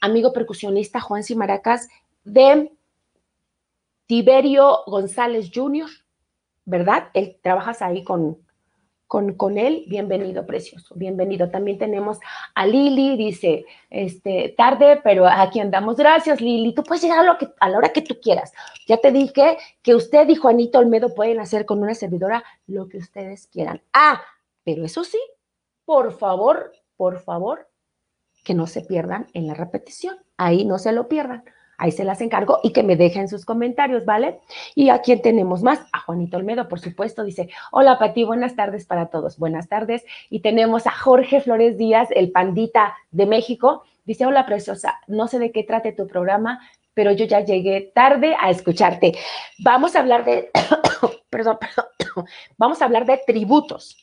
amigo 0.00 0.32
percusionista 0.32 1.00
Juan 1.00 1.24
Simaracas 1.24 1.88
de 2.22 2.70
Tiberio 4.08 4.84
González 4.86 5.50
Jr., 5.54 5.90
¿verdad? 6.64 7.10
Él, 7.12 7.38
trabajas 7.42 7.82
ahí 7.82 8.04
con, 8.04 8.38
con, 9.06 9.34
con, 9.34 9.58
él. 9.58 9.84
Bienvenido, 9.86 10.46
precioso. 10.46 10.94
Bienvenido. 10.94 11.50
También 11.50 11.76
tenemos 11.76 12.18
a 12.54 12.66
Lili, 12.66 13.18
dice, 13.18 13.66
este, 13.90 14.54
tarde, 14.56 14.98
pero 15.04 15.26
aquí 15.26 15.60
andamos. 15.60 15.98
Gracias, 15.98 16.40
Lili. 16.40 16.74
Tú 16.74 16.82
puedes 16.84 17.02
llegar 17.02 17.18
a, 17.18 17.22
lo 17.22 17.36
que, 17.36 17.50
a 17.60 17.68
la 17.68 17.76
hora 17.76 17.90
que 17.90 18.00
tú 18.00 18.18
quieras. 18.18 18.50
Ya 18.86 18.96
te 18.96 19.12
dije 19.12 19.58
que 19.82 19.94
usted 19.94 20.26
y 20.30 20.36
Juanito 20.36 20.78
Olmedo 20.78 21.14
pueden 21.14 21.38
hacer 21.38 21.66
con 21.66 21.82
una 21.82 21.94
servidora 21.94 22.42
lo 22.66 22.88
que 22.88 22.96
ustedes 22.96 23.46
quieran. 23.48 23.82
Ah, 23.92 24.22
pero 24.64 24.86
eso 24.86 25.04
sí, 25.04 25.20
por 25.84 26.12
favor, 26.12 26.72
por 26.96 27.20
favor, 27.20 27.68
que 28.42 28.54
no 28.54 28.66
se 28.66 28.80
pierdan 28.80 29.26
en 29.34 29.46
la 29.48 29.52
repetición. 29.52 30.16
Ahí 30.38 30.64
no 30.64 30.78
se 30.78 30.92
lo 30.92 31.08
pierdan. 31.08 31.44
Ahí 31.78 31.92
se 31.92 32.02
las 32.02 32.20
encargo 32.20 32.58
y 32.64 32.72
que 32.72 32.82
me 32.82 32.96
dejen 32.96 33.28
sus 33.28 33.44
comentarios, 33.44 34.04
¿vale? 34.04 34.40
Y 34.74 34.88
a 34.88 35.00
quién 35.00 35.22
tenemos 35.22 35.62
más? 35.62 35.78
A 35.92 36.00
Juanito 36.00 36.36
Olmedo, 36.36 36.68
por 36.68 36.80
supuesto, 36.80 37.22
dice, 37.22 37.48
hola 37.70 38.00
Pati, 38.00 38.24
buenas 38.24 38.56
tardes 38.56 38.84
para 38.84 39.06
todos, 39.06 39.38
buenas 39.38 39.68
tardes. 39.68 40.04
Y 40.28 40.40
tenemos 40.40 40.88
a 40.88 40.90
Jorge 40.90 41.40
Flores 41.40 41.78
Díaz, 41.78 42.08
el 42.10 42.32
pandita 42.32 42.96
de 43.12 43.26
México. 43.26 43.84
Dice, 44.04 44.26
hola 44.26 44.44
preciosa, 44.44 44.98
no 45.06 45.28
sé 45.28 45.38
de 45.38 45.52
qué 45.52 45.62
trate 45.62 45.92
tu 45.92 46.08
programa, 46.08 46.60
pero 46.94 47.12
yo 47.12 47.26
ya 47.26 47.40
llegué 47.40 47.92
tarde 47.94 48.34
a 48.40 48.50
escucharte. 48.50 49.14
Vamos 49.60 49.94
a 49.94 50.00
hablar 50.00 50.24
de, 50.24 50.50
perdón, 51.30 51.58
perdón, 51.60 52.26
vamos 52.58 52.82
a 52.82 52.86
hablar 52.86 53.06
de 53.06 53.20
tributos 53.24 53.96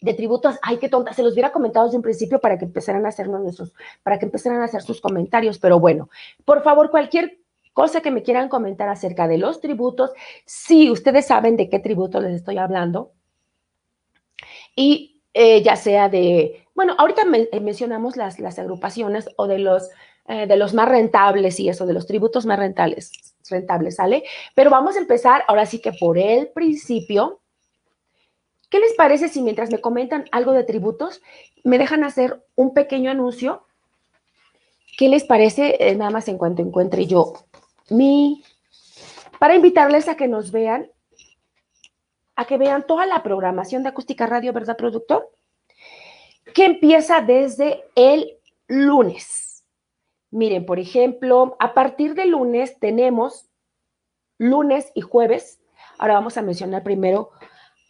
de 0.00 0.14
tributos, 0.14 0.56
ay, 0.62 0.78
qué 0.78 0.88
tonta, 0.88 1.12
se 1.12 1.22
los 1.22 1.32
hubiera 1.32 1.52
comentado 1.52 1.86
desde 1.86 1.96
un 1.96 2.02
principio 2.02 2.40
para 2.40 2.58
que 2.58 2.66
empezaran 2.66 3.04
a 3.04 3.08
hacernos 3.08 3.40
nuestros, 3.40 3.72
para 4.02 4.18
que 4.18 4.26
empezaran 4.26 4.60
a 4.60 4.64
hacer 4.64 4.82
sus 4.82 5.00
comentarios, 5.00 5.58
pero 5.58 5.80
bueno, 5.80 6.08
por 6.44 6.62
favor, 6.62 6.90
cualquier 6.90 7.38
cosa 7.72 8.00
que 8.00 8.10
me 8.10 8.22
quieran 8.22 8.48
comentar 8.48 8.88
acerca 8.88 9.28
de 9.28 9.38
los 9.38 9.60
tributos, 9.60 10.10
si 10.44 10.90
ustedes 10.90 11.26
saben 11.26 11.56
de 11.56 11.68
qué 11.68 11.78
tributo 11.78 12.20
les 12.20 12.34
estoy 12.34 12.58
hablando, 12.58 13.12
y 14.74 15.22
eh, 15.34 15.62
ya 15.62 15.76
sea 15.76 16.08
de, 16.08 16.64
bueno, 16.74 16.94
ahorita 16.96 17.22
eh, 17.52 17.60
mencionamos 17.60 18.16
las, 18.16 18.38
las 18.38 18.58
agrupaciones 18.58 19.28
o 19.36 19.46
de 19.46 19.58
los, 19.58 19.90
eh, 20.28 20.46
de 20.46 20.56
los 20.56 20.74
más 20.74 20.88
rentables 20.88 21.58
y 21.60 21.68
eso, 21.68 21.86
de 21.86 21.92
los 21.92 22.06
tributos 22.06 22.46
más 22.46 22.58
rentables, 22.58 23.10
rentables, 23.50 23.96
¿sale? 23.96 24.24
Pero 24.54 24.70
vamos 24.70 24.96
a 24.96 25.00
empezar 25.00 25.42
ahora 25.48 25.66
sí 25.66 25.80
que 25.80 25.92
por 25.92 26.18
el 26.18 26.48
principio, 26.48 27.40
¿Qué 28.68 28.80
les 28.80 28.94
parece 28.94 29.28
si 29.28 29.42
mientras 29.42 29.70
me 29.70 29.80
comentan 29.80 30.26
algo 30.30 30.52
de 30.52 30.64
tributos, 30.64 31.22
me 31.64 31.78
dejan 31.78 32.04
hacer 32.04 32.44
un 32.54 32.74
pequeño 32.74 33.10
anuncio? 33.10 33.66
¿Qué 34.98 35.08
les 35.08 35.24
parece? 35.24 35.76
Eh, 35.80 35.94
nada 35.94 36.10
más 36.10 36.28
en 36.28 36.38
cuanto 36.38 36.62
encuentre 36.62 37.06
yo 37.06 37.32
mi... 37.90 38.42
Para 39.38 39.54
invitarles 39.54 40.08
a 40.08 40.16
que 40.16 40.26
nos 40.26 40.50
vean, 40.50 40.90
a 42.34 42.44
que 42.44 42.58
vean 42.58 42.86
toda 42.86 43.06
la 43.06 43.22
programación 43.22 43.84
de 43.84 43.90
Acústica 43.90 44.26
Radio, 44.26 44.52
¿verdad, 44.52 44.76
productor? 44.76 45.30
Que 46.54 46.64
empieza 46.64 47.20
desde 47.20 47.84
el 47.94 48.36
lunes. 48.66 49.64
Miren, 50.30 50.66
por 50.66 50.80
ejemplo, 50.80 51.56
a 51.60 51.72
partir 51.72 52.14
de 52.14 52.26
lunes 52.26 52.78
tenemos 52.80 53.48
lunes 54.38 54.90
y 54.94 55.02
jueves. 55.02 55.60
Ahora 55.98 56.14
vamos 56.14 56.36
a 56.36 56.42
mencionar 56.42 56.82
primero 56.82 57.30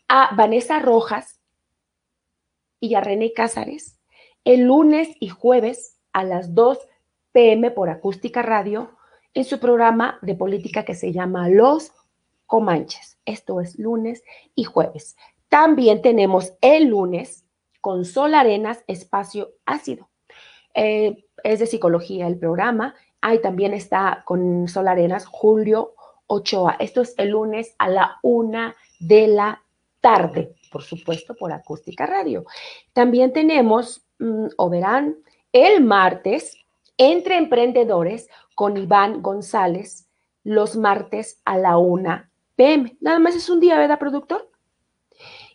a 0.09 0.35
Vanessa 0.35 0.79
Rojas 0.81 1.41
y 2.81 2.95
a 2.95 3.01
René 3.01 3.33
Cázares 3.33 3.99
el 4.49 4.63
lunes 4.63 5.11
y 5.21 5.29
jueves 5.29 5.99
a 6.15 6.25
las 6.25 6.55
2 6.55 6.79
pm 7.33 7.71
por 7.71 7.91
Acústica 7.91 8.41
Radio 8.41 8.93
en 9.35 9.45
su 9.45 9.61
programa 9.61 10.19
de 10.23 10.35
política 10.35 10.87
que 10.87 10.95
se 10.95 11.13
llama 11.13 11.51
Los 11.51 11.93
Comanches. 12.47 13.19
Esto 13.27 13.61
es 13.61 13.79
lunes 13.79 14.25
y 14.55 14.65
jueves. 14.65 15.19
También 15.51 16.01
tenemos 16.01 16.55
el 16.63 16.87
lunes 16.87 17.45
con 17.83 18.07
Sol 18.07 18.35
Arenas, 18.35 18.85
Espacio 18.87 19.51
Ácido. 19.67 20.09
Eh, 20.73 21.27
es 21.45 21.59
de 21.59 21.67
psicología 21.67 22.27
el 22.27 22.39
programa. 22.39 22.95
Ahí 23.21 23.43
también 23.43 23.75
está 23.75 24.23
con 24.25 24.67
Sol 24.67 24.89
Arenas 24.89 25.27
Julio 25.27 25.95
Ochoa. 26.27 26.77
Esto 26.79 27.03
es 27.03 27.15
el 27.19 27.31
lunes 27.31 27.75
a 27.79 27.89
la 27.89 28.19
una 28.23 28.77
de 28.99 29.27
la 29.27 29.63
tarde, 30.01 30.55
por 30.71 30.83
supuesto, 30.83 31.35
por 31.35 31.53
acústica 31.53 32.07
radio. 32.07 32.45
También 32.93 33.33
tenemos, 33.33 34.07
mm, 34.19 34.47
o 34.57 34.71
verán, 34.71 35.17
el 35.53 35.83
martes, 35.83 36.57
entre 36.97 37.37
emprendedores 37.37 38.29
con 38.55 38.77
Iván 38.77 39.23
González, 39.23 40.09
los 40.43 40.77
martes 40.77 41.41
a 41.45 41.57
la 41.59 41.79
1 41.79 42.29
pm. 42.57 42.97
Nada 43.01 43.19
más 43.19 43.37
es 43.37 43.49
un 43.49 43.61
día, 43.61 43.79
¿verdad, 43.79 43.99
productor? 43.99 44.51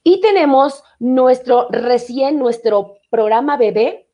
Y 0.03 0.21
tenemos 0.21 0.83
nuestro 0.99 1.67
recién, 1.69 2.37
nuestro 2.37 2.97
programa 3.09 3.57
bebé, 3.57 4.09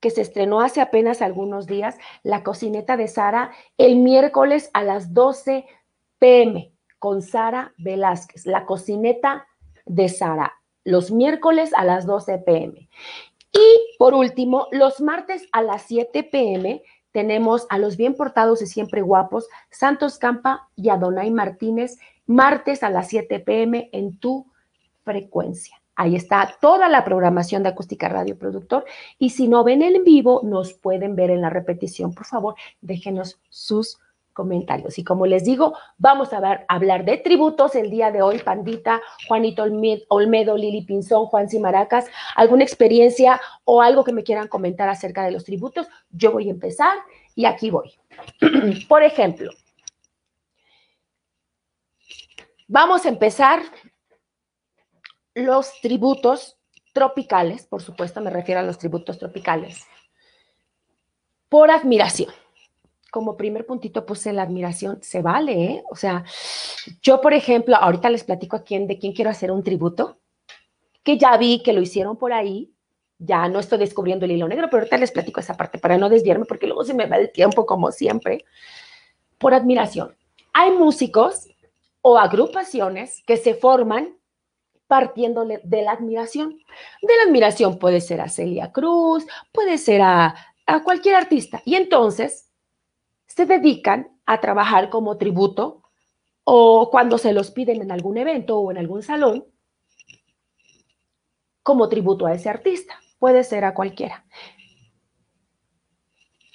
que 0.00 0.10
se 0.10 0.20
estrenó 0.20 0.60
hace 0.60 0.80
apenas 0.80 1.22
algunos 1.22 1.66
días, 1.66 1.96
La 2.22 2.42
Cocineta 2.42 2.96
de 2.96 3.08
Sara, 3.08 3.52
el 3.78 3.96
miércoles 3.96 4.70
a 4.72 4.82
las 4.82 5.14
12 5.14 5.66
pm 6.18 6.75
con 7.06 7.22
Sara 7.22 7.72
Velázquez, 7.78 8.46
la 8.46 8.66
cocineta 8.66 9.46
de 9.84 10.08
Sara, 10.08 10.54
los 10.82 11.12
miércoles 11.12 11.70
a 11.76 11.84
las 11.84 12.04
12 12.04 12.38
pm. 12.38 12.88
Y 13.52 13.96
por 13.96 14.12
último, 14.12 14.66
los 14.72 15.00
martes 15.00 15.46
a 15.52 15.62
las 15.62 15.82
7 15.82 16.24
pm 16.24 16.82
tenemos 17.12 17.68
a 17.70 17.78
los 17.78 17.96
bien 17.96 18.16
portados 18.16 18.60
y 18.60 18.66
siempre 18.66 19.02
guapos, 19.02 19.46
Santos 19.70 20.18
Campa 20.18 20.68
y 20.74 20.88
Adonai 20.88 21.30
Martínez, 21.30 21.96
martes 22.26 22.82
a 22.82 22.90
las 22.90 23.06
7 23.06 23.38
pm 23.38 23.88
en 23.92 24.18
tu 24.18 24.50
frecuencia. 25.04 25.80
Ahí 25.94 26.16
está 26.16 26.56
toda 26.60 26.88
la 26.88 27.04
programación 27.04 27.62
de 27.62 27.68
Acústica 27.68 28.08
Radio 28.08 28.36
Productor. 28.36 28.84
Y 29.16 29.30
si 29.30 29.46
no 29.46 29.62
ven 29.62 29.82
en 29.82 30.02
vivo, 30.02 30.40
nos 30.42 30.74
pueden 30.74 31.14
ver 31.14 31.30
en 31.30 31.40
la 31.40 31.50
repetición. 31.50 32.12
Por 32.14 32.26
favor, 32.26 32.56
déjenos 32.80 33.38
sus 33.48 33.96
comentarios. 33.96 34.05
Y 34.96 35.04
como 35.04 35.26
les 35.26 35.44
digo, 35.44 35.74
vamos 35.96 36.32
a 36.32 36.64
hablar 36.68 37.04
de 37.04 37.16
tributos 37.16 37.74
el 37.74 37.90
día 37.90 38.10
de 38.10 38.22
hoy, 38.22 38.38
Pandita, 38.38 39.00
Juanito 39.28 39.64
Olmedo, 40.08 40.56
Lili 40.56 40.82
Pinzón, 40.82 41.26
Juan 41.26 41.48
Cimaracas, 41.48 42.06
alguna 42.34 42.64
experiencia 42.64 43.40
o 43.64 43.80
algo 43.80 44.04
que 44.04 44.12
me 44.12 44.24
quieran 44.24 44.48
comentar 44.48 44.88
acerca 44.88 45.24
de 45.24 45.30
los 45.30 45.44
tributos. 45.44 45.86
Yo 46.10 46.32
voy 46.32 46.48
a 46.48 46.52
empezar 46.52 46.98
y 47.34 47.46
aquí 47.46 47.70
voy. 47.70 47.92
Por 48.88 49.02
ejemplo, 49.02 49.50
vamos 52.68 53.06
a 53.06 53.08
empezar 53.08 53.62
los 55.34 55.80
tributos 55.80 56.58
tropicales, 56.92 57.66
por 57.66 57.82
supuesto 57.82 58.22
me 58.22 58.30
refiero 58.30 58.60
a 58.60 58.64
los 58.64 58.78
tributos 58.78 59.18
tropicales, 59.18 59.84
por 61.50 61.70
admiración 61.70 62.32
como 63.10 63.36
primer 63.36 63.66
puntito 63.66 64.04
puse 64.04 64.32
la 64.32 64.42
admiración, 64.42 65.02
se 65.02 65.22
vale, 65.22 65.64
¿eh? 65.64 65.84
O 65.90 65.96
sea, 65.96 66.24
yo, 67.02 67.20
por 67.20 67.32
ejemplo, 67.32 67.76
ahorita 67.76 68.10
les 68.10 68.24
platico 68.24 68.56
a 68.56 68.62
quién, 68.62 68.86
de 68.86 68.98
quién 68.98 69.12
quiero 69.12 69.30
hacer 69.30 69.50
un 69.50 69.62
tributo, 69.62 70.18
que 71.02 71.16
ya 71.18 71.36
vi 71.36 71.62
que 71.62 71.72
lo 71.72 71.80
hicieron 71.80 72.16
por 72.16 72.32
ahí, 72.32 72.72
ya 73.18 73.48
no 73.48 73.60
estoy 73.60 73.78
descubriendo 73.78 74.24
el 74.24 74.32
hilo 74.32 74.48
negro, 74.48 74.68
pero 74.70 74.80
ahorita 74.80 74.98
les 74.98 75.12
platico 75.12 75.40
esa 75.40 75.56
parte 75.56 75.78
para 75.78 75.96
no 75.96 76.08
desviarme, 76.08 76.44
porque 76.44 76.66
luego 76.66 76.84
se 76.84 76.94
me 76.94 77.06
va 77.06 77.16
el 77.16 77.32
tiempo, 77.32 77.64
como 77.64 77.92
siempre, 77.92 78.44
por 79.38 79.54
admiración. 79.54 80.14
Hay 80.52 80.72
músicos 80.72 81.48
o 82.02 82.18
agrupaciones 82.18 83.22
que 83.26 83.36
se 83.36 83.54
forman 83.54 84.16
partiendo 84.86 85.44
de 85.44 85.82
la 85.82 85.92
admiración. 85.92 86.58
De 87.02 87.16
la 87.16 87.22
admiración 87.28 87.78
puede 87.78 88.00
ser 88.00 88.20
a 88.20 88.28
Celia 88.28 88.72
Cruz, 88.72 89.26
puede 89.52 89.78
ser 89.78 90.02
a, 90.02 90.34
a 90.66 90.82
cualquier 90.84 91.14
artista. 91.14 91.62
Y 91.64 91.74
entonces 91.74 92.45
se 93.26 93.46
dedican 93.46 94.08
a 94.24 94.40
trabajar 94.40 94.90
como 94.90 95.18
tributo 95.18 95.82
o 96.44 96.90
cuando 96.90 97.18
se 97.18 97.32
los 97.32 97.50
piden 97.50 97.82
en 97.82 97.90
algún 97.90 98.18
evento 98.18 98.58
o 98.58 98.70
en 98.70 98.78
algún 98.78 99.02
salón, 99.02 99.44
como 101.62 101.88
tributo 101.88 102.26
a 102.26 102.34
ese 102.34 102.48
artista. 102.48 102.94
Puede 103.18 103.42
ser 103.42 103.64
a 103.64 103.74
cualquiera. 103.74 104.24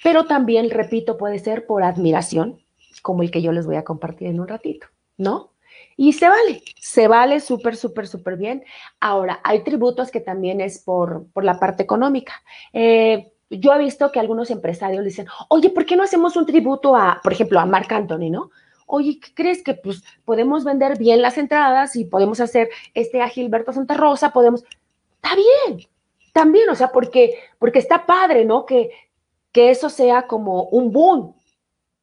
Pero 0.02 0.24
también, 0.24 0.70
repito, 0.70 1.16
puede 1.18 1.38
ser 1.38 1.66
por 1.66 1.82
admiración, 1.84 2.60
como 3.02 3.22
el 3.22 3.30
que 3.30 3.42
yo 3.42 3.52
les 3.52 3.66
voy 3.66 3.76
a 3.76 3.84
compartir 3.84 4.28
en 4.28 4.40
un 4.40 4.48
ratito, 4.48 4.86
¿no? 5.16 5.52
Y 5.96 6.14
se 6.14 6.28
vale, 6.28 6.62
se 6.80 7.06
vale 7.06 7.40
súper, 7.40 7.76
súper, 7.76 8.06
súper 8.06 8.36
bien. 8.36 8.64
Ahora, 8.98 9.40
hay 9.44 9.62
tributos 9.62 10.10
que 10.10 10.20
también 10.20 10.60
es 10.60 10.82
por, 10.82 11.30
por 11.32 11.44
la 11.44 11.58
parte 11.58 11.82
económica. 11.82 12.42
Eh, 12.72 13.31
yo 13.52 13.72
he 13.72 13.78
visto 13.78 14.10
que 14.10 14.20
algunos 14.20 14.50
empresarios 14.50 15.04
dicen, 15.04 15.26
oye, 15.48 15.70
¿por 15.70 15.84
qué 15.84 15.96
no 15.96 16.02
hacemos 16.02 16.36
un 16.36 16.46
tributo 16.46 16.96
a, 16.96 17.20
por 17.22 17.32
ejemplo, 17.32 17.60
a 17.60 17.66
Marc 17.66 17.90
Anthony, 17.92 18.30
¿no? 18.30 18.50
Oye, 18.86 19.18
¿qué 19.20 19.34
crees 19.34 19.62
que 19.62 19.74
pues 19.74 20.02
podemos 20.24 20.64
vender 20.64 20.98
bien 20.98 21.22
las 21.22 21.38
entradas 21.38 21.96
y 21.96 22.04
podemos 22.04 22.40
hacer 22.40 22.70
este 22.94 23.22
a 23.22 23.28
Gilberto 23.28 23.72
Santa 23.72 23.94
Rosa, 23.94 24.32
podemos, 24.32 24.64
está 25.16 25.36
bien, 25.36 25.86
también, 26.32 26.68
o 26.70 26.74
sea, 26.74 26.88
porque, 26.88 27.34
porque 27.58 27.78
está 27.78 28.06
padre, 28.06 28.44
¿no? 28.44 28.66
Que, 28.66 28.90
que 29.52 29.70
eso 29.70 29.90
sea 29.90 30.26
como 30.26 30.64
un 30.64 30.92
boom 30.92 31.34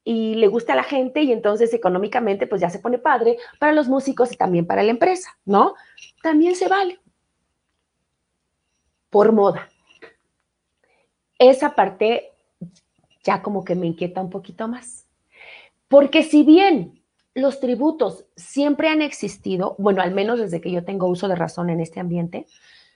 y 0.03 0.35
le 0.35 0.47
gusta 0.47 0.73
a 0.73 0.75
la 0.75 0.83
gente 0.83 1.21
y 1.23 1.31
entonces 1.31 1.73
económicamente 1.73 2.47
pues 2.47 2.61
ya 2.61 2.69
se 2.69 2.79
pone 2.79 2.97
padre 2.99 3.37
para 3.59 3.73
los 3.73 3.87
músicos 3.87 4.31
y 4.31 4.37
también 4.37 4.65
para 4.65 4.83
la 4.83 4.91
empresa, 4.91 5.37
¿no? 5.45 5.75
También 6.21 6.55
se 6.55 6.67
vale. 6.67 6.99
Por 9.09 9.31
moda 9.31 9.67
esa 11.39 11.73
parte 11.73 12.31
ya 13.23 13.41
como 13.41 13.63
que 13.63 13.75
me 13.75 13.87
inquieta 13.87 14.21
un 14.21 14.29
poquito 14.29 14.67
más. 14.67 15.07
Porque 15.87 16.23
si 16.23 16.43
bien 16.43 17.01
los 17.33 17.59
tributos 17.59 18.25
siempre 18.35 18.89
han 18.89 19.01
existido, 19.01 19.75
bueno, 19.77 20.01
al 20.01 20.11
menos 20.11 20.39
desde 20.39 20.61
que 20.61 20.71
yo 20.71 20.83
tengo 20.83 21.07
uso 21.07 21.27
de 21.27 21.35
razón 21.35 21.69
en 21.69 21.79
este 21.79 21.99
ambiente, 21.99 22.45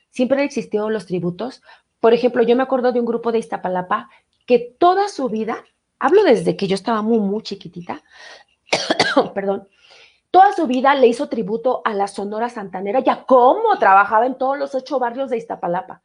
siempre 0.10 0.38
han 0.38 0.46
existido 0.46 0.90
los 0.90 1.06
tributos. 1.06 1.62
Por 2.00 2.14
ejemplo, 2.14 2.44
yo 2.44 2.56
me 2.56 2.64
acuerdo 2.64 2.92
de 2.92 3.00
un 3.00 3.06
grupo 3.06 3.32
de 3.32 3.40
Iztapalapa 3.40 4.10
que 4.46 4.60
toda 4.78 5.08
su 5.08 5.30
vida, 5.30 5.64
hablo 6.00 6.24
desde 6.24 6.56
que 6.58 6.68
yo 6.68 6.76
estaba 6.76 7.02
muy, 7.02 7.20
muy 7.20 7.42
chiquitita, 7.42 8.04
perdón, 9.34 9.68
toda 10.32 10.54
su 10.54 10.68
vida 10.68 10.96
le 10.96 11.08
hizo 11.08 11.30
tributo 11.30 11.82
a 11.86 11.94
la 11.94 12.08
Sonora 12.08 12.50
Santanera, 12.50 13.00
ya 13.00 13.24
cómo 13.26 13.78
trabajaba 13.80 14.26
en 14.26 14.38
todos 14.38 14.58
los 14.58 14.76
ocho 14.76 15.00
barrios 15.00 15.30
de 15.30 15.38
Iztapalapa. 15.38 16.02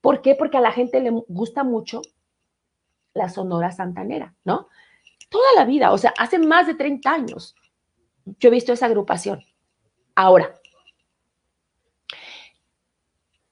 ¿Por 0.00 0.22
qué? 0.22 0.34
Porque 0.34 0.56
a 0.56 0.62
la 0.62 0.72
gente 0.72 1.00
le 1.00 1.10
gusta 1.28 1.64
mucho 1.64 2.02
la 3.14 3.28
Sonora 3.28 3.72
Santanera, 3.72 4.34
¿no? 4.44 4.68
Toda 5.28 5.52
la 5.56 5.64
vida, 5.64 5.92
o 5.92 5.98
sea, 5.98 6.12
hace 6.18 6.38
más 6.38 6.66
de 6.66 6.74
30 6.74 7.10
años 7.10 7.54
yo 8.38 8.48
he 8.48 8.52
visto 8.52 8.72
esa 8.72 8.86
agrupación. 8.86 9.42
Ahora, 10.14 10.54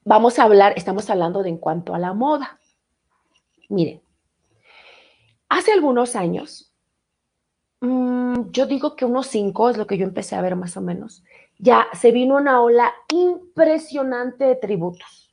vamos 0.05 0.39
a 0.39 0.45
hablar, 0.45 0.75
estamos 0.77 1.09
hablando 1.11 1.43
de 1.43 1.51
en 1.51 1.59
cuanto 1.59 1.95
a 1.95 1.99
la 1.99 2.13
moda. 2.13 2.59
Miren, 3.69 4.03
hace 5.49 5.73
algunos 5.73 6.17
años, 6.17 6.73
mm, 7.81 8.51
yo 8.51 8.67
digo 8.67 8.97
que 8.97 9.05
unos 9.05 9.27
cinco 9.27 9.71
es 9.71 9.77
lo 9.77 9.87
que 9.87 9.99
yo 9.99 10.05
empecé 10.05 10.37
a 10.37 10.43
ver 10.43 10.57
más 10.57 10.77
o 10.77 10.81
menos, 10.81 11.25
ya 11.59 11.89
se 11.93 12.13
vino 12.13 12.37
una 12.37 12.61
ola 12.63 12.93
impresionante 13.09 14.45
de 14.45 14.57
tributos 14.57 15.28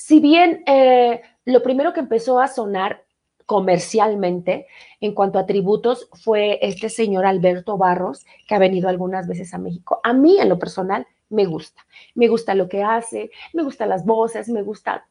si 0.00 0.18
bien 0.18 0.62
eh, 0.66 1.20
lo 1.44 1.62
primero 1.62 1.92
que 1.92 2.00
empezó 2.00 2.40
a 2.40 2.48
sonar 2.48 3.04
comercialmente 3.44 4.66
en 4.98 5.12
cuanto 5.12 5.38
a 5.38 5.44
tributos 5.44 6.08
fue 6.24 6.58
este 6.62 6.88
señor 6.88 7.26
Alberto 7.26 7.76
Barros, 7.76 8.24
que 8.48 8.54
ha 8.54 8.58
venido 8.58 8.88
algunas 8.88 9.28
veces 9.28 9.52
a 9.52 9.58
México. 9.58 10.00
A 10.02 10.14
mí, 10.14 10.40
en 10.40 10.48
lo 10.48 10.58
personal, 10.58 11.06
me 11.28 11.44
gusta. 11.44 11.84
Me 12.14 12.28
gusta 12.28 12.54
lo 12.54 12.66
que 12.66 12.82
hace, 12.82 13.30
me 13.52 13.62
gustan 13.62 13.90
las 13.90 14.06
voces, 14.06 14.48
me 14.48 14.62
gusta 14.62 15.06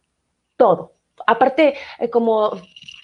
todo. 0.58 0.94
Aparte, 1.28 1.76
eh, 2.00 2.10
como 2.10 2.50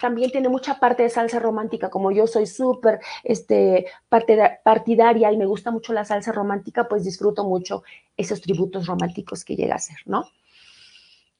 también 0.01 0.31
tiene 0.31 0.49
mucha 0.49 0.79
parte 0.79 1.03
de 1.03 1.09
salsa 1.11 1.37
romántica, 1.37 1.91
como 1.91 2.11
yo 2.11 2.25
soy 2.25 2.47
súper 2.47 2.99
este, 3.23 3.85
partidaria 4.09 5.31
y 5.31 5.37
me 5.37 5.45
gusta 5.45 5.69
mucho 5.69 5.93
la 5.93 6.03
salsa 6.03 6.31
romántica, 6.31 6.87
pues 6.87 7.03
disfruto 7.03 7.43
mucho 7.43 7.83
esos 8.17 8.41
tributos 8.41 8.87
románticos 8.87 9.45
que 9.45 9.55
llega 9.55 9.75
a 9.75 9.79
ser, 9.79 9.97
¿no? 10.05 10.25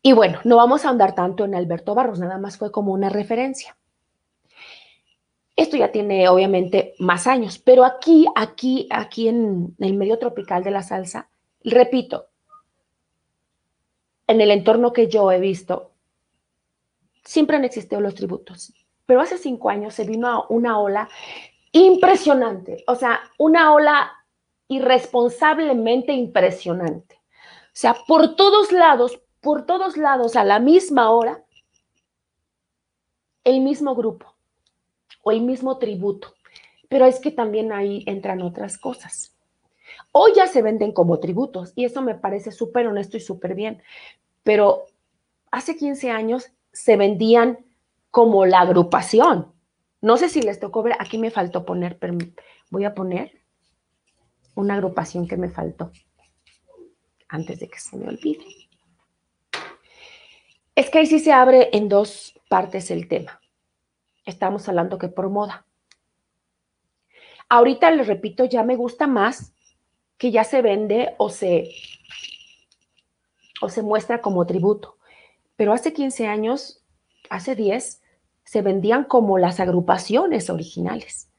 Y 0.06 0.14
bueno, 0.14 0.40
no 0.44 0.58
vamos 0.58 0.86
a 0.86 0.90
andar 0.90 1.16
tanto 1.16 1.46
en 1.46 1.56
Alberto 1.56 1.96
Barros, 1.96 2.20
nada 2.20 2.38
más 2.38 2.60
fue 2.60 2.72
como 2.72 2.94
una 2.94 3.10
referencia. 3.10 3.76
Esto 5.56 5.78
ya 5.78 5.92
tiene 5.92 6.30
obviamente 6.30 6.94
más 7.00 7.26
años, 7.26 7.58
pero 7.58 7.84
aquí, 7.84 8.28
aquí, 8.36 8.88
aquí 8.92 9.28
en 9.28 9.76
el 9.80 9.96
medio 9.96 10.20
tropical 10.20 10.64
de 10.64 10.70
la 10.70 10.84
salsa, 10.84 11.32
repito, 11.64 12.28
en 14.28 14.42
el 14.42 14.52
entorno 14.52 14.94
que 14.94 15.08
yo 15.08 15.32
he 15.32 15.40
visto, 15.40 15.90
siempre 17.24 17.58
han 17.58 17.66
existido 17.66 18.00
los 18.00 18.14
tributos, 18.14 18.76
pero 19.08 19.22
hace 19.22 19.40
cinco 19.40 19.72
años 19.72 19.96
se 19.96 20.06
vino 20.06 20.46
una 20.50 20.78
ola 20.78 21.10
impresionante, 21.72 22.84
o 22.86 22.94
sea, 22.94 23.22
una 23.40 23.74
ola 23.74 24.12
irresponsablemente 24.68 26.14
impresionante. 26.14 27.16
O 27.16 27.78
sea, 27.78 27.96
por 28.08 28.36
todos 28.36 28.72
lados, 28.72 29.20
por 29.46 29.68
todos 29.68 29.96
lados 29.96 30.36
a 30.38 30.44
la 30.44 30.58
misma 30.58 31.12
hora 31.12 31.46
el 33.44 33.62
mismo 33.62 33.94
grupo 33.94 34.34
o 35.22 35.30
el 35.30 35.42
mismo 35.42 35.78
tributo. 35.78 36.34
Pero 36.90 37.06
es 37.06 37.20
que 37.20 37.30
también 37.30 37.72
ahí 37.72 38.04
entran 38.08 38.42
otras 38.42 38.80
cosas. 38.80 39.36
Hoy 40.12 40.32
ya 40.36 40.48
se 40.48 40.64
venden 40.64 40.94
como 40.94 41.20
tributos 41.20 41.74
y 41.76 41.86
eso 41.86 42.02
me 42.02 42.16
parece 42.16 42.52
súper 42.52 42.88
honesto 42.88 43.18
y 43.18 43.20
súper 43.20 43.54
bien. 43.54 43.84
Pero 44.42 44.88
hace 45.52 45.78
15 45.78 46.10
años 46.10 46.52
se 46.74 46.98
vendían 46.98 47.60
como 48.10 48.48
la 48.48 48.62
agrupación. 48.62 49.54
No 50.02 50.18
sé 50.18 50.28
si 50.30 50.42
les 50.42 50.60
tocó 50.60 50.82
ver, 50.82 50.96
aquí 50.98 51.20
me 51.20 51.30
faltó 51.30 51.68
poner, 51.68 52.00
voy 52.72 52.84
a 52.84 52.96
poner 52.96 53.44
una 54.56 54.74
agrupación 54.74 55.28
que 55.28 55.38
me 55.38 55.52
faltó 55.52 55.92
antes 57.30 57.60
de 57.60 57.68
que 57.68 57.78
se 57.78 57.96
me 57.96 58.08
olvide. 58.08 58.65
Es 60.76 60.90
que 60.90 61.00
ahí 61.00 61.06
sí 61.06 61.20
se 61.20 61.32
abre 61.32 61.70
en 61.72 61.88
dos 61.88 62.38
partes 62.50 62.92
el 62.92 63.08
tema. 63.08 63.40
Estamos 64.26 64.68
hablando 64.68 64.98
que 64.98 65.08
por 65.08 65.30
moda. 65.30 65.66
Ahorita 67.48 67.92
les 67.92 68.08
repito, 68.08 68.44
ya 68.44 68.64
me 68.64 68.76
gusta 68.76 69.08
más 69.08 69.54
que 70.18 70.32
ya 70.32 70.44
se 70.44 70.62
vende 70.62 71.16
o 71.18 71.30
se, 71.30 71.70
o 73.62 73.70
se 73.70 73.84
muestra 73.84 74.20
como 74.22 74.46
tributo. 74.46 74.98
Pero 75.56 75.72
hace 75.72 75.94
15 75.94 76.28
años, 76.28 76.84
hace 77.30 77.56
10, 77.56 78.02
se 78.44 78.62
vendían 78.62 79.06
como 79.06 79.38
las 79.38 79.62
agrupaciones 79.62 80.50
originales. 80.50 81.30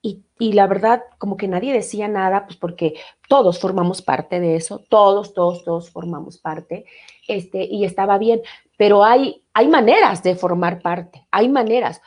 Y, 0.00 0.52
la 0.52 0.68
verdad, 0.68 1.02
como 1.18 1.36
que 1.36 1.48
nadie 1.48 1.72
decía 1.72 2.06
nada, 2.06 2.46
pues 2.46 2.56
porque 2.56 2.94
todos 3.28 3.58
formamos 3.58 4.02
parte 4.02 4.38
de 4.38 4.54
eso, 4.54 4.84
todos, 4.88 5.34
todos, 5.34 5.64
todos 5.64 5.90
formamos 5.90 6.38
parte, 6.38 6.84
este, 7.26 7.64
y 7.64 7.84
estaba 7.84 8.18
bien, 8.18 8.40
pero 8.76 9.02
hay, 9.02 9.42
hay 9.52 9.66
maneras 9.66 10.22
de 10.22 10.36
formar 10.36 10.80
parte, 10.80 11.26
hay 11.32 11.48
maneras. 11.48 12.00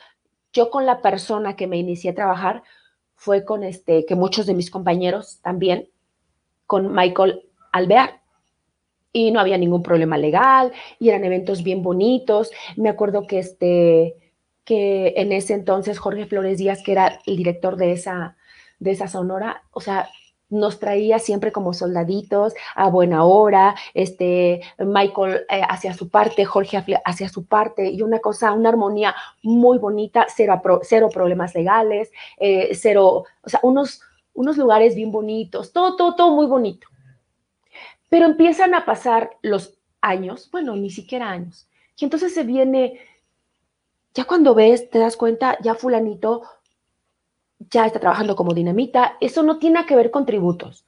yo 0.54 0.70
con 0.70 0.86
la 0.86 1.00
persona 1.02 1.56
que 1.56 1.66
me 1.66 1.78
inicié 1.78 2.10
a 2.10 2.14
trabajar 2.14 2.62
fue 3.14 3.44
con 3.44 3.62
este, 3.62 4.04
que 4.06 4.14
muchos 4.16 4.46
de 4.46 4.54
mis 4.54 4.70
compañeros 4.70 5.40
también, 5.42 5.88
con 6.66 6.92
Michael 6.94 7.42
Alvear. 7.70 8.22
Y 9.12 9.30
no 9.30 9.40
había 9.40 9.58
ningún 9.58 9.82
problema 9.82 10.16
legal, 10.16 10.72
y 10.98 11.10
eran 11.10 11.22
eventos 11.22 11.62
bien 11.62 11.82
bonitos. 11.82 12.50
Me 12.76 12.88
acuerdo 12.88 13.26
que 13.26 13.38
este, 13.38 14.16
que 14.64 15.14
en 15.16 15.32
ese 15.32 15.54
entonces 15.54 15.98
Jorge 15.98 16.26
Flores 16.26 16.58
Díaz, 16.58 16.82
que 16.82 16.92
era 16.92 17.20
el 17.26 17.36
director 17.36 17.76
de 17.76 17.92
esa, 17.92 18.36
de 18.78 18.92
esa 18.92 19.08
sonora, 19.08 19.62
o 19.72 19.80
sea, 19.80 20.08
nos 20.52 20.78
traía 20.78 21.18
siempre 21.18 21.50
como 21.50 21.72
soldaditos 21.72 22.52
a 22.74 22.90
buena 22.90 23.24
hora, 23.24 23.74
este, 23.94 24.60
Michael 24.78 25.46
eh, 25.48 25.62
hacia 25.66 25.94
su 25.94 26.10
parte, 26.10 26.44
Jorge 26.44 26.84
hacia 27.04 27.28
su 27.30 27.46
parte, 27.46 27.90
y 27.90 28.02
una 28.02 28.18
cosa, 28.18 28.52
una 28.52 28.68
armonía 28.68 29.14
muy 29.42 29.78
bonita, 29.78 30.26
cero, 30.28 30.60
cero 30.82 31.08
problemas 31.12 31.54
legales, 31.54 32.12
eh, 32.36 32.70
cero, 32.74 33.24
o 33.42 33.48
sea, 33.48 33.60
unos, 33.62 34.02
unos 34.34 34.58
lugares 34.58 34.94
bien 34.94 35.10
bonitos, 35.10 35.72
todo, 35.72 35.96
todo, 35.96 36.14
todo 36.14 36.36
muy 36.36 36.46
bonito. 36.46 36.86
Pero 38.10 38.26
empiezan 38.26 38.74
a 38.74 38.84
pasar 38.84 39.30
los 39.40 39.78
años, 40.02 40.50
bueno, 40.52 40.76
ni 40.76 40.90
siquiera 40.90 41.30
años, 41.30 41.66
y 41.96 42.04
entonces 42.04 42.34
se 42.34 42.42
viene, 42.42 42.98
ya 44.14 44.24
cuando 44.24 44.54
ves, 44.54 44.90
te 44.90 44.98
das 44.98 45.16
cuenta, 45.16 45.58
ya 45.62 45.74
fulanito 45.74 46.42
ya 47.70 47.86
está 47.86 48.00
trabajando 48.00 48.36
como 48.36 48.54
dinamita. 48.54 49.16
Eso 49.20 49.42
no 49.42 49.58
tiene 49.58 49.86
que 49.86 49.96
ver 49.96 50.10
con 50.10 50.26
tributos. 50.26 50.84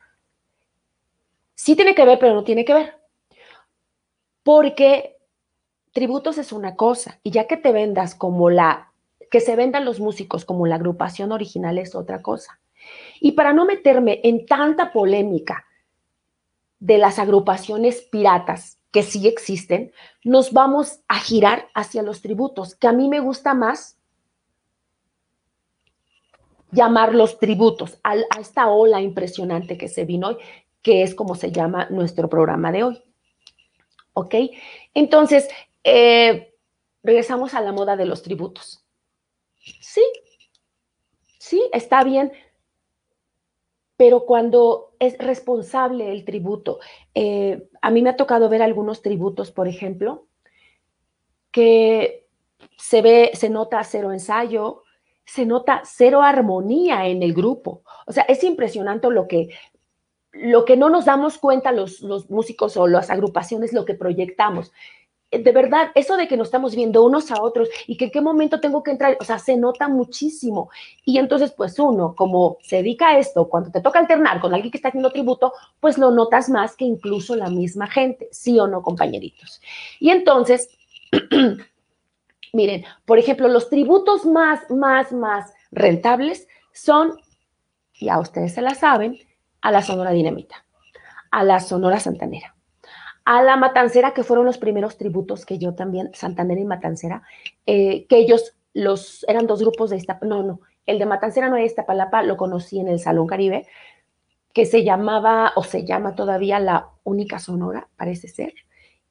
Sí 1.54 1.76
tiene 1.76 1.94
que 1.94 2.04
ver, 2.04 2.18
pero 2.18 2.34
no 2.34 2.44
tiene 2.44 2.64
que 2.64 2.74
ver. 2.74 2.94
Porque 4.42 5.16
tributos 5.92 6.38
es 6.38 6.52
una 6.52 6.76
cosa 6.76 7.20
y 7.22 7.30
ya 7.30 7.46
que 7.46 7.56
te 7.56 7.72
vendas 7.72 8.14
como 8.14 8.50
la, 8.50 8.92
que 9.30 9.40
se 9.40 9.56
vendan 9.56 9.84
los 9.84 10.00
músicos 10.00 10.44
como 10.44 10.66
la 10.66 10.74
agrupación 10.74 11.32
original 11.32 11.78
es 11.78 11.94
otra 11.94 12.20
cosa. 12.20 12.60
Y 13.20 13.32
para 13.32 13.52
no 13.52 13.64
meterme 13.64 14.20
en 14.24 14.44
tanta 14.44 14.92
polémica 14.92 15.64
de 16.80 16.98
las 16.98 17.18
agrupaciones 17.18 18.02
piratas 18.02 18.78
que 18.94 19.02
sí 19.02 19.26
existen, 19.26 19.92
nos 20.22 20.52
vamos 20.52 21.00
a 21.08 21.18
girar 21.18 21.66
hacia 21.74 22.00
los 22.04 22.22
tributos, 22.22 22.76
que 22.76 22.86
a 22.86 22.92
mí 22.92 23.08
me 23.08 23.18
gusta 23.18 23.52
más 23.52 23.98
llamar 26.70 27.12
los 27.12 27.40
tributos 27.40 27.98
a, 28.04 28.14
esta 28.38 28.68
ola 28.68 29.00
impresionante 29.00 29.76
que 29.76 29.88
se 29.88 30.04
vino 30.04 30.28
hoy, 30.28 30.36
que 30.80 31.02
es 31.02 31.16
como 31.16 31.34
se 31.34 31.50
llama 31.50 31.88
nuestro 31.90 32.28
programa 32.28 32.70
de 32.70 32.84
hoy. 32.84 33.02
¿Ok? 34.12 34.36
Entonces, 34.94 35.48
eh, 35.82 36.54
regresamos 37.02 37.52
a 37.54 37.62
la 37.62 37.72
moda 37.72 37.96
de 37.96 38.06
los 38.06 38.22
tributos. 38.22 38.86
Sí, 39.80 40.04
sí, 41.40 41.68
está 41.72 42.04
bien, 42.04 42.32
pero 43.96 44.24
cuando 44.26 44.94
es 44.98 45.16
responsable 45.18 46.12
el 46.12 46.24
tributo, 46.24 46.80
eh, 47.14 47.68
a 47.80 47.90
mí 47.90 48.02
me 48.02 48.10
ha 48.10 48.16
tocado 48.16 48.48
ver 48.48 48.62
algunos 48.62 49.02
tributos, 49.02 49.50
por 49.50 49.68
ejemplo, 49.68 50.26
que 51.50 52.26
se 52.76 53.02
ve, 53.02 53.30
se 53.34 53.50
nota 53.50 53.82
cero 53.84 54.12
ensayo, 54.12 54.82
se 55.24 55.46
nota 55.46 55.82
cero 55.84 56.22
armonía 56.22 57.06
en 57.06 57.22
el 57.22 57.32
grupo. 57.32 57.82
O 58.06 58.12
sea, 58.12 58.24
es 58.24 58.42
impresionante 58.42 59.08
lo 59.10 59.28
que, 59.28 59.48
lo 60.32 60.64
que 60.64 60.76
no 60.76 60.90
nos 60.90 61.04
damos 61.04 61.38
cuenta 61.38 61.70
los, 61.70 62.00
los 62.00 62.28
músicos 62.30 62.76
o 62.76 62.88
las 62.88 63.10
agrupaciones, 63.10 63.72
lo 63.72 63.84
que 63.84 63.94
proyectamos. 63.94 64.72
De 65.38 65.52
verdad, 65.52 65.90
eso 65.94 66.16
de 66.16 66.28
que 66.28 66.36
nos 66.36 66.48
estamos 66.48 66.74
viendo 66.74 67.04
unos 67.04 67.30
a 67.30 67.42
otros 67.42 67.68
y 67.86 67.96
que 67.96 68.06
en 68.06 68.10
qué 68.10 68.20
momento 68.20 68.60
tengo 68.60 68.82
que 68.82 68.90
entrar, 68.90 69.16
o 69.20 69.24
sea, 69.24 69.38
se 69.38 69.56
nota 69.56 69.88
muchísimo. 69.88 70.70
Y 71.04 71.18
entonces, 71.18 71.52
pues 71.52 71.78
uno, 71.78 72.14
como 72.16 72.58
se 72.62 72.76
dedica 72.76 73.08
a 73.08 73.18
esto, 73.18 73.48
cuando 73.48 73.70
te 73.70 73.80
toca 73.80 73.98
alternar 73.98 74.40
con 74.40 74.54
alguien 74.54 74.70
que 74.70 74.78
está 74.78 74.88
haciendo 74.88 75.10
tributo, 75.10 75.52
pues 75.80 75.98
lo 75.98 76.10
notas 76.10 76.48
más 76.48 76.76
que 76.76 76.84
incluso 76.84 77.36
la 77.36 77.50
misma 77.50 77.86
gente, 77.86 78.28
sí 78.32 78.58
o 78.58 78.66
no, 78.66 78.82
compañeritos. 78.82 79.60
Y 80.00 80.10
entonces, 80.10 80.70
Miren, 82.54 82.84
por 83.04 83.18
ejemplo, 83.18 83.48
los 83.48 83.68
tributos 83.68 84.24
más, 84.24 84.70
más, 84.70 85.10
más 85.10 85.52
rentables 85.72 86.46
son, 86.72 87.18
ya 88.00 88.20
ustedes 88.20 88.54
se 88.54 88.62
la 88.62 88.76
saben, 88.76 89.18
a 89.60 89.72
la 89.72 89.82
Sonora 89.82 90.12
Dinamita, 90.12 90.64
a 91.32 91.42
la 91.42 91.58
Sonora 91.58 91.98
Santanera, 91.98 92.53
a 93.24 93.42
la 93.42 93.56
Matancera, 93.56 94.12
que 94.12 94.22
fueron 94.22 94.44
los 94.44 94.58
primeros 94.58 94.96
tributos 94.98 95.46
que 95.46 95.58
yo 95.58 95.74
también, 95.74 96.10
Santanera 96.14 96.60
y 96.60 96.64
Matancera, 96.64 97.22
eh, 97.66 98.06
que 98.06 98.16
ellos 98.16 98.54
los, 98.74 99.24
eran 99.28 99.46
dos 99.46 99.60
grupos 99.60 99.90
de 99.90 99.96
esta, 99.96 100.18
no, 100.22 100.42
no, 100.42 100.60
el 100.86 100.98
de 100.98 101.06
Matancera 101.06 101.48
no 101.48 101.56
es 101.56 101.66
Iztapalapa, 101.66 102.22
lo 102.22 102.36
conocí 102.36 102.78
en 102.78 102.88
el 102.88 102.98
Salón 102.98 103.26
Caribe, 103.26 103.66
que 104.52 104.66
se 104.66 104.84
llamaba, 104.84 105.52
o 105.56 105.64
se 105.64 105.84
llama 105.84 106.14
todavía 106.14 106.60
la 106.60 106.90
única 107.02 107.38
Sonora, 107.38 107.88
parece 107.96 108.28
ser, 108.28 108.54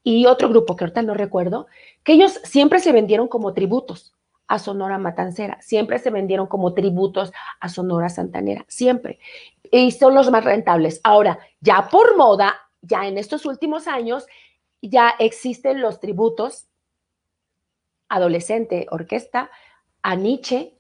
y 0.04 0.26
otro 0.26 0.50
grupo 0.50 0.76
que 0.76 0.84
ahorita 0.84 1.02
no 1.02 1.14
recuerdo, 1.14 1.68
que 2.04 2.14
ellos 2.14 2.40
siempre 2.44 2.80
se 2.80 2.92
vendieron 2.92 3.28
como 3.28 3.54
tributos 3.54 4.14
a 4.48 4.60
Sonora 4.60 4.98
Matancera, 4.98 5.58
siempre 5.62 5.98
se 6.00 6.12
vendieron 6.12 6.48
como 6.48 6.74
tributos 6.74 7.32
a 7.60 7.70
Sonora 7.70 8.10
Santanera, 8.10 8.66
siempre. 8.68 9.20
Y 9.72 9.92
son 9.92 10.14
los 10.14 10.30
más 10.30 10.44
rentables. 10.44 11.00
Ahora, 11.04 11.40
ya 11.62 11.88
por 11.90 12.18
moda, 12.18 12.56
ya 12.84 13.08
en 13.08 13.18
estos 13.18 13.46
últimos 13.46 13.88
años, 13.88 14.28
ya 14.82 15.16
existen 15.18 15.82
los 15.82 16.00
tributos 16.00 16.68
adolescente 18.10 18.86
orquesta 18.92 19.50
a 20.04 20.16
Nietzsche, 20.16 20.78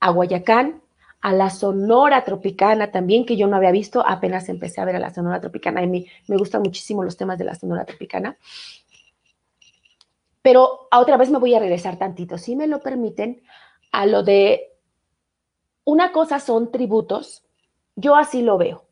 a 0.00 0.10
Guayacán, 0.10 0.82
a 1.20 1.32
la 1.32 1.50
Sonora 1.50 2.24
Tropicana 2.24 2.90
también, 2.90 3.24
que 3.24 3.36
yo 3.36 3.46
no 3.46 3.56
había 3.56 3.70
visto, 3.70 4.04
apenas 4.06 4.48
empecé 4.48 4.80
a 4.80 4.84
ver 4.84 4.96
a 4.96 5.00
la 5.00 5.14
Sonora 5.14 5.40
Tropicana, 5.40 5.82
y 5.82 5.86
mí 5.86 6.06
me 6.26 6.36
gustan 6.36 6.62
muchísimo 6.62 7.04
los 7.04 7.16
temas 7.16 7.38
de 7.38 7.44
la 7.44 7.54
Sonora 7.54 7.84
Tropicana. 7.84 8.36
Pero 10.42 10.88
otra 10.90 11.16
vez 11.16 11.30
me 11.30 11.38
voy 11.38 11.54
a 11.54 11.58
regresar 11.58 11.98
tantito, 11.98 12.38
si 12.38 12.56
me 12.56 12.66
lo 12.66 12.80
permiten, 12.80 13.42
a 13.92 14.06
lo 14.06 14.22
de 14.22 14.72
una 15.84 16.12
cosa 16.12 16.40
son 16.40 16.72
tributos, 16.72 17.44
yo 17.94 18.16
así 18.16 18.42
lo 18.42 18.58
veo, 18.58 18.85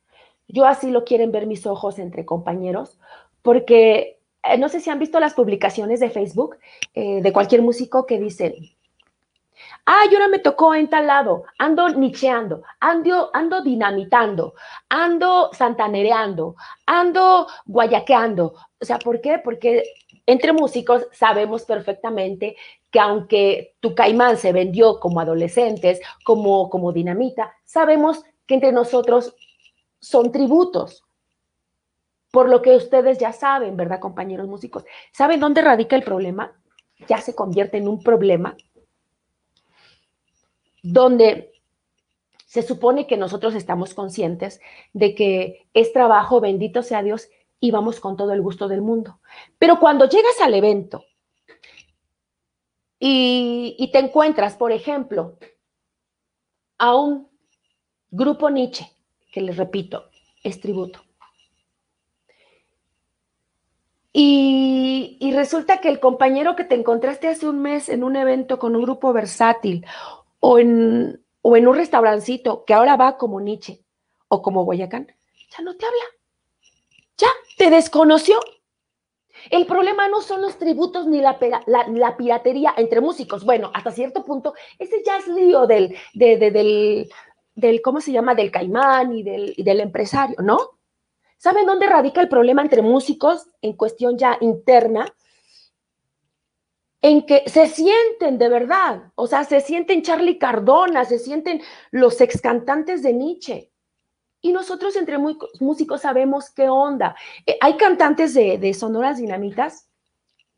yo 0.48 0.66
así 0.66 0.90
lo 0.90 1.04
quieren 1.04 1.32
ver 1.32 1.46
mis 1.46 1.66
ojos 1.66 1.98
entre 1.98 2.24
compañeros, 2.24 2.98
porque 3.42 4.18
eh, 4.42 4.58
no 4.58 4.68
sé 4.68 4.80
si 4.80 4.90
han 4.90 4.98
visto 4.98 5.20
las 5.20 5.34
publicaciones 5.34 6.00
de 6.00 6.10
Facebook 6.10 6.56
eh, 6.94 7.20
de 7.22 7.32
cualquier 7.32 7.62
músico 7.62 8.06
que 8.06 8.18
dicen, 8.18 8.54
Ah, 9.86 10.04
y 10.10 10.14
ahora 10.14 10.28
me 10.28 10.38
tocó 10.38 10.74
en 10.74 10.88
tal 10.88 11.06
lado, 11.06 11.44
ando 11.58 11.88
nicheando, 11.90 12.62
ando, 12.80 13.30
ando 13.34 13.60
dinamitando, 13.62 14.54
ando 14.88 15.50
santanereando, 15.52 16.56
ando 16.86 17.46
guayaqueando. 17.66 18.54
O 18.80 18.84
sea, 18.84 18.98
¿por 18.98 19.20
qué? 19.20 19.38
Porque 19.44 19.84
entre 20.26 20.52
músicos 20.54 21.06
sabemos 21.12 21.64
perfectamente 21.64 22.56
que 22.90 22.98
aunque 22.98 23.74
tu 23.80 23.94
caimán 23.94 24.38
se 24.38 24.52
vendió 24.52 24.98
como 25.00 25.20
adolescentes, 25.20 26.00
como, 26.24 26.70
como 26.70 26.92
dinamita, 26.92 27.54
sabemos 27.64 28.24
que 28.46 28.54
entre 28.54 28.72
nosotros 28.72 29.36
son 30.04 30.30
tributos. 30.30 31.02
Por 32.30 32.48
lo 32.48 32.60
que 32.62 32.76
ustedes 32.76 33.18
ya 33.18 33.32
saben, 33.32 33.76
¿verdad, 33.76 34.00
compañeros 34.00 34.48
músicos? 34.48 34.84
¿Saben 35.12 35.40
dónde 35.40 35.62
radica 35.62 35.96
el 35.96 36.02
problema? 36.02 36.52
Ya 37.08 37.18
se 37.18 37.34
convierte 37.34 37.78
en 37.78 37.88
un 37.88 38.02
problema 38.02 38.56
donde 40.82 41.52
se 42.44 42.62
supone 42.62 43.06
que 43.06 43.16
nosotros 43.16 43.54
estamos 43.54 43.94
conscientes 43.94 44.60
de 44.92 45.14
que 45.14 45.66
es 45.72 45.92
trabajo, 45.92 46.40
bendito 46.40 46.82
sea 46.82 47.02
Dios, 47.02 47.28
y 47.58 47.70
vamos 47.70 47.98
con 47.98 48.16
todo 48.16 48.32
el 48.32 48.42
gusto 48.42 48.68
del 48.68 48.82
mundo. 48.82 49.20
Pero 49.58 49.80
cuando 49.80 50.06
llegas 50.08 50.38
al 50.42 50.52
evento 50.52 51.04
y, 52.98 53.88
te 53.92 53.98
encuentras, 53.98 54.56
por 54.56 54.70
ejemplo, 54.70 55.38
a 56.78 56.94
un 56.94 57.28
grupo 58.10 58.50
Nietzsche, 58.50 58.93
que 59.34 59.40
les 59.40 59.56
repito, 59.56 60.10
es 60.44 60.60
tributo. 60.60 61.00
Y, 64.12 65.32
resulta 65.34 65.80
que 65.80 65.88
el 65.88 65.98
compañero 65.98 66.54
que 66.54 66.62
te 66.62 66.76
encontraste 66.76 67.26
hace 67.26 67.48
un 67.48 67.60
mes 67.60 67.88
en 67.88 68.04
un 68.04 68.14
evento 68.14 68.60
con 68.60 68.76
un 68.76 68.82
grupo 68.82 69.12
versátil 69.12 69.84
o 70.38 70.60
en, 70.60 71.20
o 71.42 71.56
en 71.56 71.66
un 71.66 71.74
restaurancito 71.74 72.64
que 72.64 72.74
ahora 72.74 72.94
va 72.94 73.16
como 73.16 73.40
Nietzsche 73.40 73.80
o 74.28 74.40
como 74.40 74.64
Guayacán, 74.64 75.08
ya 75.50 75.64
no 75.64 75.74
te 75.76 75.84
habla. 75.84 76.04
Ya 77.18 77.28
te 77.58 77.70
desconoció. 77.70 78.38
El 79.50 79.66
problema 79.66 80.06
no 80.06 80.20
son 80.20 80.42
los 80.42 80.58
tributos 80.58 81.08
ni 81.08 81.20
la, 81.20 81.36
la, 81.66 82.16
piratería 82.16 82.72
entre 82.76 83.00
músicos. 83.00 83.44
Bueno, 83.44 83.72
hasta 83.74 83.90
cierto 83.90 84.24
punto, 84.24 84.54
ese 84.78 85.02
ya 85.04 85.16
es 85.18 85.26
lío 85.26 85.66
del, 85.66 85.96
del, 86.14 87.10
del, 87.54 87.82
¿cómo 87.82 88.00
se 88.00 88.12
llama? 88.12 88.34
Del 88.34 88.50
caimán 88.50 89.12
y 89.16 89.22
del, 89.22 89.54
y 89.56 89.62
del 89.62 89.80
empresario, 89.80 90.36
¿no? 90.42 90.58
¿Saben 91.36 91.66
dónde 91.66 91.86
radica 91.86 92.20
el 92.20 92.28
problema 92.28 92.62
entre 92.62 92.82
músicos 92.82 93.48
en 93.60 93.74
cuestión 93.74 94.16
ya 94.18 94.38
interna? 94.40 95.06
en 97.04 97.26
que 97.26 97.42
se 97.50 97.66
sienten 97.66 98.38
de 98.38 98.48
verdad, 98.48 99.12
o 99.14 99.26
sea, 99.26 99.44
se 99.44 99.60
sienten 99.60 100.00
Charlie 100.00 100.38
Cardona, 100.38 101.04
se 101.04 101.18
sienten 101.18 101.60
los 101.90 102.18
ex 102.22 102.40
cantantes 102.40 103.02
de 103.02 103.12
Nietzsche. 103.12 103.70
Y 104.40 104.52
nosotros 104.52 104.96
entre 104.96 105.18
músicos 105.18 106.00
sabemos 106.00 106.48
qué 106.48 106.70
onda. 106.70 107.14
Eh, 107.44 107.58
hay 107.60 107.76
cantantes 107.76 108.32
de, 108.32 108.56
de 108.56 108.72
sonoras 108.72 109.18
dinamitas, 109.18 109.90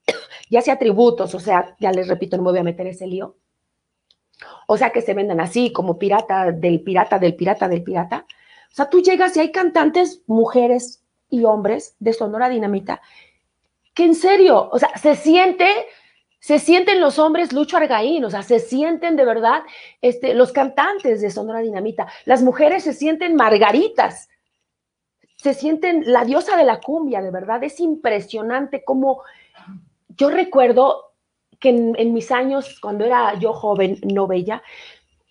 ya 0.49 0.62
sea 0.62 0.78
tributos, 0.78 1.34
o 1.34 1.40
sea, 1.40 1.74
ya 1.80 1.90
les 1.90 2.07
repito, 2.07 2.36
no 2.36 2.44
me 2.44 2.51
voy 2.51 2.61
a 2.61 2.62
meter 2.62 2.86
ese 2.86 3.09
lío. 3.09 3.36
O 4.66 4.76
sea, 4.76 4.90
que 4.90 5.00
se 5.00 5.14
vendan 5.14 5.40
así, 5.40 5.72
como 5.72 5.98
pirata 5.98 6.52
del 6.52 6.82
pirata 6.82 7.18
del 7.18 7.34
pirata 7.34 7.68
del 7.68 7.82
pirata. 7.82 8.26
O 8.70 8.74
sea, 8.74 8.90
tú 8.90 9.00
llegas 9.00 9.36
y 9.36 9.40
hay 9.40 9.52
cantantes, 9.52 10.22
mujeres 10.26 11.02
y 11.30 11.44
hombres 11.44 11.96
de 11.98 12.12
Sonora 12.12 12.48
Dinamita, 12.48 13.00
que 13.94 14.04
en 14.04 14.14
serio, 14.14 14.68
o 14.70 14.78
sea, 14.78 14.90
se 14.98 15.14
siente, 15.14 15.66
se 16.38 16.58
sienten 16.58 17.00
los 17.00 17.18
hombres 17.18 17.52
Lucho 17.52 17.76
Argaín, 17.76 18.24
o 18.24 18.30
sea, 18.30 18.42
se 18.42 18.58
sienten 18.58 19.16
de 19.16 19.24
verdad 19.24 19.62
este, 20.02 20.34
los 20.34 20.52
cantantes 20.52 21.20
de 21.20 21.30
Sonora 21.30 21.60
Dinamita. 21.60 22.06
Las 22.24 22.42
mujeres 22.42 22.84
se 22.84 22.92
sienten 22.92 23.34
margaritas, 23.34 24.28
se 25.36 25.54
sienten 25.54 26.02
la 26.12 26.24
diosa 26.24 26.56
de 26.56 26.64
la 26.64 26.80
cumbia, 26.80 27.22
de 27.22 27.30
verdad. 27.30 27.62
Es 27.64 27.80
impresionante 27.80 28.84
cómo 28.84 29.22
yo 30.16 30.30
recuerdo 30.30 31.05
que 31.61 31.70
en, 31.70 32.12
mis 32.12 32.30
años, 32.30 32.78
cuando 32.80 33.04
era 33.04 33.38
yo 33.38 33.52
joven, 33.52 33.98
no 34.02 34.26
bella, 34.26 34.62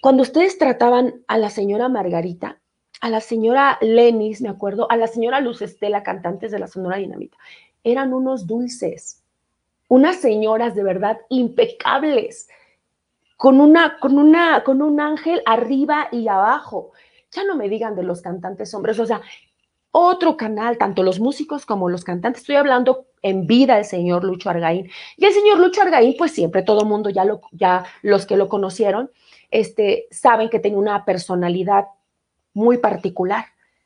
cuando 0.02 0.24
ustedes 0.24 0.58
trataban 0.58 1.24
a 1.28 1.38
la 1.38 1.50
señora 1.50 1.90
Margarita, 1.90 2.60
a 3.02 3.10
la 3.10 3.22
señora 3.22 3.78
Lenis, 3.82 4.42
me 4.42 4.50
acuerdo, 4.50 4.90
a 4.90 4.98
la 4.98 5.08
señora 5.08 5.42
Luz 5.42 5.62
Estela, 5.62 6.04
cantantes 6.04 6.52
de 6.52 6.60
la 6.60 6.68
Sonora 6.68 6.98
Dinamita, 6.98 7.38
eran 7.84 8.14
unos 8.14 8.48
dulces, 8.48 9.24
unas 9.88 10.18
señoras 10.18 10.76
de 10.76 10.84
verdad 10.84 11.20
impecables, 11.30 12.50
con 13.38 13.60
una, 13.60 14.00
con 14.00 14.18
una, 14.18 14.64
con 14.64 14.82
un 14.82 15.00
ángel 15.00 15.42
arriba 15.46 16.08
y 16.12 16.28
abajo. 16.28 16.92
Ya 17.32 17.44
no 17.44 17.56
me 17.56 17.70
digan 17.70 17.96
de 17.96 18.04
los 18.04 18.22
cantantes 18.22 18.74
hombres, 18.74 19.00
o 19.00 19.06
sea, 19.06 19.22
otro 19.92 20.36
canal, 20.36 20.78
tanto 20.78 21.04
los 21.04 21.20
músicos 21.20 21.66
como 21.66 21.90
los 21.90 22.04
cantantes. 22.04 22.42
Estoy 22.42 22.56
hablando 22.56 23.08
en 23.26 23.48
vida 23.48 23.78
del 23.78 23.86
señor 23.86 24.24
Lucho 24.24 24.52
Argaín. 24.52 24.88
Y 25.18 25.26
el 25.26 25.34
señor 25.34 25.58
Lucho 25.58 25.82
Argaín, 25.82 26.14
pues 26.16 26.32
siempre 26.32 26.62
todo 26.62 26.82
el 26.82 26.88
mundo, 26.88 27.10
ya, 27.10 27.26
lo, 27.26 27.42
ya 27.52 27.84
los 28.04 28.28
que 28.28 28.38
lo 28.38 28.48
conocieron, 28.48 29.10
este, 29.50 30.08
saben 30.12 30.48
que 30.48 30.60
tiene 30.60 30.78
una 30.78 31.06
personalidad 31.06 31.86
muy 32.54 32.78
particular. 32.78 33.46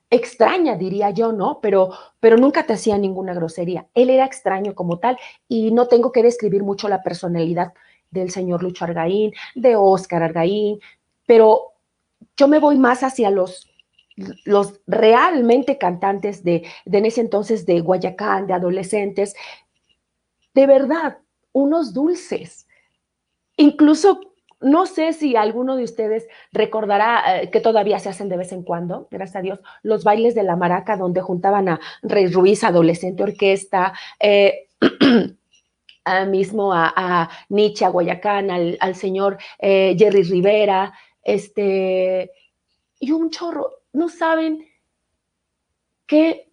Extraña, 0.10 0.76
diría 0.76 1.12
yo, 1.12 1.32
¿no? 1.32 1.60
Pero, 1.62 1.90
pero 2.20 2.36
nunca 2.36 2.66
te 2.66 2.74
hacía 2.74 2.98
ninguna 2.98 3.34
grosería. 3.34 3.88
Él 3.94 4.10
era 4.10 4.26
extraño 4.26 4.76
como 4.76 5.00
tal 5.00 5.18
y 5.48 5.72
no 5.72 5.88
tengo 5.88 6.12
que 6.12 6.22
describir 6.22 6.64
mucho 6.64 6.90
la 6.90 7.02
personalidad 7.02 7.72
del 8.12 8.32
señor 8.32 8.62
Lucho 8.62 8.84
Argaín, 8.84 9.32
de 9.56 9.78
Oscar 9.78 10.22
Argaín, 10.22 10.82
pero 11.26 11.76
yo 12.36 12.50
me 12.50 12.60
voy 12.60 12.78
más 12.78 13.04
hacia 13.04 13.30
los 13.30 13.69
los 14.46 14.80
realmente 14.88 15.78
cantantes 15.78 16.44
de, 16.44 16.66
en 16.86 17.06
ese 17.06 17.22
entonces 17.22 17.66
de 17.66 17.80
Guayacán, 17.82 18.48
de 18.48 18.54
adolescentes, 18.54 19.36
de 20.54 20.68
verdad, 20.68 21.20
unos 21.52 21.94
dulces. 21.94 22.68
Incluso, 23.58 24.20
no 24.62 24.86
sé 24.86 25.14
si 25.14 25.36
alguno 25.36 25.76
de 25.76 25.84
ustedes 25.84 26.28
recordará 26.52 27.42
eh, 27.42 27.50
que 27.50 27.62
todavía 27.62 28.00
se 28.00 28.10
hacen 28.10 28.30
de 28.30 28.38
vez 28.38 28.52
en 28.52 28.64
cuando, 28.64 29.08
gracias 29.10 29.38
a 29.38 29.42
Dios, 29.42 29.60
los 29.84 30.04
bailes 30.04 30.36
de 30.36 30.44
la 30.44 30.56
maraca 30.56 30.98
donde 30.98 31.22
juntaban 31.22 31.70
a 31.70 31.80
Rey 32.02 32.28
Ruiz, 32.28 32.64
adolescente 32.64 33.24
orquesta, 33.24 33.94
eh, 34.20 34.68
mismo 36.28 36.74
a, 36.74 37.30
Nietzsche, 37.50 37.86
a 37.86 37.90
Guayacán, 37.90 38.50
al, 38.50 38.96
señor 38.96 39.38
eh, 39.60 39.96
Jerry 39.98 40.24
Rivera, 40.24 40.92
este, 41.22 42.32
y 43.00 43.12
un 43.12 43.30
chorro 43.30 43.79
no 43.94 44.10
saben 44.10 44.66
qué 46.06 46.52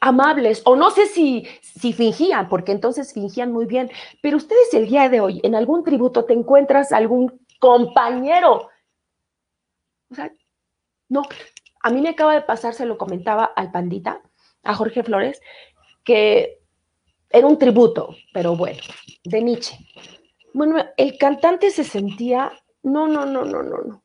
amables, 0.00 0.62
o 0.64 0.74
no 0.74 0.90
sé 0.90 1.06
si, 1.06 1.46
si 1.60 1.92
fingían, 1.92 2.48
porque 2.48 2.72
entonces 2.72 3.12
fingían 3.12 3.52
muy 3.52 3.66
bien, 3.66 3.90
pero 4.20 4.36
ustedes 4.36 4.72
el 4.74 4.88
día 4.88 5.08
de 5.08 5.20
hoy, 5.20 5.40
en 5.44 5.54
algún 5.54 5.84
tributo 5.84 6.24
te 6.24 6.32
encuentras 6.32 6.92
algún 6.92 7.40
compañero. 7.60 8.68
O 10.10 10.14
sea, 10.14 10.32
no, 11.08 11.22
a 11.82 11.90
mí 11.90 12.00
me 12.00 12.10
acaba 12.10 12.34
de 12.34 12.42
pasar, 12.42 12.74
se 12.74 12.86
lo 12.86 12.98
comentaba 12.98 13.44
al 13.44 13.70
pandita, 13.70 14.22
a 14.64 14.74
Jorge 14.74 15.02
Flores, 15.02 15.40
que 16.04 16.60
era 17.30 17.46
un 17.46 17.58
tributo, 17.58 18.14
pero 18.32 18.56
bueno, 18.56 18.80
de 19.24 19.42
Nietzsche. 19.42 19.76
Bueno, 20.52 20.76
el 20.96 21.16
cantante 21.16 21.70
se 21.70 21.84
sentía, 21.84 22.52
no, 22.82 23.06
no, 23.06 23.24
no, 23.24 23.44
no, 23.44 23.62
no, 23.62 23.78
no 23.78 24.02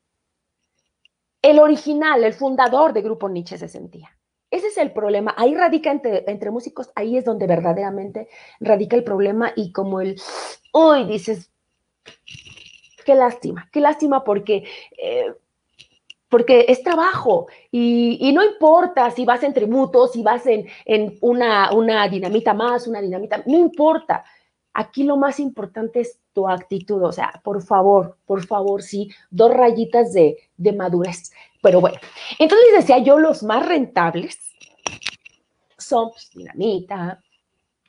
el 1.42 1.58
original, 1.58 2.24
el 2.24 2.32
fundador 2.32 2.92
de 2.92 3.02
Grupo 3.02 3.28
Nietzsche 3.28 3.58
se 3.58 3.68
sentía. 3.68 4.10
Ese 4.50 4.68
es 4.68 4.78
el 4.78 4.92
problema. 4.92 5.34
Ahí 5.36 5.54
radica 5.54 5.90
entre, 5.90 6.50
músicos, 6.50 6.90
ahí 6.94 7.16
es 7.16 7.24
donde 7.24 7.46
verdaderamente 7.46 8.28
radica 8.60 8.96
el 8.96 9.04
problema 9.04 9.52
y 9.54 9.72
como 9.72 10.00
el, 10.00 10.20
uy, 10.72 11.04
dices, 11.04 11.50
qué 13.04 13.14
lástima, 13.14 13.68
qué 13.72 13.80
lástima 13.80 14.24
porque... 14.24 14.64
Eh, 14.96 15.32
porque 16.30 16.66
es 16.68 16.82
trabajo 16.82 17.46
y, 17.70 18.30
no 18.34 18.44
importa 18.44 19.10
si 19.10 19.24
vas 19.24 19.42
en 19.44 19.54
tributos, 19.54 20.12
si 20.12 20.22
vas 20.22 20.46
en, 20.46 20.66
en 20.84 21.16
una, 21.22 21.72
una 21.72 22.06
dinamita 22.06 22.52
más, 22.52 22.86
una 22.86 23.00
dinamita, 23.00 23.42
no 23.46 23.56
importa. 23.56 24.26
Aquí 24.78 25.02
lo 25.02 25.16
más 25.16 25.40
importante 25.40 25.98
es 25.98 26.20
tu 26.32 26.48
actitud, 26.48 27.02
o 27.02 27.10
sea, 27.10 27.40
por 27.42 27.60
favor, 27.62 28.16
por 28.24 28.46
favor, 28.46 28.80
sí, 28.80 29.10
dos 29.28 29.52
rayitas 29.52 30.12
de, 30.12 30.38
madurez. 30.72 31.32
Pero 31.60 31.80
bueno, 31.80 31.98
entonces 32.38 32.68
decía 32.76 32.98
yo, 32.98 33.18
los 33.18 33.42
más 33.42 33.66
rentables 33.66 34.38
son 35.76 36.10
pues, 36.10 36.30
Dinamita, 36.32 37.20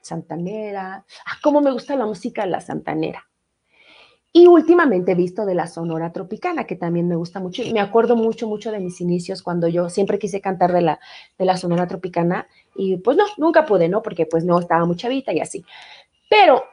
Santanera. 0.01 1.05
Ah, 1.27 1.37
cómo 1.43 1.61
me 1.61 1.71
gusta 1.71 1.95
la 1.95 2.07
música 2.07 2.41
de 2.41 2.49
la 2.49 2.59
Santanera. 2.59 3.23
Y 4.33 4.47
últimamente 4.47 5.11
he 5.11 5.15
visto 5.15 5.45
de 5.45 5.53
la 5.53 5.67
Sonora 5.67 6.11
Tropicana, 6.11 6.63
que 6.63 6.75
también 6.75 7.07
me 7.07 7.17
gusta 7.17 7.39
mucho. 7.39 7.61
Me 7.71 7.81
acuerdo 7.81 8.15
mucho, 8.15 8.47
mucho 8.47 8.71
de 8.71 8.79
mis 8.79 8.99
inicios 8.99 9.43
cuando 9.43 9.67
yo 9.67 9.89
siempre 9.91 10.17
quise 10.17 10.41
cantar 10.41 10.73
de 10.73 10.81
la, 10.81 10.99
de 11.37 11.45
la 11.45 11.55
Sonora 11.55 11.85
Tropicana 11.85 12.47
y 12.75 12.97
pues 12.97 13.15
no, 13.15 13.25
nunca 13.37 13.67
pude, 13.67 13.89
¿no? 13.89 14.01
Porque 14.01 14.25
pues 14.25 14.43
no 14.43 14.57
estaba 14.59 14.87
mucha 14.87 15.01
chavita 15.03 15.31
y 15.33 15.39
así. 15.39 15.63
Pero 16.31 16.63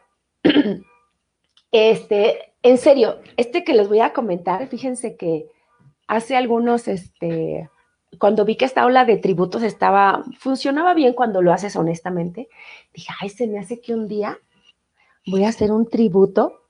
Este, 1.73 2.55
en 2.63 2.79
serio, 2.79 3.21
este 3.37 3.63
que 3.63 3.75
les 3.75 3.89
voy 3.89 4.01
a 4.01 4.13
comentar, 4.13 4.67
fíjense 4.69 5.17
que 5.17 5.51
hace 6.07 6.37
algunos, 6.37 6.89
este, 6.89 7.69
cuando 8.19 8.45
vi 8.45 8.57
que 8.57 8.65
esta 8.65 8.87
ola 8.87 9.05
de 9.05 9.19
tributos 9.19 9.63
estaba, 9.63 10.25
funcionaba 10.39 10.95
bien 10.95 11.13
cuando 11.13 11.43
lo 11.43 11.53
haces 11.53 11.77
honestamente, 11.77 12.49
dije, 12.95 13.13
ay, 13.21 13.29
se 13.29 13.47
me 13.47 13.59
hace 13.59 13.81
que 13.81 13.95
un 13.95 14.09
día 14.09 14.39
voy 15.27 15.45
a 15.45 15.49
hacer 15.49 15.71
un 15.73 15.89
tributo 15.89 16.63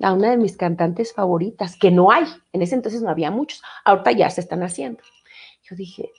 a 0.00 0.12
una 0.12 0.30
de 0.30 0.38
mis 0.38 0.56
cantantes 0.56 1.12
favoritas, 1.12 1.76
que 1.76 1.90
no 1.90 2.10
hay, 2.10 2.24
en 2.52 2.62
ese 2.62 2.74
entonces 2.74 3.02
no 3.02 3.10
había 3.10 3.30
muchos, 3.30 3.62
ahorita 3.84 4.12
ya 4.12 4.30
se 4.30 4.40
están 4.40 4.62
haciendo. 4.62 5.02
Yo 5.62 5.76
dije, 5.76 6.10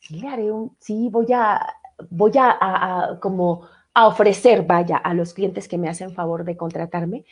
sí 0.00 0.18
le 0.18 0.28
haré 0.28 0.50
un, 0.50 0.76
sí, 0.80 1.08
voy 1.12 1.32
a, 1.32 1.74
voy 2.10 2.32
a 2.34 3.18
como 3.20 3.68
a 3.98 4.06
ofrecer, 4.06 4.62
vaya, 4.62 4.96
a 4.96 5.12
los 5.12 5.34
clientes 5.34 5.66
que 5.66 5.76
me 5.76 5.88
hacen 5.88 6.14
favor 6.14 6.44
de 6.44 6.56
contratarme, 6.56 7.24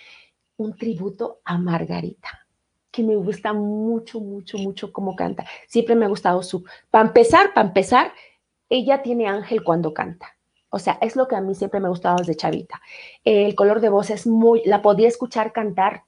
un 0.56 0.76
tributo 0.76 1.38
a 1.44 1.58
Margarita, 1.58 2.44
que 2.90 3.04
me 3.04 3.14
gusta 3.14 3.52
mucho, 3.52 4.18
mucho, 4.18 4.58
mucho 4.58 4.92
cómo 4.92 5.14
canta. 5.14 5.46
Siempre 5.68 5.94
me 5.94 6.06
ha 6.06 6.08
gustado 6.08 6.42
su... 6.42 6.64
Para 6.90 7.06
empezar, 7.06 7.54
para 7.54 7.68
empezar, 7.68 8.12
ella 8.68 9.00
tiene 9.00 9.28
ángel 9.28 9.62
cuando 9.62 9.94
canta. 9.94 10.36
O 10.68 10.80
sea, 10.80 10.98
es 11.00 11.14
lo 11.14 11.28
que 11.28 11.36
a 11.36 11.40
mí 11.40 11.54
siempre 11.54 11.78
me 11.78 11.86
ha 11.86 11.90
gustado 11.90 12.16
desde 12.16 12.34
chavita. 12.34 12.82
El 13.22 13.54
color 13.54 13.80
de 13.80 13.88
voz 13.88 14.10
es 14.10 14.26
muy... 14.26 14.60
La 14.64 14.82
podía 14.82 15.06
escuchar 15.06 15.52
cantar 15.52 16.02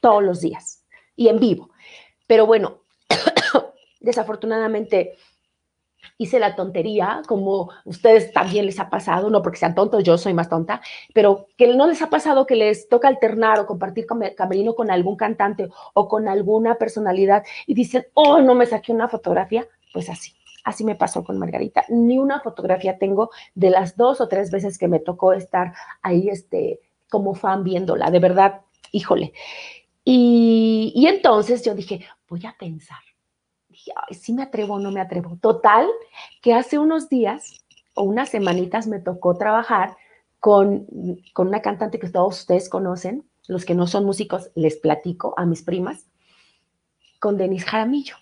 todos 0.00 0.22
los 0.22 0.40
días 0.40 0.84
y 1.16 1.26
en 1.26 1.40
vivo. 1.40 1.70
Pero 2.28 2.46
bueno, 2.46 2.82
desafortunadamente 3.98 5.16
hice 6.18 6.40
la 6.40 6.56
tontería, 6.56 7.22
como 7.26 7.70
ustedes 7.84 8.32
también 8.32 8.66
les 8.66 8.78
ha 8.80 8.90
pasado, 8.90 9.30
no 9.30 9.40
porque 9.40 9.58
sean 9.58 9.74
tontos, 9.74 10.02
yo 10.02 10.18
soy 10.18 10.34
más 10.34 10.48
tonta, 10.48 10.82
pero 11.14 11.46
que 11.56 11.68
no 11.74 11.86
les 11.86 12.02
ha 12.02 12.10
pasado 12.10 12.44
que 12.44 12.56
les 12.56 12.88
toca 12.88 13.08
alternar 13.08 13.60
o 13.60 13.66
compartir 13.66 14.06
camerino 14.36 14.74
con 14.74 14.90
algún 14.90 15.16
cantante 15.16 15.68
o 15.94 16.08
con 16.08 16.28
alguna 16.28 16.74
personalidad 16.74 17.44
y 17.66 17.74
dicen, 17.74 18.06
oh, 18.14 18.40
no 18.40 18.54
me 18.54 18.66
saqué 18.66 18.92
una 18.92 19.08
fotografía, 19.08 19.66
pues 19.92 20.10
así. 20.10 20.32
Así 20.64 20.84
me 20.84 20.96
pasó 20.96 21.24
con 21.24 21.38
Margarita. 21.38 21.84
Ni 21.88 22.18
una 22.18 22.40
fotografía 22.40 22.98
tengo 22.98 23.30
de 23.54 23.70
las 23.70 23.96
dos 23.96 24.20
o 24.20 24.28
tres 24.28 24.50
veces 24.50 24.76
que 24.76 24.88
me 24.88 24.98
tocó 24.98 25.32
estar 25.32 25.72
ahí 26.02 26.28
este, 26.28 26.80
como 27.08 27.34
fan 27.34 27.64
viéndola. 27.64 28.10
De 28.10 28.18
verdad, 28.18 28.60
híjole. 28.92 29.32
Y, 30.04 30.92
y 30.94 31.06
entonces 31.06 31.64
yo 31.64 31.74
dije, 31.74 32.04
voy 32.28 32.44
a 32.44 32.54
pensar 32.58 32.98
si 34.10 34.32
me 34.32 34.42
atrevo 34.42 34.78
no 34.78 34.90
me 34.90 35.00
atrevo. 35.00 35.36
Total, 35.40 35.86
que 36.42 36.54
hace 36.54 36.78
unos 36.78 37.08
días 37.08 37.64
o 37.94 38.02
unas 38.02 38.28
semanitas 38.28 38.86
me 38.86 39.00
tocó 39.00 39.36
trabajar 39.36 39.96
con, 40.40 40.86
con 41.32 41.48
una 41.48 41.62
cantante 41.62 41.98
que 41.98 42.08
todos 42.08 42.40
ustedes 42.40 42.68
conocen, 42.68 43.24
los 43.46 43.64
que 43.64 43.74
no 43.74 43.86
son 43.86 44.04
músicos, 44.04 44.50
les 44.54 44.76
platico 44.76 45.34
a 45.36 45.46
mis 45.46 45.62
primas, 45.62 46.06
con 47.18 47.36
Denise 47.36 47.66
Jaramillo. 47.66 48.16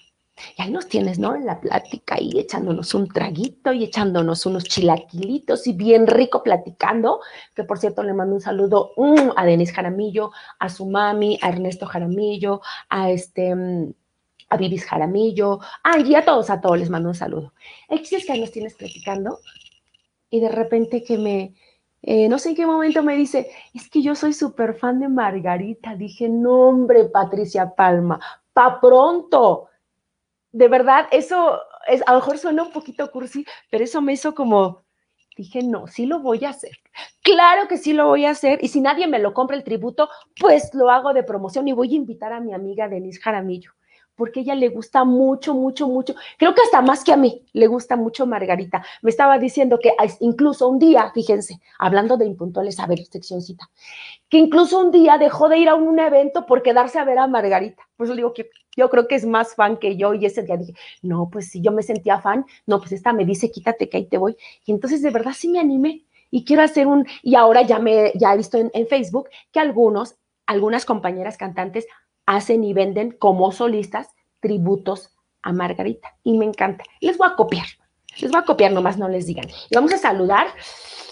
Y 0.56 0.62
ahí 0.62 0.70
nos 0.70 0.86
tienes, 0.86 1.18
¿no? 1.18 1.34
En 1.34 1.46
la 1.46 1.60
plática 1.60 2.16
y 2.20 2.38
echándonos 2.38 2.94
un 2.94 3.08
traguito 3.08 3.72
y 3.72 3.84
echándonos 3.84 4.44
unos 4.44 4.64
chilaquilitos 4.64 5.66
y 5.66 5.72
bien 5.72 6.06
rico 6.06 6.42
platicando. 6.42 7.20
Que 7.54 7.64
por 7.64 7.78
cierto 7.78 8.02
le 8.02 8.12
mando 8.12 8.34
un 8.34 8.40
saludo 8.42 8.92
mm, 8.96 9.30
a 9.34 9.46
Denise 9.46 9.72
Jaramillo, 9.72 10.32
a 10.58 10.68
su 10.68 10.86
mami, 10.86 11.38
a 11.40 11.48
Ernesto 11.48 11.86
Jaramillo, 11.86 12.60
a 12.90 13.10
este 13.10 13.54
mm, 13.54 13.94
a 14.49 14.57
Vivis 14.57 14.84
Jaramillo, 14.84 15.61
a, 15.82 15.99
y 15.99 16.14
a 16.14 16.24
todos, 16.24 16.51
a 16.51 16.61
todos 16.61 16.78
les 16.78 16.90
mando 16.90 17.09
un 17.09 17.14
saludo. 17.14 17.53
El 17.88 18.01
es 18.01 18.26
que 18.26 18.38
nos 18.38 18.53
tienes 18.53 18.74
platicando 18.74 19.38
y 20.30 20.40
de 20.40 20.49
repente 20.49 21.03
que 21.03 21.18
me, 21.18 21.55
eh, 22.03 22.28
no 22.28 22.38
sé 22.38 22.51
en 22.51 22.57
qué 22.57 22.66
momento 22.66 23.03
me 23.03 23.16
dice, 23.16 23.51
es 23.74 23.88
que 23.88 24.03
yo 24.03 24.14
soy 24.14 24.32
súper 24.32 24.74
fan 24.74 25.01
de 25.01 25.09
Margarita. 25.09 25.94
Dije, 25.97 26.28
no 26.28 26.68
hombre, 26.68 27.05
Patricia 27.07 27.74
Palma, 27.74 28.20
pa 28.53 28.80
pronto 28.80 29.68
de 30.57 30.68
verdad, 30.68 31.07
eso 31.11 31.61
es, 31.86 32.03
a 32.07 32.12
lo 32.12 32.20
mejor 32.20 32.38
suena 32.38 32.62
un 32.62 32.72
poquito 32.72 33.11
cursi, 33.11 33.44
pero 33.70 33.84
eso 33.84 34.01
me 34.01 34.14
hizo 34.14 34.34
como, 34.34 34.84
dije, 35.36 35.62
no, 35.62 35.86
sí 35.86 36.07
lo 36.07 36.20
voy 36.20 36.47
a 36.47 36.49
hacer. 36.49 36.78
Claro 37.22 37.68
que 37.68 37.76
sí 37.76 37.92
lo 37.92 38.07
voy 38.07 38.24
a 38.24 38.30
hacer. 38.30 38.59
Y 38.62 38.68
si 38.68 38.80
nadie 38.80 39.07
me 39.07 39.18
lo 39.18 39.34
compra 39.34 39.55
el 39.55 39.64
tributo, 39.64 40.09
pues 40.40 40.72
lo 40.72 40.90
hago 40.90 41.12
de 41.12 41.24
promoción 41.24 41.68
y 41.68 41.72
voy 41.72 41.92
a 41.92 41.97
invitar 41.97 42.32
a 42.32 42.40
mi 42.40 42.55
amiga 42.55 42.88
Denise 42.88 43.20
Jaramillo 43.20 43.75
porque 44.16 44.40
ella 44.40 44.54
le 44.54 44.68
gusta 44.70 45.04
mucho, 45.04 45.54
mucho, 45.54 45.86
mucho. 45.86 46.14
Creo 46.38 46.54
que 46.54 46.62
hasta 46.62 46.80
más 46.82 47.04
que 47.04 47.12
a 47.12 47.16
mí 47.16 47.44
le 47.52 47.66
gusta 47.66 47.96
mucho 47.96 48.26
Margarita. 48.26 48.84
Me 49.02 49.10
estaba 49.10 49.38
diciendo 49.38 49.78
que 49.78 49.92
incluso 50.20 50.68
un 50.68 50.78
día, 50.78 51.10
fíjense, 51.14 51.60
hablando 51.78 52.16
de 52.16 52.26
impuntuales, 52.26 52.80
a 52.80 52.86
ver, 52.86 53.04
seccióncita, 53.04 53.70
que 54.28 54.38
incluso 54.38 54.80
un 54.80 54.90
día 54.90 55.18
dejó 55.18 55.48
de 55.48 55.58
ir 55.58 55.68
a 55.68 55.74
un 55.74 55.98
evento 55.98 56.46
por 56.46 56.62
quedarse 56.62 56.98
a 56.98 57.04
ver 57.04 57.18
a 57.18 57.26
Margarita. 57.26 57.82
Pues 57.96 58.10
le 58.10 58.16
digo 58.16 58.32
que 58.32 58.50
yo 58.76 58.90
creo 58.90 59.06
que 59.06 59.14
es 59.14 59.26
más 59.26 59.54
fan 59.54 59.76
que 59.76 59.96
yo 59.96 60.14
y 60.14 60.26
ese 60.26 60.42
día 60.42 60.56
dije, 60.56 60.74
no, 61.02 61.28
pues 61.30 61.50
si 61.50 61.60
yo 61.60 61.72
me 61.72 61.82
sentía 61.82 62.20
fan, 62.20 62.44
no, 62.66 62.78
pues 62.78 62.92
esta 62.92 63.12
me 63.12 63.24
dice, 63.24 63.50
quítate 63.50 63.88
que 63.88 63.98
ahí 63.98 64.06
te 64.06 64.18
voy. 64.18 64.36
Y 64.64 64.72
entonces 64.72 65.02
de 65.02 65.10
verdad 65.10 65.32
sí 65.34 65.48
me 65.48 65.60
animé 65.60 66.04
y 66.30 66.44
quiero 66.44 66.62
hacer 66.62 66.86
un, 66.86 67.06
y 67.22 67.34
ahora 67.34 67.62
ya 67.62 67.78
me, 67.78 68.12
ya 68.14 68.32
he 68.32 68.36
visto 68.36 68.58
en, 68.58 68.70
en 68.74 68.86
Facebook 68.86 69.28
que 69.52 69.60
algunos, 69.60 70.16
algunas 70.46 70.84
compañeras 70.84 71.36
cantantes 71.36 71.86
hacen 72.26 72.64
y 72.64 72.74
venden 72.74 73.12
como 73.12 73.52
solistas 73.52 74.08
tributos 74.40 75.16
a 75.42 75.52
Margarita. 75.52 76.16
Y 76.22 76.36
me 76.36 76.44
encanta. 76.44 76.84
Les 77.00 77.16
voy 77.16 77.28
a 77.30 77.36
copiar. 77.36 77.66
Les 78.20 78.30
voy 78.30 78.40
a 78.40 78.44
copiar, 78.44 78.72
nomás 78.72 78.98
no 78.98 79.08
les 79.08 79.26
digan. 79.26 79.46
Y 79.70 79.74
vamos 79.74 79.92
a 79.92 79.98
saludar. 79.98 80.48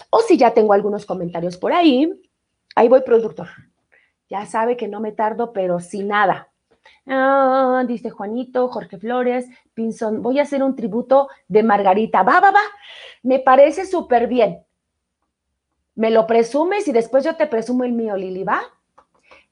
O 0.09 0.19
si 0.19 0.37
ya 0.37 0.53
tengo 0.53 0.73
algunos 0.73 1.05
comentarios 1.05 1.57
por 1.57 1.73
ahí. 1.73 2.13
Ahí 2.75 2.89
voy, 2.89 3.01
productor. 3.01 3.47
Ya 4.29 4.45
sabe 4.45 4.75
que 4.75 4.87
no 4.87 4.99
me 4.99 5.11
tardo, 5.11 5.53
pero 5.53 5.79
sin 5.79 6.09
nada. 6.09 6.49
Ah, 7.07 7.83
dice 7.87 8.09
Juanito, 8.09 8.67
Jorge 8.67 8.97
Flores, 8.97 9.47
Pinzón, 9.73 10.21
voy 10.21 10.39
a 10.39 10.43
hacer 10.43 10.63
un 10.63 10.75
tributo 10.75 11.29
de 11.47 11.63
Margarita. 11.63 12.23
Va, 12.23 12.39
va, 12.39 12.51
va. 12.51 12.61
Me 13.23 13.39
parece 13.39 13.85
súper 13.85 14.27
bien. 14.27 14.63
Me 15.95 16.11
lo 16.11 16.27
presumes 16.27 16.87
y 16.87 16.91
después 16.91 17.23
yo 17.23 17.35
te 17.35 17.47
presumo 17.47 17.83
el 17.83 17.93
mío, 17.93 18.17
Lili, 18.17 18.43
¿va? 18.43 18.61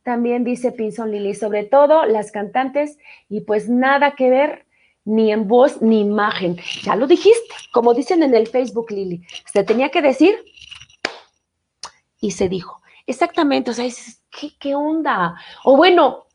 También 0.03 0.43
dice 0.43 0.73
Pinson 0.73 1.11
Lili, 1.11 1.33
sobre 1.33 1.63
todo 1.63 2.05
las 2.05 2.31
cantantes, 2.31 2.97
y 3.29 3.41
pues 3.41 3.69
nada 3.69 4.15
que 4.15 4.29
ver 4.29 4.67
ni 5.05 5.31
en 5.31 5.47
voz 5.47 5.81
ni 5.81 6.01
imagen. 6.01 6.57
Ya 6.83 6.95
lo 6.95 7.07
dijiste, 7.07 7.53
como 7.71 7.93
dicen 7.93 8.21
en 8.21 8.35
el 8.35 8.47
Facebook, 8.47 8.91
Lili. 8.91 9.25
Se 9.51 9.63
tenía 9.63 9.89
que 9.89 10.01
decir 10.01 10.35
y 12.19 12.31
se 12.31 12.49
dijo. 12.49 12.81
Exactamente, 13.05 13.71
o 13.71 13.73
sea, 13.73 13.85
¿qué, 14.29 14.51
¿qué 14.59 14.75
onda? 14.75 15.35
O 15.63 15.75
bueno, 15.75 16.27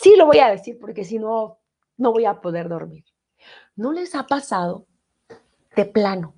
sí 0.00 0.14
lo 0.16 0.26
voy 0.26 0.38
a 0.38 0.50
decir 0.50 0.78
porque 0.80 1.04
si 1.04 1.18
no, 1.18 1.58
no 1.96 2.12
voy 2.12 2.24
a 2.24 2.40
poder 2.40 2.68
dormir. 2.68 3.04
¿No 3.76 3.92
les 3.92 4.14
ha 4.14 4.26
pasado 4.26 4.86
de 5.74 5.84
plano? 5.84 6.34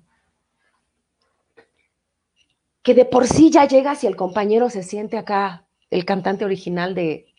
Que 2.81 2.93
de 2.93 3.05
por 3.05 3.27
sí 3.27 3.51
ya 3.51 3.67
llegas 3.67 4.03
y 4.03 4.07
el 4.07 4.15
compañero 4.15 4.69
se 4.69 4.81
siente 4.81 5.17
acá 5.17 5.66
el 5.89 6.05
cantante 6.05 6.45
original 6.45 6.95
de, 6.95 7.33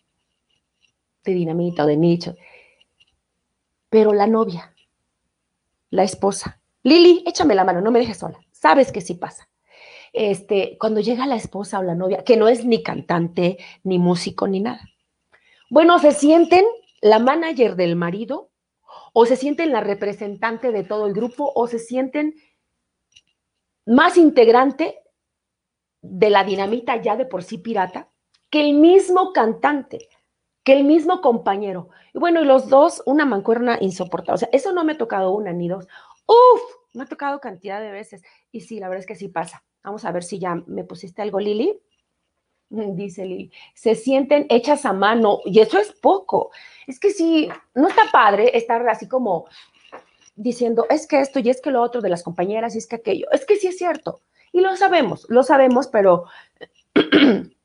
de 1.25 1.33
Dinamita 1.33 1.85
o 1.85 1.87
de 1.87 1.97
Nicho. 1.97 2.35
Pero 3.91 4.13
la 4.13 4.27
novia, 4.27 4.75
la 5.91 6.03
esposa, 6.05 6.61
Lili, 6.83 7.23
échame 7.27 7.55
la 7.55 7.65
mano, 7.65 7.81
no 7.81 7.91
me 7.91 7.99
dejes 7.99 8.19
sola. 8.19 8.39
Sabes 8.53 8.93
que 8.93 9.01
sí 9.01 9.15
pasa. 9.15 9.49
Este, 10.13 10.77
cuando 10.79 11.01
llega 11.01 11.27
la 11.27 11.37
esposa 11.37 11.79
o 11.79 11.83
la 11.83 11.95
novia, 11.95 12.25
que 12.25 12.37
no 12.37 12.49
es 12.49 12.65
ni 12.65 12.83
cantante, 12.83 13.59
ni 13.83 13.99
músico, 13.99 14.49
ni 14.49 14.61
nada. 14.61 14.81
Bueno, 15.71 15.99
se 15.99 16.13
sienten 16.13 16.65
la 17.01 17.19
manager 17.19 17.77
del 17.77 17.95
marido, 17.95 18.51
o 19.13 19.27
se 19.27 19.37
sienten 19.37 19.73
la 19.73 19.81
representante 19.81 20.73
de 20.73 20.85
todo 20.85 21.07
el 21.07 21.13
grupo, 21.13 21.53
o 21.55 21.67
se 21.67 21.79
sienten 21.79 22.35
más 23.85 24.17
integrante 24.17 24.99
de 26.01 26.31
la 26.31 26.45
dinamita 26.45 27.01
ya 27.03 27.17
de 27.17 27.27
por 27.27 27.43
sí 27.43 27.59
pirata, 27.59 28.11
que 28.51 28.61
el 28.61 28.75
mismo 28.75 29.33
cantante, 29.33 30.09
que 30.65 30.73
el 30.75 30.85
mismo 30.85 31.21
compañero. 31.21 31.89
Y 32.15 32.19
bueno, 32.19 32.43
y 32.43 32.45
los 32.45 32.69
dos, 32.69 33.03
una 33.07 33.25
mancuerna 33.25 33.79
insoportable. 33.81 34.35
O 34.35 34.39
sea, 34.39 34.49
eso 34.53 34.73
no 34.73 34.85
me 34.85 34.93
ha 34.93 34.99
tocado 34.99 35.33
una 35.33 35.53
ni 35.53 35.69
dos. 35.69 35.87
Uf, 36.27 36.61
me 36.95 37.05
ha 37.05 37.07
tocado 37.07 37.41
cantidad 37.41 37.81
de 37.81 37.91
veces. 37.91 38.23
Y 38.53 38.61
sí, 38.61 38.81
la 38.81 38.89
verdad 38.89 39.01
es 39.01 39.07
que 39.07 39.15
sí 39.15 39.29
pasa. 39.29 39.65
Vamos 39.83 40.05
a 40.05 40.13
ver 40.13 40.25
si 40.25 40.39
ya 40.39 40.55
me 40.67 40.85
pusiste 40.85 41.23
algo, 41.23 41.41
Lili. 41.41 41.79
Dice 42.69 43.25
Lili, 43.25 43.51
se 43.75 43.95
sienten 43.95 44.47
hechas 44.51 44.85
a 44.85 44.93
mano 44.93 45.41
y 45.45 45.61
eso 45.61 45.79
es 45.79 45.93
poco. 45.93 46.51
Es 46.87 47.01
que 47.01 47.11
sí, 47.11 47.49
no 47.75 47.89
está 47.89 48.03
padre 48.13 48.57
estar 48.57 48.87
así 48.89 49.09
como 49.09 49.47
diciendo, 50.37 50.87
es 50.89 51.07
que 51.07 51.21
esto 51.21 51.41
y 51.41 51.51
es 51.51 51.61
que 51.61 51.71
lo 51.71 51.83
otro 51.83 52.01
de 52.01 52.09
las 52.09 52.23
compañeras 52.23 52.75
y 52.75 52.79
es 52.79 52.87
que 52.87 52.97
aquello. 52.97 53.27
Es 53.33 53.45
que 53.45 53.57
sí 53.57 53.67
es 53.67 53.79
cierto. 53.79 54.21
Y 54.53 54.61
lo 54.61 54.77
sabemos, 54.77 55.27
lo 55.29 55.43
sabemos, 55.43 55.89
pero 55.89 56.25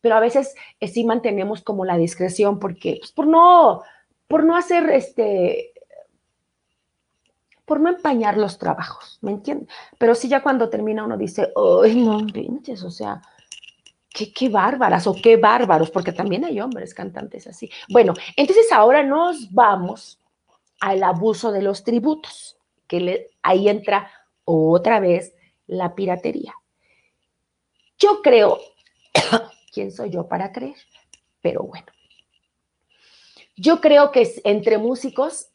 pero 0.00 0.14
a 0.14 0.20
veces 0.20 0.54
eh, 0.80 0.88
sí 0.88 1.04
mantenemos 1.04 1.62
como 1.62 1.84
la 1.84 1.96
discreción 1.96 2.58
porque, 2.58 2.96
pues, 3.00 3.12
por 3.12 3.26
no, 3.26 3.82
por 4.26 4.44
no 4.44 4.56
hacer 4.56 4.88
este, 4.90 5.72
por 7.64 7.80
no 7.80 7.90
empañar 7.90 8.36
los 8.36 8.58
trabajos, 8.58 9.18
¿me 9.20 9.32
entiendes? 9.32 9.68
Pero 9.98 10.14
sí 10.14 10.28
ya 10.28 10.42
cuando 10.42 10.70
termina 10.70 11.04
uno 11.04 11.16
dice, 11.16 11.52
ay, 11.84 11.96
no 11.96 12.26
pinches, 12.26 12.82
o 12.82 12.90
sea, 12.90 13.20
qué, 14.10 14.32
qué 14.32 14.48
bárbaras 14.48 15.06
o 15.06 15.14
qué 15.14 15.36
bárbaros, 15.36 15.90
porque 15.90 16.12
también 16.12 16.44
hay 16.44 16.60
hombres 16.60 16.94
cantantes 16.94 17.46
así. 17.46 17.70
Bueno, 17.88 18.14
entonces 18.36 18.72
ahora 18.72 19.02
nos 19.02 19.52
vamos 19.52 20.18
al 20.80 21.02
abuso 21.02 21.52
de 21.52 21.62
los 21.62 21.84
tributos, 21.84 22.56
que 22.86 23.28
ahí 23.42 23.68
entra 23.68 24.10
otra 24.44 24.98
vez 24.98 25.34
la 25.66 25.94
piratería. 25.94 26.54
Yo 27.98 28.22
creo 28.22 28.58
¿Quién 29.78 29.92
soy 29.92 30.10
yo 30.10 30.26
para 30.26 30.50
creer? 30.50 30.74
Pero 31.40 31.62
bueno. 31.62 31.86
Yo 33.54 33.80
creo 33.80 34.10
que 34.10 34.28
entre 34.42 34.76
músicos, 34.76 35.50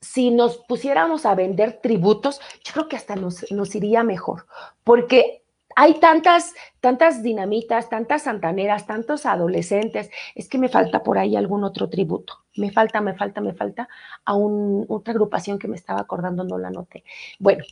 si 0.00 0.32
nos 0.32 0.56
pusiéramos 0.56 1.24
a 1.26 1.36
vender 1.36 1.80
tributos, 1.80 2.40
yo 2.64 2.72
creo 2.72 2.88
que 2.88 2.96
hasta 2.96 3.14
nos, 3.14 3.48
nos 3.52 3.72
iría 3.76 4.02
mejor, 4.02 4.46
porque 4.82 5.44
hay 5.76 6.00
tantas, 6.00 6.54
tantas 6.80 7.22
dinamitas, 7.22 7.88
tantas 7.88 8.22
santaneras, 8.22 8.88
tantos 8.88 9.24
adolescentes. 9.24 10.10
Es 10.34 10.48
que 10.48 10.58
me 10.58 10.68
falta 10.68 11.04
por 11.04 11.18
ahí 11.18 11.36
algún 11.36 11.62
otro 11.62 11.88
tributo. 11.88 12.46
Me 12.56 12.72
falta, 12.72 13.00
me 13.00 13.14
falta, 13.14 13.40
me 13.40 13.54
falta 13.54 13.88
a 14.24 14.34
otra 14.34 15.12
agrupación 15.12 15.56
que 15.56 15.68
me 15.68 15.76
estaba 15.76 16.00
acordando, 16.00 16.42
no 16.42 16.58
la 16.58 16.70
noté. 16.70 17.04
Bueno, 17.38 17.62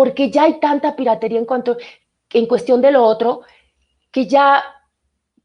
porque 0.00 0.30
ya 0.30 0.44
hay 0.44 0.60
tanta 0.60 0.96
piratería 0.96 1.38
en 1.38 1.44
cuanto 1.44 1.76
en 2.38 2.46
cuestión 2.46 2.80
de 2.80 2.92
lo 2.92 3.04
otro, 3.04 3.42
que 4.10 4.26
ya 4.26 4.62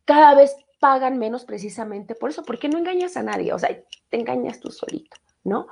cada 0.06 0.36
vez 0.36 0.56
pagan 0.80 1.18
menos 1.18 1.46
precisamente 1.46 2.16
por 2.16 2.30
eso, 2.30 2.44
porque 2.44 2.70
no 2.70 2.78
engañas 2.78 3.18
a 3.18 3.24
nadie, 3.24 3.54
o 3.54 3.60
sea, 3.60 3.70
te 4.10 4.18
engañas 4.18 4.60
tú 4.60 4.70
solito, 4.70 5.18
¿no? 5.44 5.68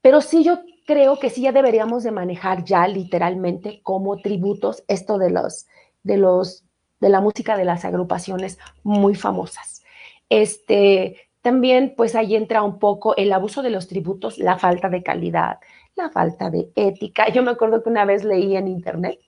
Pero 0.00 0.20
sí 0.20 0.44
yo 0.44 0.60
creo 0.86 1.18
que 1.18 1.30
sí 1.30 1.42
ya 1.42 1.52
deberíamos 1.52 2.02
de 2.04 2.10
manejar 2.10 2.64
ya 2.64 2.86
literalmente 2.86 3.80
como 3.82 4.18
tributos 4.18 4.84
esto 4.88 5.18
de 5.18 5.30
los, 5.30 5.66
de 6.02 6.16
los, 6.16 6.64
de 7.00 7.08
la 7.08 7.20
música 7.20 7.56
de 7.56 7.64
las 7.64 7.84
agrupaciones 7.84 8.58
muy 8.82 9.14
famosas. 9.14 9.82
Este, 10.28 11.16
también 11.42 11.94
pues 11.96 12.14
ahí 12.14 12.36
entra 12.36 12.62
un 12.62 12.78
poco 12.78 13.16
el 13.16 13.32
abuso 13.32 13.62
de 13.62 13.70
los 13.70 13.88
tributos, 13.88 14.38
la 14.38 14.58
falta 14.58 14.88
de 14.88 15.02
calidad, 15.02 15.58
la 15.96 16.10
falta 16.10 16.50
de 16.50 16.70
ética. 16.76 17.28
Yo 17.30 17.42
me 17.42 17.50
acuerdo 17.50 17.82
que 17.82 17.90
una 17.90 18.04
vez 18.04 18.24
leí 18.24 18.56
en 18.56 18.68
internet 18.68 19.20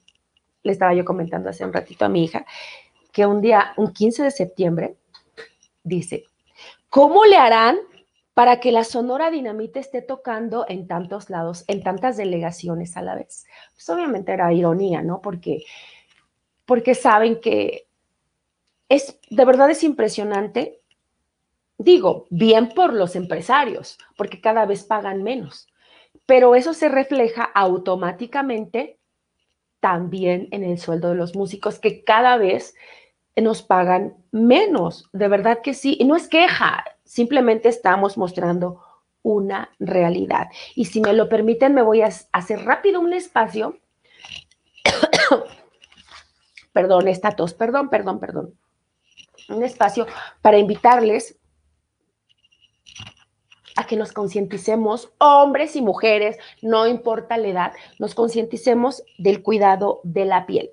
le 0.67 0.73
estaba 0.73 0.93
yo 0.95 1.05
comentando 1.05 1.49
hace 1.49 1.65
un 1.65 1.73
ratito 1.73 2.05
a 2.05 2.09
mi 2.09 2.25
hija, 2.25 2.45
que 3.13 3.25
un 3.25 3.41
día, 3.41 3.73
un 3.77 3.93
15 3.93 4.25
de 4.25 4.31
septiembre, 4.31 4.97
dice, 5.83 6.25
¿cómo 6.91 7.25
le 7.25 7.37
harán 7.37 7.79
para 8.37 8.61
que 8.61 8.71
la 8.71 8.85
Sonora 8.85 9.31
Dinamita 9.31 9.81
esté 9.81 10.03
tocando 10.03 10.67
en 10.69 10.87
tantos 10.87 11.31
lados, 11.31 11.65
en 11.69 11.83
tantas 11.83 12.19
delegaciones 12.19 12.99
a 12.99 13.01
la 13.01 13.15
vez. 13.15 13.47
Pues 13.73 13.89
obviamente 13.89 14.31
era 14.31 14.53
ironía, 14.53 15.01
¿no? 15.01 15.23
Porque, 15.23 15.65
porque 16.67 16.95
saben 16.95 17.41
que 17.41 17.89
es, 18.91 19.19
de 19.31 19.45
verdad 19.47 19.71
es 19.71 19.83
impresionante. 19.83 20.83
Digo, 21.79 22.27
bien 22.29 22.69
por 22.75 22.93
los 22.93 23.17
empresarios, 23.17 23.97
porque 24.19 24.43
cada 24.43 24.67
vez 24.67 24.85
pagan 24.85 25.23
menos, 25.23 25.67
pero 26.27 26.55
eso 26.57 26.75
se 26.75 26.91
refleja 26.91 27.43
automáticamente 27.43 28.99
también 29.87 30.49
en 30.51 30.65
el 30.65 30.81
sueldo 30.81 31.11
de 31.11 31.15
los 31.15 31.37
músicos, 31.37 31.79
que 31.79 32.03
cada 32.03 32.39
vez 32.39 32.75
nos 33.37 33.63
pagan 33.63 34.17
menos, 34.33 35.09
de 35.13 35.29
verdad 35.29 35.61
que 35.63 35.75
sí, 35.75 35.97
y 36.01 36.05
no 36.07 36.17
es 36.17 36.27
queja, 36.27 36.85
simplemente 37.05 37.69
estamos 37.69 38.19
mostrando 38.19 38.83
una 39.23 39.71
realidad. 39.79 40.49
Y 40.75 40.87
si 40.87 41.01
me 41.01 41.13
lo 41.13 41.29
permiten, 41.29 41.73
me 41.73 41.83
voy 41.83 42.01
a 42.01 42.11
hacer 42.33 42.65
rápido 42.65 43.01
un 43.01 43.13
espacio. 43.13 43.79
perdón, 46.73 47.07
esta 47.07 47.31
tos, 47.31 47.55
perdón, 47.55 47.89
perdón, 47.89 48.19
perdón. 48.19 48.55
Un 49.49 49.63
espacio 49.63 50.09
para 50.43 50.59
invitarles 50.59 51.39
que 53.87 53.97
nos 53.97 54.13
concienticemos, 54.13 55.13
hombres 55.19 55.77
y 55.77 55.83
mujeres, 55.83 56.37
no 56.63 56.87
importa 56.87 57.37
la 57.39 57.49
edad, 57.49 57.73
nos 57.99 58.15
concienticemos 58.15 59.05
del 59.19 59.43
cuidado 59.43 60.01
de 60.03 60.25
la 60.25 60.47
piel. 60.47 60.73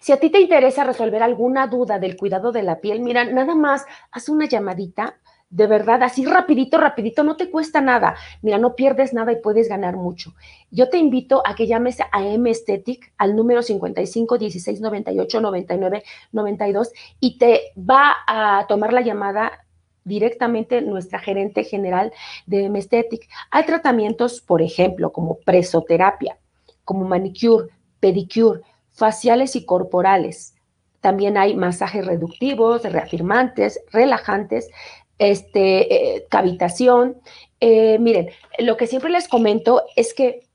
Si 0.00 0.12
a 0.12 0.18
ti 0.18 0.30
te 0.30 0.40
interesa 0.40 0.84
resolver 0.84 1.22
alguna 1.22 1.66
duda 1.66 1.98
del 1.98 2.16
cuidado 2.16 2.52
de 2.52 2.62
la 2.62 2.80
piel, 2.80 3.00
mira, 3.00 3.24
nada 3.24 3.54
más 3.54 3.84
haz 4.10 4.28
una 4.28 4.46
llamadita, 4.46 5.18
de 5.48 5.68
verdad, 5.68 6.02
así 6.02 6.24
rapidito, 6.24 6.76
rapidito, 6.76 7.22
no 7.22 7.36
te 7.36 7.50
cuesta 7.50 7.80
nada. 7.80 8.16
Mira, 8.42 8.58
no 8.58 8.74
pierdes 8.74 9.14
nada 9.14 9.32
y 9.32 9.40
puedes 9.40 9.68
ganar 9.68 9.96
mucho. 9.96 10.34
Yo 10.70 10.90
te 10.90 10.98
invito 10.98 11.40
a 11.46 11.54
que 11.54 11.68
llames 11.68 11.98
a 12.00 12.24
M 12.24 12.50
Aesthetic 12.50 13.12
al 13.16 13.36
número 13.36 13.62
55 13.62 14.38
16 14.38 14.80
98 14.80 15.40
99 15.40 16.02
92 16.32 16.92
y 17.20 17.38
te 17.38 17.60
va 17.78 18.16
a 18.26 18.66
tomar 18.68 18.92
la 18.92 19.02
llamada 19.02 19.65
directamente 20.06 20.80
nuestra 20.80 21.18
gerente 21.18 21.64
general 21.64 22.12
de 22.46 22.64
M 22.64 22.78
Aesthetic. 22.78 23.28
Hay 23.50 23.66
tratamientos, 23.66 24.40
por 24.40 24.62
ejemplo, 24.62 25.12
como 25.12 25.38
presoterapia, 25.40 26.38
como 26.84 27.04
manicure, 27.04 27.68
pedicure, 28.00 28.60
faciales 28.92 29.56
y 29.56 29.66
corporales. 29.66 30.54
También 31.00 31.36
hay 31.36 31.54
masajes 31.54 32.06
reductivos, 32.06 32.84
reafirmantes, 32.84 33.80
relajantes, 33.92 34.70
este, 35.18 36.16
eh, 36.16 36.26
cavitación. 36.30 37.16
Eh, 37.60 37.98
miren, 37.98 38.30
lo 38.58 38.76
que 38.76 38.86
siempre 38.86 39.10
les 39.10 39.28
comento 39.28 39.82
es 39.96 40.14
que 40.14 40.46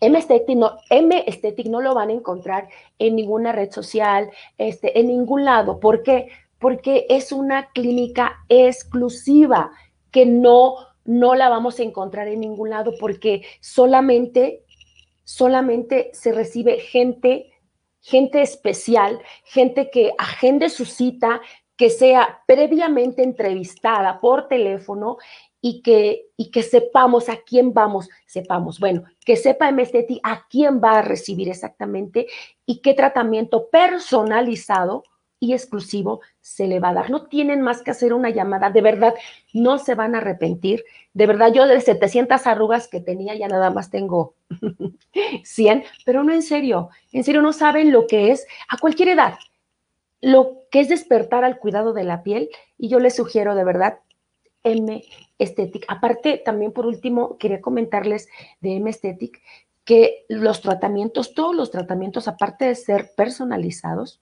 M 0.00 0.16
Aesthetic, 0.18 0.56
no, 0.56 0.76
M 0.90 1.24
no 1.66 1.80
lo 1.80 1.94
van 1.94 2.10
a 2.10 2.12
encontrar 2.12 2.68
en 2.98 3.16
ninguna 3.16 3.52
red 3.52 3.70
social, 3.70 4.30
este, 4.58 4.98
en 5.00 5.08
ningún 5.08 5.44
lado. 5.44 5.80
¿Por 5.80 6.02
qué? 6.02 6.28
Es 7.08 7.32
una 7.32 7.70
clínica 7.70 8.44
exclusiva 8.48 9.70
que 10.10 10.26
no, 10.26 10.76
no 11.04 11.34
la 11.34 11.48
vamos 11.48 11.78
a 11.78 11.82
encontrar 11.82 12.28
en 12.28 12.40
ningún 12.40 12.70
lado 12.70 12.92
porque 12.98 13.42
solamente 13.60 14.62
solamente 15.26 16.10
se 16.12 16.32
recibe 16.32 16.78
gente, 16.78 17.52
gente 18.00 18.40
especial, 18.40 19.20
gente 19.44 19.90
que 19.90 20.12
agende 20.18 20.70
su 20.70 20.84
cita, 20.84 21.40
que 21.76 21.90
sea 21.90 22.42
previamente 22.46 23.22
entrevistada 23.22 24.20
por 24.20 24.46
teléfono 24.46 25.18
y 25.60 25.82
que, 25.82 26.28
y 26.36 26.52
que 26.52 26.62
sepamos 26.62 27.28
a 27.28 27.38
quién 27.38 27.74
vamos, 27.74 28.08
sepamos, 28.24 28.78
bueno, 28.78 29.02
que 29.24 29.34
sepa 29.36 29.70
MSTT 29.72 30.20
a 30.22 30.46
quién 30.48 30.80
va 30.82 30.98
a 30.98 31.02
recibir 31.02 31.48
exactamente 31.48 32.28
y 32.64 32.80
qué 32.80 32.94
tratamiento 32.94 33.68
personalizado 33.68 35.02
y 35.38 35.52
exclusivo 35.52 36.20
se 36.40 36.66
le 36.66 36.80
va 36.80 36.90
a 36.90 36.94
dar. 36.94 37.10
No 37.10 37.26
tienen 37.26 37.60
más 37.62 37.82
que 37.82 37.90
hacer 37.90 38.12
una 38.12 38.30
llamada, 38.30 38.70
de 38.70 38.80
verdad, 38.80 39.14
no 39.52 39.78
se 39.78 39.94
van 39.94 40.14
a 40.14 40.18
arrepentir. 40.18 40.84
De 41.12 41.26
verdad, 41.26 41.52
yo 41.52 41.66
de 41.66 41.80
700 41.80 42.46
arrugas 42.46 42.88
que 42.88 43.00
tenía 43.00 43.34
ya 43.34 43.48
nada 43.48 43.70
más 43.70 43.90
tengo 43.90 44.34
100, 45.44 45.84
pero 46.04 46.24
no 46.24 46.32
en 46.32 46.42
serio, 46.42 46.90
en 47.12 47.24
serio 47.24 47.42
no 47.42 47.52
saben 47.52 47.92
lo 47.92 48.06
que 48.06 48.30
es 48.30 48.46
a 48.68 48.78
cualquier 48.78 49.10
edad, 49.10 49.34
lo 50.20 50.62
que 50.70 50.80
es 50.80 50.88
despertar 50.88 51.44
al 51.44 51.58
cuidado 51.58 51.92
de 51.92 52.04
la 52.04 52.22
piel 52.22 52.48
y 52.78 52.88
yo 52.88 52.98
les 52.98 53.16
sugiero 53.16 53.54
de 53.54 53.64
verdad 53.64 54.00
M 54.64 55.04
Aesthetic. 55.38 55.84
Aparte, 55.88 56.38
también 56.44 56.72
por 56.72 56.86
último, 56.86 57.38
quería 57.38 57.60
comentarles 57.60 58.28
de 58.60 58.76
M 58.76 58.90
Aesthetic 58.90 59.40
que 59.84 60.24
los 60.28 60.62
tratamientos, 60.62 61.34
todos 61.34 61.54
los 61.54 61.70
tratamientos, 61.70 62.26
aparte 62.26 62.64
de 62.64 62.74
ser 62.74 63.12
personalizados, 63.16 64.20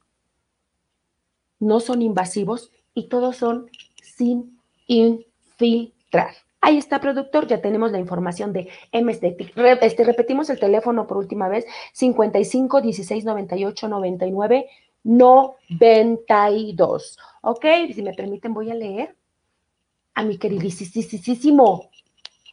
no 1.61 1.81
son 1.81 2.03
invasivos 2.03 2.71
y 2.95 3.09
todos 3.09 3.37
son 3.37 3.71
sin 4.03 4.59
infiltrar. 4.87 6.35
Ahí 6.61 6.79
está, 6.79 7.01
productor, 7.01 7.47
ya 7.47 7.61
tenemos 7.61 7.93
la 7.93 7.99
información 7.99 8.55
de 8.55 8.69
MSD. 8.93 9.53
este, 9.83 10.05
repetimos 10.05 10.49
el 10.49 10.59
teléfono 10.59 11.07
por 11.07 11.19
última 11.19 11.49
vez, 11.49 11.67
55 11.93 12.81
16 12.81 13.25
98 13.25 13.89
99 13.89 14.67
92. 15.05 17.19
¿Ok? 17.43 17.67
Si 17.95 18.03
me 18.03 18.15
permiten, 18.15 18.55
voy 18.55 18.71
a 18.71 18.75
leer 18.75 19.15
a 20.15 20.23
mi 20.23 20.39
queridísimo 20.39 21.91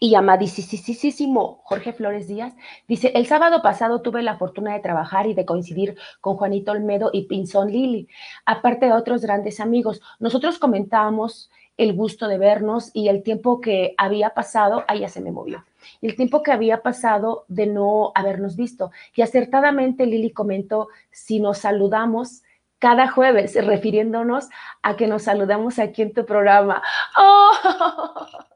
y 0.04 0.16
amadísimo 0.16 1.62
Jorge 1.64 1.94
Flores 1.94 2.28
Díaz, 2.28 2.56
dice, 2.88 3.12
el 3.14 3.28
sábado 3.28 3.62
pasado 3.62 4.02
tuve 4.02 4.24
la 4.24 4.36
fortuna 4.36 4.74
de 4.74 4.80
trabajar 4.80 5.28
y 5.28 5.36
de 5.36 5.46
coincidir 5.46 5.96
con 6.22 6.38
Juanito 6.38 6.72
Olmedo 6.72 7.12
y 7.14 7.28
Pinzón 7.28 7.72
Lili, 7.72 8.08
aparte 8.48 8.88
de 8.88 8.94
otros 8.94 9.22
grandes 9.22 9.60
amigos. 9.60 10.02
Nosotros 10.20 10.58
comentábamos 10.58 11.52
el 11.78 11.94
gusto 11.94 12.28
de 12.28 12.40
vernos 12.40 12.90
y 12.96 13.10
el 13.10 13.22
tiempo 13.22 13.62
que 13.62 13.94
había 13.96 14.32
pasado, 14.32 14.84
ahí 14.88 15.02
ya 15.02 15.08
se 15.08 15.22
me 15.22 15.32
movió, 15.32 15.66
el 16.02 16.16
tiempo 16.16 16.42
que 16.42 16.52
había 16.52 16.82
pasado 16.82 17.46
de 17.48 17.68
no 17.68 18.12
habernos 18.16 18.56
visto. 18.56 18.90
Y 19.16 19.22
acertadamente 19.22 20.08
Lili 20.08 20.32
comentó, 20.32 20.88
si 21.12 21.40
nos 21.40 21.60
saludamos, 21.60 22.42
cada 22.80 23.08
jueves, 23.08 23.54
refiriéndonos 23.54 24.50
a 24.82 24.96
que 24.96 25.06
nos 25.06 25.22
saludamos 25.22 25.78
aquí 25.78 26.02
en 26.02 26.14
tu 26.16 26.26
programa. 26.26 26.82
¡Oh! 27.20 28.48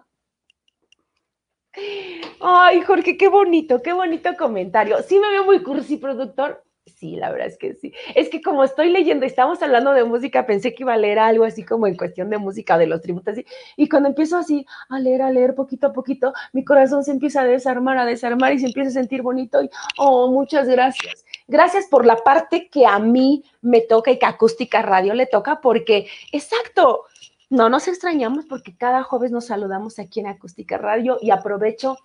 Ay, 2.39 2.81
Jorge, 2.81 3.17
qué 3.17 3.27
bonito, 3.27 3.81
qué 3.81 3.93
bonito 3.93 4.35
comentario. 4.37 5.01
Sí 5.03 5.19
me 5.19 5.29
veo 5.29 5.43
muy 5.43 5.61
cursi, 5.63 5.97
productor. 5.97 6.63
Sí, 6.85 7.15
la 7.15 7.31
verdad 7.31 7.47
es 7.47 7.57
que 7.57 7.73
sí. 7.73 7.91
Es 8.13 8.29
que 8.29 8.41
como 8.41 8.63
estoy 8.63 8.89
leyendo, 8.89 9.25
estamos 9.25 9.61
hablando 9.63 9.91
de 9.91 10.03
música, 10.03 10.45
pensé 10.45 10.73
que 10.73 10.83
iba 10.83 10.93
a 10.93 10.97
leer 10.97 11.17
algo 11.17 11.43
así 11.43 11.63
como 11.63 11.87
en 11.87 11.97
cuestión 11.97 12.29
de 12.29 12.37
música, 12.37 12.77
de 12.77 12.85
los 12.85 13.01
tributos, 13.01 13.35
y 13.75 13.89
cuando 13.89 14.09
empiezo 14.09 14.37
así 14.37 14.65
a 14.89 14.99
leer, 14.99 15.23
a 15.23 15.31
leer 15.31 15.55
poquito 15.55 15.87
a 15.87 15.93
poquito, 15.93 16.33
mi 16.53 16.63
corazón 16.63 17.03
se 17.03 17.11
empieza 17.11 17.41
a 17.41 17.45
desarmar, 17.45 17.97
a 17.97 18.05
desarmar 18.05 18.53
y 18.53 18.59
se 18.59 18.67
empieza 18.67 18.89
a 18.89 18.93
sentir 18.93 19.23
bonito 19.23 19.63
y, 19.63 19.69
oh, 19.97 20.31
muchas 20.31 20.67
gracias. 20.67 21.25
Gracias 21.47 21.87
por 21.87 22.05
la 22.05 22.17
parte 22.17 22.69
que 22.69 22.85
a 22.85 22.99
mí 22.99 23.43
me 23.61 23.81
toca 23.81 24.11
y 24.11 24.19
que 24.19 24.25
Acústica 24.27 24.81
Radio 24.81 25.15
le 25.15 25.25
toca, 25.25 25.61
porque, 25.61 26.07
exacto, 26.31 27.05
no 27.49 27.69
nos 27.69 27.87
extrañamos 27.87 28.45
porque 28.45 28.75
cada 28.75 29.03
jueves 29.03 29.31
nos 29.31 29.47
saludamos 29.47 29.99
aquí 29.99 30.19
en 30.19 30.27
Acústica 30.27 30.77
Radio 30.77 31.17
y 31.21 31.31
aprovecho 31.31 31.97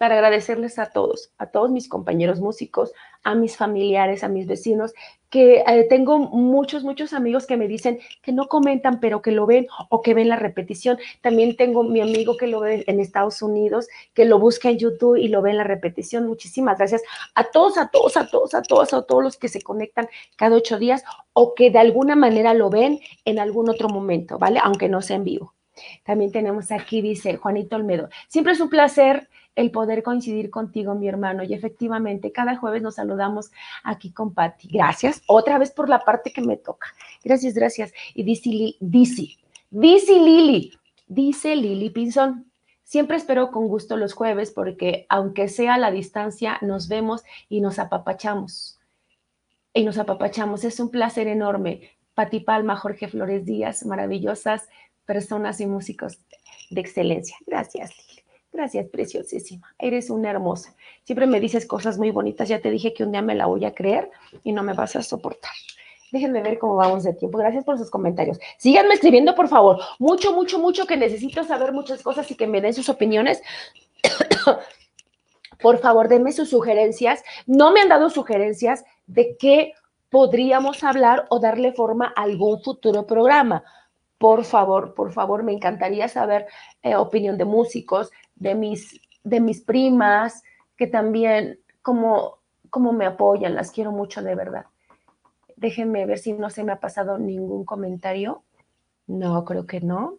para 0.00 0.14
agradecerles 0.14 0.78
a 0.78 0.86
todos, 0.86 1.30
a 1.36 1.48
todos 1.50 1.70
mis 1.70 1.86
compañeros 1.86 2.40
músicos, 2.40 2.94
a 3.22 3.34
mis 3.34 3.58
familiares, 3.58 4.24
a 4.24 4.28
mis 4.28 4.46
vecinos, 4.46 4.94
que 5.28 5.56
eh, 5.58 5.86
tengo 5.90 6.18
muchos, 6.18 6.84
muchos 6.84 7.12
amigos 7.12 7.46
que 7.46 7.58
me 7.58 7.68
dicen 7.68 7.98
que 8.22 8.32
no 8.32 8.48
comentan, 8.48 8.98
pero 8.98 9.20
que 9.20 9.30
lo 9.30 9.44
ven 9.44 9.66
o 9.90 10.00
que 10.00 10.14
ven 10.14 10.30
la 10.30 10.36
repetición. 10.36 10.96
También 11.20 11.54
tengo 11.54 11.82
mi 11.82 12.00
amigo 12.00 12.38
que 12.38 12.46
lo 12.46 12.60
ve 12.60 12.82
en 12.86 12.98
Estados 12.98 13.42
Unidos, 13.42 13.88
que 14.14 14.24
lo 14.24 14.38
busca 14.38 14.70
en 14.70 14.78
YouTube 14.78 15.16
y 15.16 15.28
lo 15.28 15.42
ve 15.42 15.50
en 15.50 15.58
la 15.58 15.64
repetición. 15.64 16.26
Muchísimas 16.26 16.78
gracias 16.78 17.02
a 17.34 17.50
todos, 17.50 17.76
a 17.76 17.88
todos, 17.88 18.16
a 18.16 18.26
todos, 18.26 18.54
a 18.54 18.62
todos, 18.62 18.94
a 18.94 19.02
todos 19.02 19.22
los 19.22 19.36
que 19.36 19.48
se 19.48 19.60
conectan 19.60 20.08
cada 20.36 20.56
ocho 20.56 20.78
días 20.78 21.04
o 21.34 21.54
que 21.54 21.70
de 21.70 21.78
alguna 21.78 22.16
manera 22.16 22.54
lo 22.54 22.70
ven 22.70 23.00
en 23.26 23.38
algún 23.38 23.68
otro 23.68 23.90
momento, 23.90 24.38
¿vale? 24.38 24.60
Aunque 24.64 24.88
no 24.88 25.02
sea 25.02 25.16
en 25.16 25.24
vivo. 25.24 25.54
También 26.04 26.32
tenemos 26.32 26.72
aquí, 26.72 27.02
dice 27.02 27.36
Juanito 27.36 27.76
Olmedo. 27.76 28.08
Siempre 28.28 28.54
es 28.54 28.60
un 28.60 28.70
placer 28.70 29.28
el 29.60 29.70
poder 29.70 30.02
coincidir 30.02 30.50
contigo, 30.50 30.94
mi 30.94 31.06
hermano. 31.06 31.42
Y 31.42 31.52
efectivamente, 31.52 32.32
cada 32.32 32.56
jueves 32.56 32.82
nos 32.82 32.94
saludamos 32.94 33.50
aquí 33.84 34.10
con 34.10 34.32
Patti. 34.32 34.68
Gracias. 34.68 35.22
Otra 35.26 35.58
vez 35.58 35.70
por 35.70 35.88
la 35.88 36.00
parte 36.00 36.32
que 36.32 36.40
me 36.40 36.56
toca. 36.56 36.88
Gracias, 37.22 37.54
gracias. 37.54 37.92
Y 38.14 38.22
dice, 38.22 38.76
dice, 38.80 39.36
dice 39.70 40.12
Lili, 40.18 40.72
dice 41.06 41.54
Lili 41.56 41.90
Pinzón. 41.90 42.50
Siempre 42.82 43.18
espero 43.18 43.50
con 43.52 43.68
gusto 43.68 43.96
los 43.96 44.14
jueves 44.14 44.50
porque 44.50 45.06
aunque 45.08 45.48
sea 45.48 45.74
a 45.74 45.78
la 45.78 45.90
distancia, 45.90 46.58
nos 46.62 46.88
vemos 46.88 47.22
y 47.48 47.60
nos 47.60 47.78
apapachamos. 47.78 48.80
Y 49.74 49.84
nos 49.84 49.98
apapachamos. 49.98 50.64
Es 50.64 50.80
un 50.80 50.90
placer 50.90 51.28
enorme. 51.28 51.90
Pati 52.14 52.40
Palma, 52.40 52.76
Jorge 52.76 53.08
Flores 53.08 53.44
Díaz, 53.44 53.84
maravillosas 53.86 54.68
personas 55.04 55.60
y 55.60 55.66
músicos 55.66 56.18
de 56.70 56.80
excelencia. 56.80 57.36
Gracias, 57.46 57.90
Lili. 57.96 58.09
Gracias, 58.52 58.88
preciosísima. 58.88 59.74
Eres 59.78 60.10
una 60.10 60.30
hermosa. 60.30 60.74
Siempre 61.04 61.26
me 61.26 61.40
dices 61.40 61.66
cosas 61.66 61.98
muy 61.98 62.10
bonitas. 62.10 62.48
Ya 62.48 62.60
te 62.60 62.70
dije 62.70 62.92
que 62.92 63.04
un 63.04 63.12
día 63.12 63.22
me 63.22 63.34
la 63.34 63.46
voy 63.46 63.64
a 63.64 63.74
creer 63.74 64.10
y 64.42 64.52
no 64.52 64.62
me 64.62 64.72
vas 64.72 64.96
a 64.96 65.02
soportar. 65.02 65.52
Déjenme 66.10 66.42
ver 66.42 66.58
cómo 66.58 66.74
vamos 66.74 67.04
de 67.04 67.14
tiempo. 67.14 67.38
Gracias 67.38 67.64
por 67.64 67.78
sus 67.78 67.90
comentarios. 67.90 68.38
Síganme 68.58 68.94
escribiendo, 68.94 69.34
por 69.34 69.48
favor. 69.48 69.78
Mucho, 70.00 70.32
mucho, 70.32 70.58
mucho 70.58 70.86
que 70.86 70.96
necesito 70.96 71.44
saber 71.44 71.72
muchas 71.72 72.02
cosas 72.02 72.28
y 72.30 72.34
que 72.34 72.48
me 72.48 72.60
den 72.60 72.74
sus 72.74 72.88
opiniones. 72.88 73.40
por 75.62 75.78
favor, 75.78 76.08
denme 76.08 76.32
sus 76.32 76.50
sugerencias. 76.50 77.22
No 77.46 77.72
me 77.72 77.80
han 77.80 77.88
dado 77.88 78.10
sugerencias 78.10 78.84
de 79.06 79.36
qué 79.38 79.74
podríamos 80.08 80.82
hablar 80.82 81.26
o 81.30 81.38
darle 81.38 81.72
forma 81.72 82.12
a 82.16 82.22
algún 82.22 82.60
futuro 82.62 83.06
programa. 83.06 83.62
Por 84.18 84.44
favor, 84.44 84.94
por 84.94 85.12
favor, 85.12 85.44
me 85.44 85.52
encantaría 85.52 86.08
saber 86.08 86.46
eh, 86.82 86.96
opinión 86.96 87.38
de 87.38 87.46
músicos, 87.46 88.10
de 88.40 88.56
mis, 88.56 89.00
de 89.22 89.40
mis 89.40 89.60
primas, 89.60 90.42
que 90.76 90.88
también 90.88 91.60
como, 91.82 92.38
como 92.70 92.92
me 92.92 93.06
apoyan, 93.06 93.54
las 93.54 93.70
quiero 93.70 93.92
mucho 93.92 94.22
de 94.22 94.34
verdad. 94.34 94.66
Déjenme 95.56 96.06
ver 96.06 96.18
si 96.18 96.32
no 96.32 96.50
se 96.50 96.64
me 96.64 96.72
ha 96.72 96.80
pasado 96.80 97.18
ningún 97.18 97.64
comentario. 97.64 98.42
No, 99.06 99.44
creo 99.44 99.66
que 99.66 99.80
no. 99.80 100.18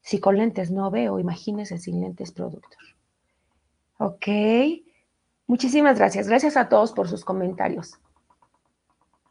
Si 0.00 0.20
con 0.20 0.36
lentes 0.36 0.70
no 0.70 0.90
veo, 0.90 1.18
imagínense 1.18 1.78
sin 1.78 2.00
lentes 2.00 2.32
productor. 2.32 2.82
Ok. 3.98 4.26
Muchísimas 5.46 5.98
gracias. 5.98 6.28
Gracias 6.28 6.56
a 6.56 6.68
todos 6.68 6.92
por 6.92 7.08
sus 7.08 7.24
comentarios. 7.24 7.98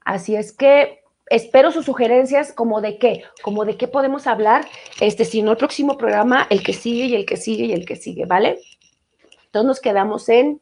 Así 0.03 0.35
es 0.35 0.51
que 0.51 1.02
espero 1.28 1.71
sus 1.71 1.86
sugerencias 1.86 2.53
como 2.53 2.82
de 2.82 2.97
qué, 2.97 3.24
como 3.41 3.65
de 3.65 3.78
qué 3.78 3.88
podemos 3.88 4.28
hablar, 4.28 4.67
este, 4.99 5.26
si 5.26 5.41
no 5.41 5.51
el 5.51 5.57
próximo 5.57 5.97
programa, 5.97 6.47
el 6.49 6.63
que 6.63 6.74
sigue 6.74 7.05
y 7.05 7.15
el 7.15 7.26
que 7.26 7.38
sigue 7.38 7.65
y 7.65 7.74
el 7.74 7.86
que 7.86 7.95
sigue, 7.95 8.26
¿vale? 8.26 8.59
Entonces 9.45 9.67
nos 9.67 9.80
quedamos 9.80 10.30
en, 10.30 10.61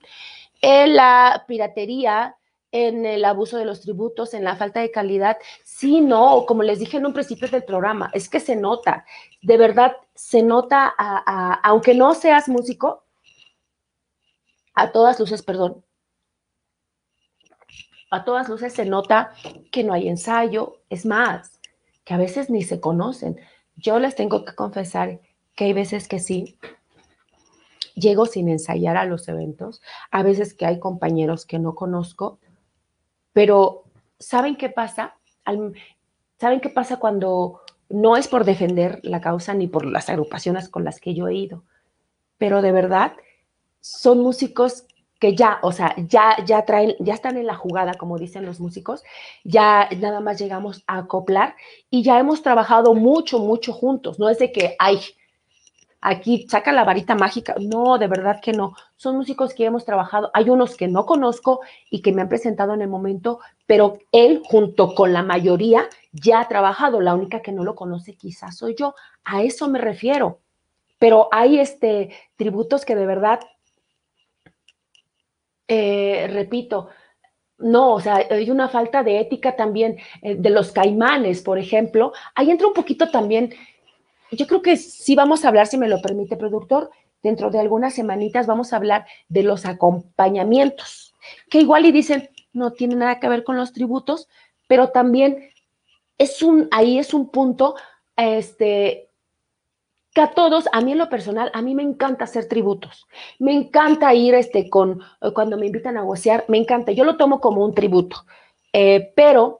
en 0.61 0.95
la 0.95 1.45
piratería, 1.47 2.35
en 2.71 3.05
el 3.05 3.25
abuso 3.25 3.57
de 3.57 3.65
los 3.65 3.81
tributos, 3.81 4.33
en 4.33 4.43
la 4.43 4.55
falta 4.55 4.79
de 4.79 4.91
calidad. 4.91 5.37
Sí, 5.63 6.01
no, 6.01 6.45
como 6.45 6.63
les 6.63 6.79
dije 6.79 6.97
en 6.97 7.05
un 7.05 7.13
principio 7.13 7.47
del 7.49 7.63
programa, 7.63 8.09
es 8.13 8.29
que 8.29 8.39
se 8.39 8.55
nota, 8.55 9.05
de 9.41 9.57
verdad 9.57 9.97
se 10.15 10.41
nota, 10.41 10.93
aunque 11.63 11.93
no 11.93 12.13
seas 12.13 12.47
músico, 12.47 13.03
a 14.73 14.91
todas 14.91 15.19
luces, 15.19 15.41
perdón, 15.41 15.83
a 18.11 18.23
todas 18.23 18.49
luces 18.49 18.73
se 18.73 18.85
nota 18.85 19.31
que 19.71 19.83
no 19.83 19.93
hay 19.93 20.07
ensayo, 20.07 20.81
es 20.89 21.05
más, 21.05 21.59
que 22.03 22.13
a 22.13 22.17
veces 22.17 22.49
ni 22.49 22.61
se 22.61 22.79
conocen. 22.79 23.39
Yo 23.75 23.97
les 23.99 24.15
tengo 24.15 24.45
que 24.45 24.53
confesar 24.53 25.19
que 25.55 25.65
hay 25.65 25.73
veces 25.73 26.07
que 26.07 26.19
sí, 26.19 26.59
llego 27.95 28.27
sin 28.27 28.49
ensayar 28.49 28.97
a 28.97 29.05
los 29.05 29.27
eventos, 29.27 29.81
a 30.11 30.21
veces 30.21 30.53
que 30.53 30.65
hay 30.65 30.79
compañeros 30.79 31.45
que 31.45 31.57
no 31.57 31.73
conozco 31.73 32.39
pero, 33.33 33.83
¿saben 34.19 34.55
qué 34.55 34.69
pasa? 34.69 35.15
¿Saben 36.37 36.59
qué 36.59 36.69
pasa 36.69 36.97
cuando 36.97 37.61
no 37.89 38.17
es 38.17 38.27
por 38.27 38.45
defender 38.45 38.99
la 39.03 39.21
causa 39.21 39.53
ni 39.53 39.67
por 39.67 39.85
las 39.85 40.09
agrupaciones 40.09 40.69
con 40.69 40.83
las 40.83 40.99
que 40.99 41.13
yo 41.13 41.27
he 41.27 41.35
ido? 41.35 41.63
Pero 42.37 42.61
de 42.61 42.71
verdad, 42.71 43.13
son 43.79 44.19
músicos 44.19 44.85
que 45.21 45.35
ya, 45.35 45.59
o 45.61 45.71
sea, 45.71 45.93
ya, 45.97 46.35
ya 46.43 46.65
traen, 46.65 46.95
ya 46.99 47.13
están 47.13 47.37
en 47.37 47.45
la 47.45 47.55
jugada, 47.55 47.93
como 47.93 48.17
dicen 48.17 48.43
los 48.43 48.59
músicos, 48.59 49.03
ya 49.43 49.87
nada 49.99 50.19
más 50.19 50.39
llegamos 50.39 50.83
a 50.87 50.97
acoplar 50.97 51.55
y 51.91 52.01
ya 52.01 52.17
hemos 52.17 52.41
trabajado 52.41 52.95
mucho, 52.95 53.37
mucho 53.37 53.71
juntos. 53.71 54.17
No 54.17 54.29
es 54.29 54.39
de 54.39 54.51
que, 54.51 54.75
ay, 54.79 54.99
aquí 56.01 56.47
saca 56.49 56.71
la 56.73 56.83
varita 56.83 57.13
mágica. 57.13 57.53
No, 57.59 57.99
de 57.99 58.07
verdad 58.07 58.39
que 58.41 58.51
no. 58.51 58.73
Son 58.95 59.15
músicos 59.15 59.53
que 59.53 59.65
hemos 59.65 59.85
trabajado. 59.85 60.31
Hay 60.33 60.49
unos 60.49 60.75
que 60.75 60.87
no 60.87 61.05
conozco 61.05 61.59
y 61.91 62.01
que 62.01 62.13
me 62.13 62.23
han 62.23 62.29
presentado 62.29 62.73
en 62.73 62.81
el 62.81 62.89
momento, 62.89 63.41
pero 63.67 63.99
él 64.11 64.41
junto 64.43 64.95
con 64.95 65.13
la 65.13 65.21
mayoría 65.21 65.87
ya 66.13 66.39
ha 66.39 66.47
trabajado. 66.47 66.99
La 66.99 67.13
única 67.13 67.43
que 67.43 67.51
no 67.51 67.63
lo 67.63 67.75
conoce 67.75 68.15
quizás 68.15 68.57
soy 68.57 68.73
yo. 68.75 68.95
A 69.23 69.43
eso 69.43 69.67
me 69.69 69.77
refiero. 69.77 70.39
Pero 70.97 71.29
hay 71.31 71.59
este 71.59 72.09
tributos 72.37 72.85
que 72.85 72.95
de 72.95 73.05
verdad, 73.05 73.39
eh, 75.73 76.27
repito, 76.27 76.89
no, 77.57 77.93
o 77.93 77.99
sea, 77.99 78.27
hay 78.29 78.49
una 78.51 78.67
falta 78.67 79.03
de 79.03 79.19
ética 79.19 79.55
también 79.55 79.97
eh, 80.21 80.35
de 80.35 80.49
los 80.49 80.71
caimanes, 80.71 81.41
por 81.41 81.57
ejemplo. 81.57 82.11
Ahí 82.35 82.49
entra 82.49 82.67
un 82.67 82.73
poquito 82.73 83.09
también 83.09 83.53
yo 84.31 84.47
creo 84.47 84.61
que 84.61 84.77
sí 84.77 85.15
vamos 85.15 85.43
a 85.43 85.49
hablar, 85.49 85.67
si 85.67 85.77
me 85.77 85.89
lo 85.89 86.01
permite, 86.01 86.37
productor, 86.37 86.89
dentro 87.21 87.49
de 87.49 87.59
algunas 87.59 87.93
semanitas 87.93 88.47
vamos 88.47 88.71
a 88.71 88.77
hablar 88.77 89.05
de 89.27 89.43
los 89.43 89.65
acompañamientos, 89.65 91.13
que 91.49 91.59
igual 91.59 91.85
y 91.85 91.91
dicen, 91.91 92.29
no 92.53 92.71
tiene 92.71 92.95
nada 92.95 93.19
que 93.19 93.29
ver 93.29 93.43
con 93.43 93.57
los 93.57 93.73
tributos, 93.73 94.27
pero 94.67 94.89
también 94.89 95.49
es 96.17 96.41
un, 96.41 96.67
ahí 96.71 96.97
es 96.97 97.13
un 97.13 97.29
punto, 97.29 97.75
este, 98.15 99.09
que 100.13 100.21
a 100.21 100.31
todos, 100.31 100.67
a 100.71 100.81
mí 100.81 100.91
en 100.91 100.97
lo 100.97 101.09
personal, 101.09 101.51
a 101.53 101.61
mí 101.61 101.73
me 101.73 101.83
encanta 101.83 102.25
hacer 102.25 102.47
tributos. 102.47 103.07
Me 103.39 103.53
encanta 103.53 104.13
ir 104.13 104.33
este, 104.35 104.69
con, 104.69 105.01
cuando 105.33 105.57
me 105.57 105.67
invitan 105.67 105.97
a 105.97 106.01
gocear, 106.01 106.45
me 106.47 106.57
encanta. 106.57 106.91
Yo 106.91 107.05
lo 107.05 107.17
tomo 107.17 107.39
como 107.39 107.63
un 107.63 107.73
tributo. 107.73 108.25
Eh, 108.73 109.11
pero 109.15 109.59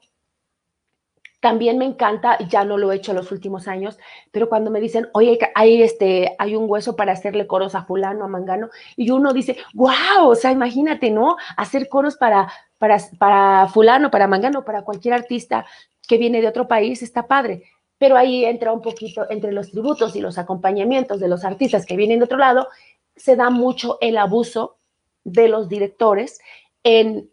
también 1.42 1.76
me 1.76 1.84
encanta, 1.84 2.38
ya 2.48 2.64
no 2.64 2.78
lo 2.78 2.92
he 2.92 2.96
hecho 2.96 3.12
los 3.14 3.32
últimos 3.32 3.66
años, 3.66 3.98
pero 4.30 4.48
cuando 4.48 4.70
me 4.70 4.78
dicen, 4.78 5.08
oye, 5.12 5.36
hay, 5.56 5.82
este, 5.82 6.36
hay 6.38 6.54
un 6.54 6.70
hueso 6.70 6.94
para 6.94 7.12
hacerle 7.12 7.48
coros 7.48 7.74
a 7.74 7.82
fulano, 7.82 8.24
a 8.24 8.28
mangano, 8.28 8.70
y 8.96 9.10
uno 9.10 9.32
dice, 9.32 9.56
wow, 9.74 10.28
o 10.28 10.36
sea, 10.36 10.52
imagínate, 10.52 11.10
¿no? 11.10 11.36
Hacer 11.56 11.88
coros 11.88 12.16
para, 12.16 12.48
para, 12.78 12.98
para 13.18 13.66
fulano, 13.66 14.08
para 14.08 14.28
mangano, 14.28 14.64
para 14.64 14.82
cualquier 14.82 15.14
artista 15.14 15.66
que 16.06 16.16
viene 16.16 16.40
de 16.40 16.46
otro 16.46 16.68
país, 16.68 17.02
está 17.02 17.26
padre. 17.26 17.64
Pero 18.02 18.16
ahí 18.16 18.44
entra 18.44 18.72
un 18.72 18.82
poquito 18.82 19.30
entre 19.30 19.52
los 19.52 19.70
tributos 19.70 20.16
y 20.16 20.20
los 20.20 20.36
acompañamientos 20.36 21.20
de 21.20 21.28
los 21.28 21.44
artistas 21.44 21.86
que 21.86 21.94
vienen 21.94 22.18
de 22.18 22.24
otro 22.24 22.38
lado, 22.38 22.66
se 23.14 23.36
da 23.36 23.48
mucho 23.48 23.98
el 24.00 24.18
abuso 24.18 24.78
de 25.22 25.46
los 25.46 25.68
directores 25.68 26.40
en 26.82 27.30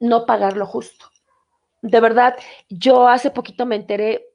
no 0.00 0.24
pagar 0.24 0.56
lo 0.56 0.64
justo 0.64 1.12
de 1.82 2.00
verdad, 2.00 2.36
yo 2.68 3.08
hace 3.08 3.30
poquito 3.30 3.66
me 3.66 3.76
enteré, 3.76 4.28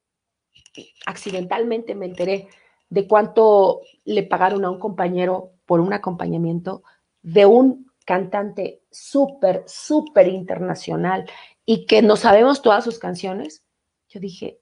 accidentalmente 1.05 1.95
me 1.95 2.05
enteré 2.05 2.49
de 2.89 3.07
cuánto 3.07 3.81
le 4.03 4.23
pagaron 4.23 4.65
a 4.65 4.69
un 4.69 4.79
compañero 4.79 5.53
por 5.65 5.79
un 5.79 5.93
acompañamiento 5.93 6.83
de 7.21 7.45
un 7.45 7.91
cantante 8.05 8.83
súper, 8.91 9.63
súper 9.65 10.27
internacional 10.27 11.29
y 11.65 11.85
que 11.85 12.01
no 12.01 12.15
sabemos 12.15 12.61
todas 12.61 12.83
sus 12.83 12.99
canciones. 12.99 13.63
Yo 14.09 14.19
dije, 14.19 14.59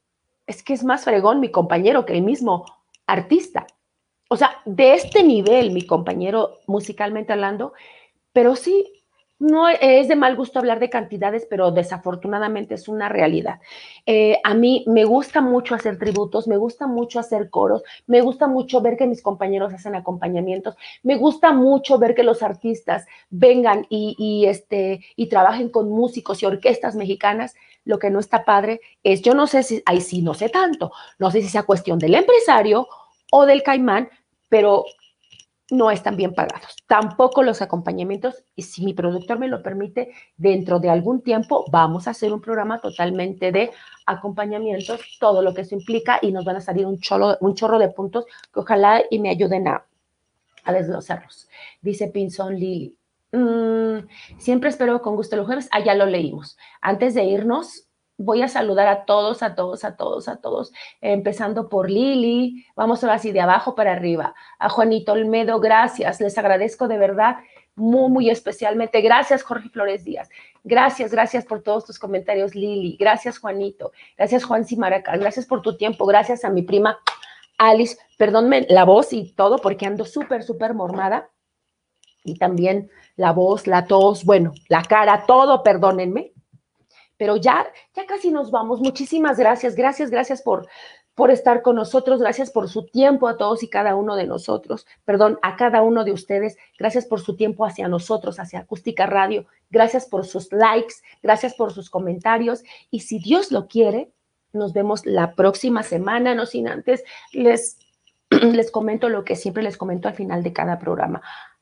es 0.47 0.63
que 0.63 0.73
es 0.73 0.83
más 0.83 1.03
fregón 1.03 1.39
mi 1.39 1.49
compañero 1.51 2.05
que 2.05 2.13
el 2.13 2.21
mismo 2.21 2.65
artista. 3.07 3.67
O 4.29 4.37
sea, 4.37 4.61
de 4.65 4.93
este 4.93 5.23
nivel, 5.23 5.71
mi 5.71 5.85
compañero 5.85 6.55
musicalmente 6.67 7.33
hablando, 7.33 7.73
pero 8.33 8.55
sí, 8.55 8.94
no 9.39 9.67
es 9.67 10.07
de 10.07 10.15
mal 10.15 10.35
gusto 10.35 10.59
hablar 10.59 10.79
de 10.79 10.89
cantidades, 10.89 11.45
pero 11.49 11.71
desafortunadamente 11.71 12.75
es 12.75 12.87
una 12.87 13.09
realidad. 13.09 13.59
Eh, 14.05 14.39
a 14.43 14.53
mí 14.53 14.85
me 14.87 15.03
gusta 15.03 15.41
mucho 15.41 15.75
hacer 15.75 15.99
tributos, 15.99 16.47
me 16.47 16.57
gusta 16.57 16.87
mucho 16.87 17.19
hacer 17.19 17.49
coros, 17.49 17.83
me 18.07 18.21
gusta 18.21 18.47
mucho 18.47 18.81
ver 18.81 18.95
que 18.95 19.07
mis 19.07 19.21
compañeros 19.21 19.73
hacen 19.73 19.95
acompañamientos, 19.95 20.75
me 21.03 21.17
gusta 21.17 21.51
mucho 21.51 21.99
ver 21.99 22.15
que 22.15 22.23
los 22.23 22.43
artistas 22.43 23.05
vengan 23.29 23.85
y, 23.89 24.45
este, 24.47 25.01
y 25.15 25.27
trabajen 25.27 25.69
con 25.69 25.89
músicos 25.89 26.41
y 26.41 26.45
orquestas 26.45 26.95
mexicanas. 26.95 27.55
Lo 27.83 27.99
que 27.99 28.09
no 28.09 28.19
está 28.19 28.45
padre 28.45 28.81
es, 29.03 29.21
yo 29.21 29.33
no 29.35 29.47
sé 29.47 29.63
si, 29.63 29.83
ahí 29.85 30.01
sí 30.01 30.21
no 30.21 30.33
sé 30.33 30.49
tanto, 30.49 30.91
no 31.19 31.29
sé 31.29 31.41
si 31.41 31.49
sea 31.49 31.63
cuestión 31.63 31.99
del 31.99 32.15
empresario 32.15 32.87
o 33.31 33.45
del 33.45 33.63
caimán, 33.63 34.09
pero 34.49 34.85
no 35.71 35.91
están 35.91 36.15
bien 36.15 36.33
pagados. 36.33 36.75
Tampoco 36.87 37.43
los 37.43 37.61
acompañamientos, 37.61 38.43
y 38.55 38.63
si 38.63 38.85
mi 38.85 38.93
productor 38.93 39.39
me 39.39 39.47
lo 39.47 39.63
permite, 39.63 40.11
dentro 40.37 40.79
de 40.79 40.89
algún 40.89 41.21
tiempo 41.21 41.65
vamos 41.71 42.07
a 42.07 42.11
hacer 42.11 42.31
un 42.33 42.41
programa 42.41 42.79
totalmente 42.79 43.51
de 43.51 43.71
acompañamientos, 44.05 45.17
todo 45.19 45.41
lo 45.41 45.53
que 45.53 45.61
eso 45.61 45.75
implica, 45.75 46.19
y 46.21 46.31
nos 46.31 46.45
van 46.45 46.57
a 46.57 46.61
salir 46.61 46.85
un 46.85 46.99
chorro, 46.99 47.37
un 47.41 47.55
chorro 47.55 47.79
de 47.79 47.89
puntos 47.89 48.25
que 48.53 48.59
ojalá 48.59 49.01
y 49.09 49.19
me 49.19 49.29
ayuden 49.29 49.67
a, 49.67 49.85
a 50.63 50.71
desglosarlos. 50.71 51.49
Dice 51.81 52.07
Pinzón 52.09 52.55
Lili. 52.55 52.95
Mm, 53.31 54.07
siempre 54.37 54.69
espero 54.69 55.01
con 55.01 55.15
gusto 55.15 55.35
los 55.35 55.45
jueves. 55.45 55.67
Ah, 55.71 55.83
ya 55.83 55.95
lo 55.95 56.05
leímos. 56.05 56.57
Antes 56.79 57.15
de 57.15 57.23
irnos, 57.23 57.87
voy 58.17 58.41
a 58.41 58.47
saludar 58.47 58.87
a 58.87 59.05
todos, 59.05 59.43
a 59.43 59.55
todos, 59.55 59.83
a 59.83 59.95
todos, 59.95 60.27
a 60.27 60.37
todos, 60.37 60.71
empezando 61.01 61.69
por 61.69 61.89
Lili, 61.89 62.65
vamos 62.75 63.03
ahora 63.03 63.15
así 63.15 63.31
de 63.31 63.41
abajo 63.41 63.75
para 63.75 63.91
arriba, 63.91 64.33
a 64.59 64.69
Juanito 64.69 65.13
Olmedo, 65.13 65.59
gracias, 65.59 66.21
les 66.21 66.37
agradezco 66.37 66.87
de 66.87 66.97
verdad 66.97 67.37
muy, 67.75 68.09
muy 68.09 68.29
especialmente. 68.29 69.01
Gracias, 69.01 69.43
Jorge 69.43 69.69
Flores 69.69 70.03
Díaz. 70.05 70.29
Gracias, 70.63 71.11
gracias 71.11 71.45
por 71.45 71.61
todos 71.61 71.85
tus 71.85 71.99
comentarios, 71.99 72.55
Lili. 72.55 72.97
Gracias, 72.97 73.37
Juanito. 73.37 73.91
Gracias, 74.17 74.45
Juan 74.45 74.65
Simaracas. 74.65 75.19
Gracias 75.19 75.45
por 75.45 75.61
tu 75.61 75.77
tiempo. 75.77 76.05
Gracias 76.05 76.45
a 76.45 76.49
mi 76.49 76.61
prima 76.61 76.97
Alice. 77.57 77.97
Perdónme 78.17 78.65
la 78.69 78.85
voz 78.85 79.13
y 79.13 79.33
todo 79.33 79.57
porque 79.57 79.85
ando 79.85 80.05
súper, 80.05 80.43
súper 80.43 80.73
mormada. 80.73 81.29
Y 82.23 82.37
también 82.37 82.89
la 83.17 83.31
voz, 83.33 83.67
la 83.67 83.85
tos, 83.85 84.25
bueno, 84.25 84.53
la 84.67 84.81
cara, 84.81 85.25
todo, 85.27 85.61
perdónenme. 85.61 86.33
Pero 87.17 87.37
ya, 87.37 87.65
ya 87.95 88.05
casi 88.05 88.31
nos 88.31 88.51
vamos. 88.51 88.81
Muchísimas 88.81 89.37
gracias. 89.37 89.75
Gracias, 89.75 90.09
gracias 90.09 90.41
por, 90.41 90.67
por 91.15 91.31
estar 91.31 91.61
con 91.61 91.77
nosotros, 91.77 92.19
gracias 92.19 92.51
por 92.51 92.69
su 92.69 92.85
tiempo 92.85 93.29
a 93.29 93.37
todos 93.37 93.63
y 93.63 93.69
cada 93.69 93.95
uno 93.95 94.17
de 94.17 94.27
nosotros, 94.27 94.85
perdón, 95.05 95.39
a 95.41 95.55
cada 95.55 95.81
uno 95.81 96.03
de 96.03 96.11
ustedes, 96.11 96.57
gracias 96.77 97.05
por 97.05 97.21
su 97.21 97.37
tiempo 97.37 97.65
hacia 97.65 97.87
nosotros, 97.87 98.37
hacia 98.37 98.59
Acústica 98.59 99.05
Radio, 99.05 99.45
gracias 99.69 100.05
por 100.05 100.25
sus 100.25 100.51
likes, 100.51 100.95
gracias 101.23 101.55
por 101.55 101.71
sus 101.71 101.89
comentarios 101.89 102.63
y 102.91 102.99
si 102.99 103.19
Dios 103.19 103.51
lo 103.51 103.67
quiere, 103.67 104.11
nos 104.51 104.73
vemos 104.73 105.05
la 105.05 105.35
próxima 105.35 105.83
semana, 105.83 106.35
no 106.35 106.45
sin 106.45 106.67
antes 106.67 107.03
les, 107.31 107.79
les 108.29 108.69
comento 108.69 109.07
lo 109.07 109.23
que 109.23 109.37
siempre 109.37 109.63
les 109.63 109.77
comento 109.77 110.09
al 110.09 110.15
final 110.15 110.43
de 110.43 110.53
cada 110.53 110.79
programa. 110.79 111.21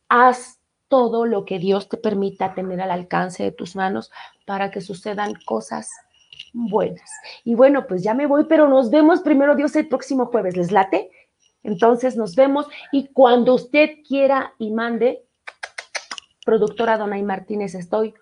Haz 0.10 0.60
todo 0.88 1.26
lo 1.26 1.46
que 1.46 1.60
Dios 1.60 1.90
te 1.90 1.98
permita 1.98 2.54
tener 2.54 2.82
al 2.82 2.92
alcance 2.92 3.44
de 3.44 3.52
tus 3.52 3.76
manos 3.76 4.12
para 4.46 4.72
que 4.72 4.82
sucedan 4.82 5.34
cosas 5.46 5.90
buenas. 6.54 7.10
Y 7.44 7.56
bueno, 7.56 7.88
pues 7.88 8.04
ya 8.04 8.14
me 8.14 8.28
voy, 8.28 8.46
pero 8.46 8.68
nos 8.68 8.90
vemos 8.90 9.22
primero 9.22 9.56
Dios 9.56 9.76
el 9.76 9.88
próximo 9.88 10.28
jueves. 10.28 10.56
¿Les 10.56 10.72
late? 10.72 11.10
Entonces 11.64 12.18
nos 12.18 12.36
vemos 12.36 12.68
y 12.92 13.08
cuando 13.08 13.56
usted 13.56 13.90
quiera 14.08 14.54
y 14.60 14.72
mande, 14.72 15.26
productora 16.46 16.98
Donay 16.98 17.24
Martínez, 17.24 17.74
estoy 17.74 18.14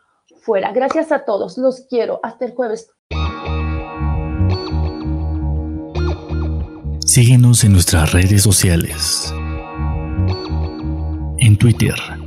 fuera. 0.42 0.72
Gracias 0.72 1.12
a 1.12 1.26
todos, 1.26 1.58
los 1.58 1.82
quiero. 1.90 2.20
Hasta 2.24 2.46
el 2.46 2.54
jueves. 2.54 2.92
Síguenos 7.06 7.64
en 7.64 7.74
nuestras 7.74 8.14
redes 8.14 8.44
sociales. 8.44 9.34
En 11.40 11.58
Twitter 11.58 11.96